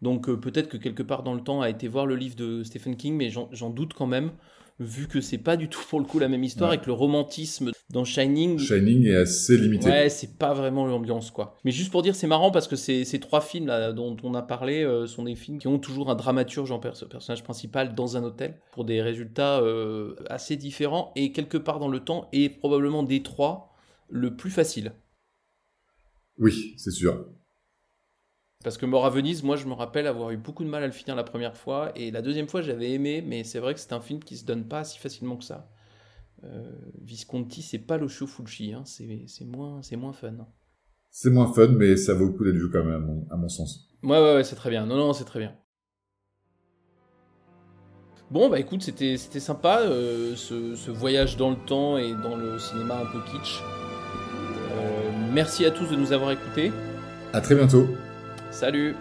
Donc 0.02 0.30
euh, 0.30 0.38
peut-être 0.38 0.70
que 0.70 0.78
quelque 0.78 1.04
part 1.04 1.24
dans 1.24 1.34
le 1.34 1.42
temps 1.42 1.62
a 1.62 1.70
été 1.70 1.88
voir 1.88 2.06
le 2.06 2.16
livre 2.16 2.36
de 2.36 2.64
Stephen 2.64 2.96
King, 2.96 3.16
mais 3.16 3.30
j'en 3.30 3.70
doute 3.70 3.94
quand 3.94 4.08
même, 4.08 4.32
vu 4.80 5.08
que 5.08 5.22
c'est 5.22 5.38
pas 5.38 5.58
du 5.58 5.70
tout 5.70 5.82
pour 5.90 6.00
le 6.00 6.06
coup 6.06 6.20
la 6.20 6.30
même 6.30 6.44
histoire 6.44 6.74
et 6.74 6.80
que 6.80 6.86
le 6.86 6.94
romantisme 6.94 7.72
dans 7.92 8.06
Shining. 8.06 8.60
Shining 8.60 9.08
est 9.08 9.16
assez 9.16 9.58
limité. 9.58 9.90
Ouais, 9.90 10.10
c'est 10.10 10.38
pas 10.38 10.54
vraiment 10.54 10.86
l'ambiance 10.86 11.32
quoi. 11.32 11.58
Mais 11.66 11.72
juste 11.72 11.92
pour 11.92 12.02
dire, 12.02 12.16
c'est 12.16 12.28
marrant 12.28 12.52
parce 12.52 12.68
que 12.68 12.76
ces, 12.76 13.04
ces 13.04 13.20
trois 13.20 13.42
films 13.42 13.68
là 13.68 13.92
dont 13.94 14.16
on 14.24 14.34
a 14.36 14.42
parlé 14.42 14.84
euh, 14.84 15.08
sont 15.08 15.24
des 15.24 15.36
films 15.36 15.58
qui 15.58 15.68
ont 15.68 15.80
toujours 15.80 16.10
un 16.10 16.16
dramaturge 16.16 16.72
en 16.72 16.80
personnage 16.80 17.44
principal 17.44 17.96
dans 17.96 18.18
un 18.18 18.24
hôtel 18.24 18.60
pour 18.72 18.86
des 18.86 19.02
résultats 19.02 19.60
euh, 19.62 20.16
assez 20.30 20.56
différents 20.56 21.12
et 21.16 21.32
quelque 21.32 21.58
part 21.58 21.80
dans 21.80 21.88
le 21.88 22.00
temps 22.00 22.30
et 22.32 22.50
probablement 22.50 23.04
des 23.04 23.24
trois 23.24 23.74
le 24.10 24.36
plus 24.36 24.52
facile. 24.52 24.94
Oui, 26.38 26.74
c'est 26.78 26.92
sûr. 26.92 27.26
Parce 28.64 28.78
que 28.78 28.86
Mort 28.86 29.06
à 29.06 29.10
Venise, 29.10 29.42
moi 29.42 29.56
je 29.56 29.66
me 29.66 29.74
rappelle 29.74 30.06
avoir 30.06 30.32
eu 30.32 30.38
beaucoup 30.38 30.64
de 30.66 30.70
mal 30.70 30.84
à 30.84 30.88
le 30.88 30.92
finir 30.92 31.16
la 31.16 31.24
première 31.24 31.56
fois, 31.56 31.94
et 31.96 32.12
la 32.12 32.22
deuxième 32.22 32.50
fois 32.50 32.62
j'avais 32.62 32.92
aimé, 32.92 33.24
mais 33.26 33.46
c'est 33.46 33.60
vrai 33.60 33.74
que 33.74 33.80
c'est 33.80 33.94
un 33.94 34.02
film 34.02 34.22
qui 34.22 34.36
se 34.36 34.44
donne 34.44 34.66
pas 34.66 34.84
si 34.84 35.00
facilement 35.00 35.38
que 35.38 35.46
ça. 35.46 35.70
Euh, 36.44 36.72
Visconti, 37.02 37.62
c'est 37.62 37.80
pas 37.80 37.98
le 37.98 38.08
Fulci, 38.08 38.74
hein, 38.74 38.84
c'est 38.86 39.46
moins, 39.46 39.82
moins 39.98 40.14
fun. 40.14 40.48
C'est 41.12 41.30
moins 41.30 41.52
fun, 41.52 41.70
mais 41.70 41.98
ça 41.98 42.14
vaut 42.14 42.26
le 42.26 42.32
coup 42.32 42.46
d'être 42.46 42.56
vu 42.56 42.70
quand 42.72 42.84
même, 42.84 43.26
à 43.30 43.36
mon, 43.36 43.50
sens. 43.50 43.90
Ouais, 44.04 44.20
ouais, 44.20 44.36
ouais, 44.36 44.44
c'est 44.44 44.56
très 44.56 44.70
bien. 44.70 44.86
Non, 44.86 44.96
non, 44.96 45.14
c'est 45.14 45.26
très 45.26 45.40
bien. 45.40 45.56
Bon, 48.32 48.48
bah 48.48 48.60
écoute, 48.60 48.84
c'était 48.84 49.18
sympa 49.18 49.80
euh, 49.80 50.36
ce, 50.36 50.76
ce, 50.76 50.92
voyage 50.92 51.36
dans 51.36 51.50
le 51.50 51.56
temps 51.56 51.98
et 51.98 52.14
dans 52.14 52.36
le 52.36 52.60
cinéma 52.60 53.00
un 53.02 53.06
peu 53.06 53.20
kitsch. 53.32 53.60
Euh, 54.72 55.12
merci 55.34 55.66
à 55.66 55.72
tous 55.72 55.88
de 55.88 55.96
nous 55.96 56.14
avoir 56.14 56.32
écoutés. 56.32 56.72
À 57.34 57.42
très 57.42 57.56
bientôt. 57.56 57.88
Salut 58.52 58.96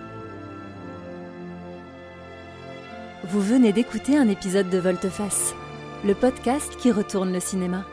Vous 3.25 3.41
venez 3.41 3.75
d'écouter 3.75 4.17
un 4.17 4.29
épisode 4.29 4.71
de 4.71 4.79
Volteface, 4.79 5.55
le 6.05 6.15
podcast 6.15 6.77
qui 6.77 6.93
retourne 6.93 7.33
le 7.33 7.41
cinéma. 7.41 7.85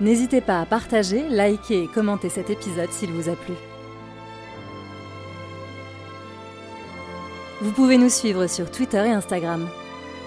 N'hésitez 0.00 0.40
pas 0.40 0.60
à 0.60 0.66
partager, 0.66 1.28
liker 1.28 1.84
et 1.84 1.88
commenter 1.88 2.28
cet 2.28 2.50
épisode 2.50 2.90
s'il 2.90 3.12
vous 3.12 3.28
a 3.28 3.36
plu. 3.36 3.54
Vous 7.62 7.72
pouvez 7.72 7.96
nous 7.96 8.10
suivre 8.10 8.46
sur 8.46 8.70
Twitter 8.70 9.06
et 9.06 9.12
Instagram 9.12 9.66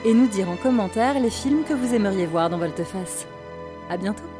et 0.05 0.13
nous 0.13 0.27
dire 0.27 0.49
en 0.49 0.55
commentaire 0.55 1.19
les 1.19 1.29
films 1.29 1.63
que 1.63 1.73
vous 1.73 1.93
aimeriez 1.93 2.25
voir 2.25 2.49
dans 2.49 2.57
Volteface. 2.57 3.27
À 3.89 3.97
bientôt 3.97 4.38